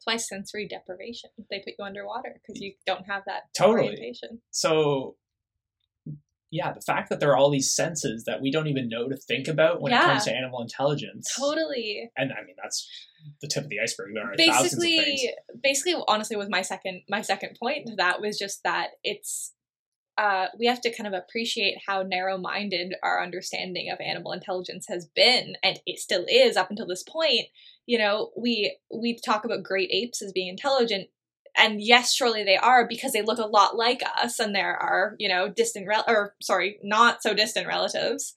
[0.06, 1.31] That's why sensory deprivation.
[1.51, 3.89] They put you underwater because you don't have that Totally.
[3.89, 4.40] orientation.
[4.51, 5.16] So,
[6.51, 9.16] yeah, the fact that there are all these senses that we don't even know to
[9.16, 11.35] think about when it comes to animal intelligence.
[11.36, 12.10] Totally.
[12.16, 12.89] And I mean, that's
[13.40, 14.10] the tip of the iceberg.
[14.14, 14.97] There are thousands of things.
[15.05, 19.53] basically basically honestly was my second my second point to that was just that it's
[20.16, 25.07] uh, we have to kind of appreciate how narrow-minded our understanding of animal intelligence has
[25.07, 27.47] been and it still is up until this point.
[27.86, 31.09] You know we we talk about great apes as being intelligent
[31.57, 35.16] and yes surely they are because they look a lot like us and there are
[35.19, 38.35] you know distant rel- or sorry not so distant relatives.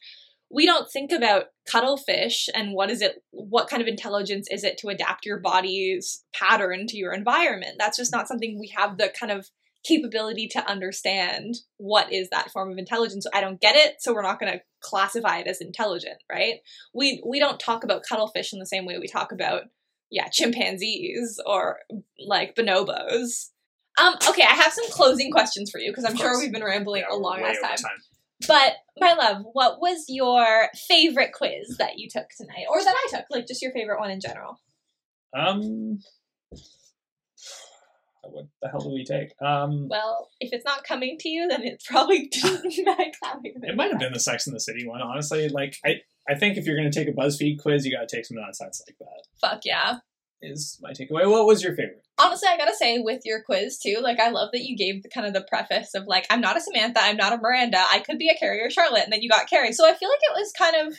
[0.49, 4.77] We don't think about cuttlefish and what is it what kind of intelligence is it
[4.79, 7.75] to adapt your body's pattern to your environment.
[7.77, 9.49] That's just not something we have the kind of
[9.87, 13.25] capability to understand what is that form of intelligence.
[13.33, 16.55] I don't get it so we're not going to classify it as intelligent right?
[16.93, 19.63] We we don't talk about cuttlefish in the same way we talk about
[20.09, 21.79] yeah chimpanzees or
[22.19, 23.49] like bonobos.
[23.99, 27.03] Um okay i have some closing questions for you because i'm sure we've been rambling
[27.09, 27.97] Yeah, a long ass over time.
[28.47, 33.17] But my love, what was your favorite quiz that you took tonight, or that I
[33.17, 33.25] took?
[33.31, 34.59] Like just your favorite one in general.
[35.35, 35.99] Um,
[38.31, 39.29] what the hell do we take?
[39.41, 42.61] Um, Well, if it's not coming to you, then it's probably not
[43.43, 45.49] it might have been the Sex and the City one, honestly.
[45.49, 48.15] Like, I, I think if you're going to take a BuzzFeed quiz, you got to
[48.15, 49.23] take some nonsense like that.
[49.39, 49.97] Fuck yeah.
[50.39, 51.27] Is my takeaway.
[51.29, 52.05] What was your favorite?
[52.19, 55.09] Honestly, I gotta say, with your quiz too, like I love that you gave the
[55.09, 57.99] kind of the preface of like, I'm not a Samantha, I'm not a Miranda, I
[57.99, 59.73] could be a Carrie or Charlotte, and then you got Carrie.
[59.73, 60.97] So I feel like it was kind of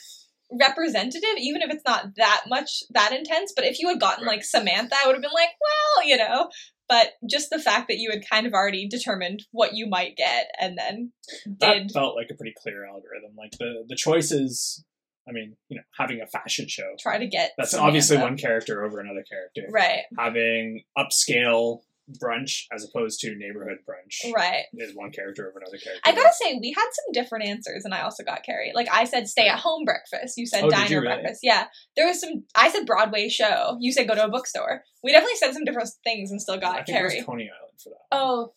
[0.60, 3.52] representative, even if it's not that much that intense.
[3.54, 4.38] But if you had gotten Right.
[4.38, 6.50] like Samantha, I would have been like, well, you know.
[6.88, 10.50] But just the fact that you had kind of already determined what you might get,
[10.60, 11.12] and then
[11.60, 13.32] That did felt like a pretty clear algorithm.
[13.36, 14.84] Like the the choices.
[15.28, 16.94] I mean, you know, having a fashion show.
[16.98, 17.86] try to get That's Samantha.
[17.88, 19.70] obviously one character over another character.
[19.70, 21.80] right, Having upscale
[22.22, 24.64] brunch as opposed to neighborhood brunch right.
[24.74, 26.00] is one character over another character.
[26.04, 28.72] I gotta say, we had some different answers, and I also got Carrie.
[28.74, 30.38] Like I said, stay at home breakfast.
[30.38, 31.14] You said Oh, diner you really?
[31.22, 31.40] breakfast.
[31.42, 31.66] Yeah,
[31.96, 32.44] there was some.
[32.54, 33.76] I said Broadway show.
[33.80, 34.82] You said go to a bookstore.
[35.04, 37.16] We definitely said some different things and still I got think it Carrie.
[37.16, 38.16] was Coney Island for that.
[38.16, 38.52] Oh,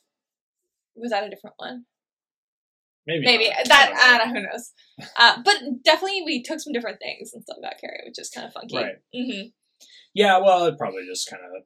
[0.96, 1.86] was that a different one?
[3.08, 3.26] Maybe.
[3.26, 3.66] Maybe not.
[3.66, 3.94] that.
[3.96, 4.40] I don't know.
[4.42, 4.72] Who knows?
[5.18, 8.46] Uh, but definitely, we took some different things and still got Carrie, which is kind
[8.48, 8.78] of funky.
[8.78, 8.96] Right.
[9.14, 9.48] hmm
[10.14, 10.38] Yeah.
[10.38, 11.64] Well, it probably just kind of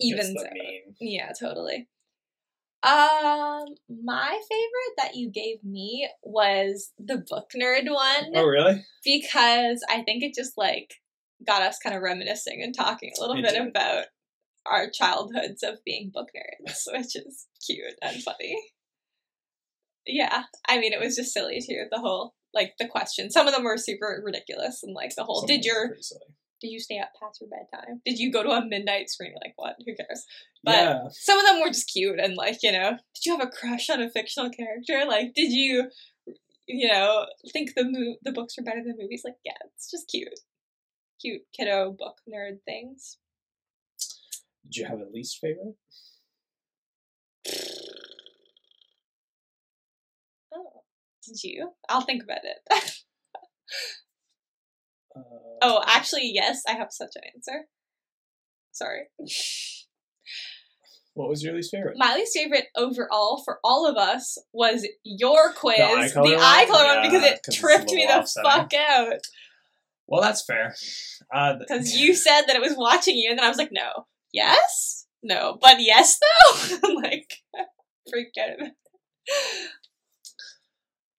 [0.00, 0.52] Evens out.
[0.52, 0.94] mean.
[1.00, 1.88] Yeah, totally.
[2.82, 3.64] Um,
[4.02, 8.32] my favorite that you gave me was the book nerd one.
[8.34, 8.84] Oh, really?
[9.04, 10.94] because I think it just like
[11.46, 13.66] got us kind of reminiscing and talking a little It bit did.
[13.68, 14.06] about
[14.66, 18.56] our childhoods of being book nerds, which is cute and funny.
[20.06, 21.84] Yeah, I mean, it was just silly too.
[21.90, 23.30] The whole like the question.
[23.30, 25.40] Some of them were super ridiculous, and like the whole.
[25.42, 25.96] Some did your.
[26.60, 28.00] Did you stay up past your bedtime?
[28.04, 29.38] Did you go to a midnight screening?
[29.42, 29.76] Like what?
[29.78, 30.26] Who cares?
[30.62, 30.98] But yeah.
[31.10, 33.88] some of them were just cute and like you know did you have a crush
[33.90, 35.88] on a fictional character like did you
[36.66, 40.08] you know think the mo- the books are better than movies like yeah it's just
[40.08, 40.38] cute
[41.20, 43.16] cute kiddo book nerd things
[44.64, 45.76] Did you have a least favorite?
[50.54, 50.82] oh
[51.26, 52.58] did you i'll think about it
[55.16, 55.20] Uh,
[55.62, 57.66] oh actually yes i have such an answer
[58.72, 59.08] sorry
[61.14, 61.96] What was your least favorite?
[61.98, 66.36] my least favorite overall for all of us was your quiz The eye color the
[66.36, 66.44] one?
[66.44, 69.20] eye color one because it tripped me the fuck out
[70.12, 70.74] well, that's fair.
[71.32, 74.06] Uh, Because you said that it was watching you, and then I was like, no.
[74.32, 75.06] Yes?
[75.22, 75.56] No.
[75.62, 76.78] But yes, though?
[76.84, 77.32] I'm like,
[78.10, 78.58] freaked out.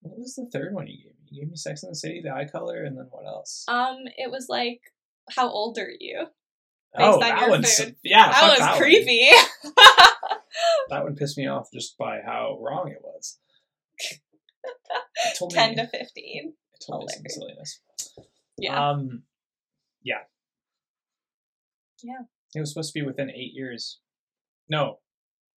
[0.01, 1.20] What was the third one you gave me?
[1.31, 3.63] You gave me Sex and the City, the eye color, and then what else?
[3.67, 4.81] Um, it was like,
[5.29, 6.27] how old are you?
[6.97, 7.95] oh, that one's food.
[8.03, 8.29] yeah.
[8.31, 8.79] that was that one.
[8.81, 9.29] creepy.
[10.89, 13.39] That one pissed me off just by how wrong it was.
[15.25, 16.53] It 10 me, to 15.
[16.73, 17.79] it told me some silliness.
[18.57, 18.89] Yeah.
[18.89, 19.23] Um,
[20.03, 20.23] yeah.
[22.03, 22.23] Yeah.
[22.53, 23.99] It was supposed to be within eight years.
[24.67, 24.99] No,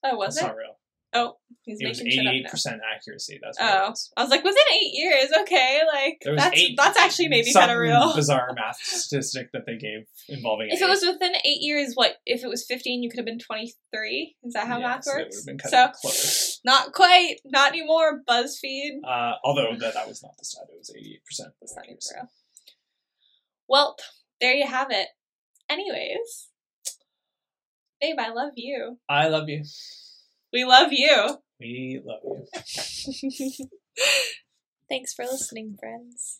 [0.04, 0.48] oh, was that's it?
[0.48, 0.78] not real.
[1.16, 3.38] Oh, he's It was making shit up eighty-eight percent accuracy.
[3.40, 3.90] That's what Oh.
[3.90, 4.12] was.
[4.16, 7.78] I was like, within eight years, okay, like that's eight- that's actually maybe kind of
[7.78, 8.12] real.
[8.16, 10.70] Bizarre math statistic that they gave involving.
[10.70, 10.84] If eight.
[10.84, 13.02] it was within eight years, what if it was fifteen?
[13.04, 14.34] You could have been twenty three.
[14.42, 15.36] Is that how Yeah, math so it works?
[15.36, 16.60] would've been kind so of close.
[16.64, 18.22] not quite, not anymore.
[18.28, 18.98] Buzzfeed.
[19.06, 21.50] Uh, although that, that was not the stat; it was eighty-eight percent.
[21.60, 22.28] That's not even real.
[23.68, 23.96] Well,
[24.40, 25.06] there you have it.
[25.70, 26.48] Anyways,
[28.00, 28.98] babe, I love you.
[29.08, 29.62] I love you.
[30.54, 31.38] We love you.
[31.58, 33.66] We love you.
[34.88, 36.38] Thanks for listening, friends.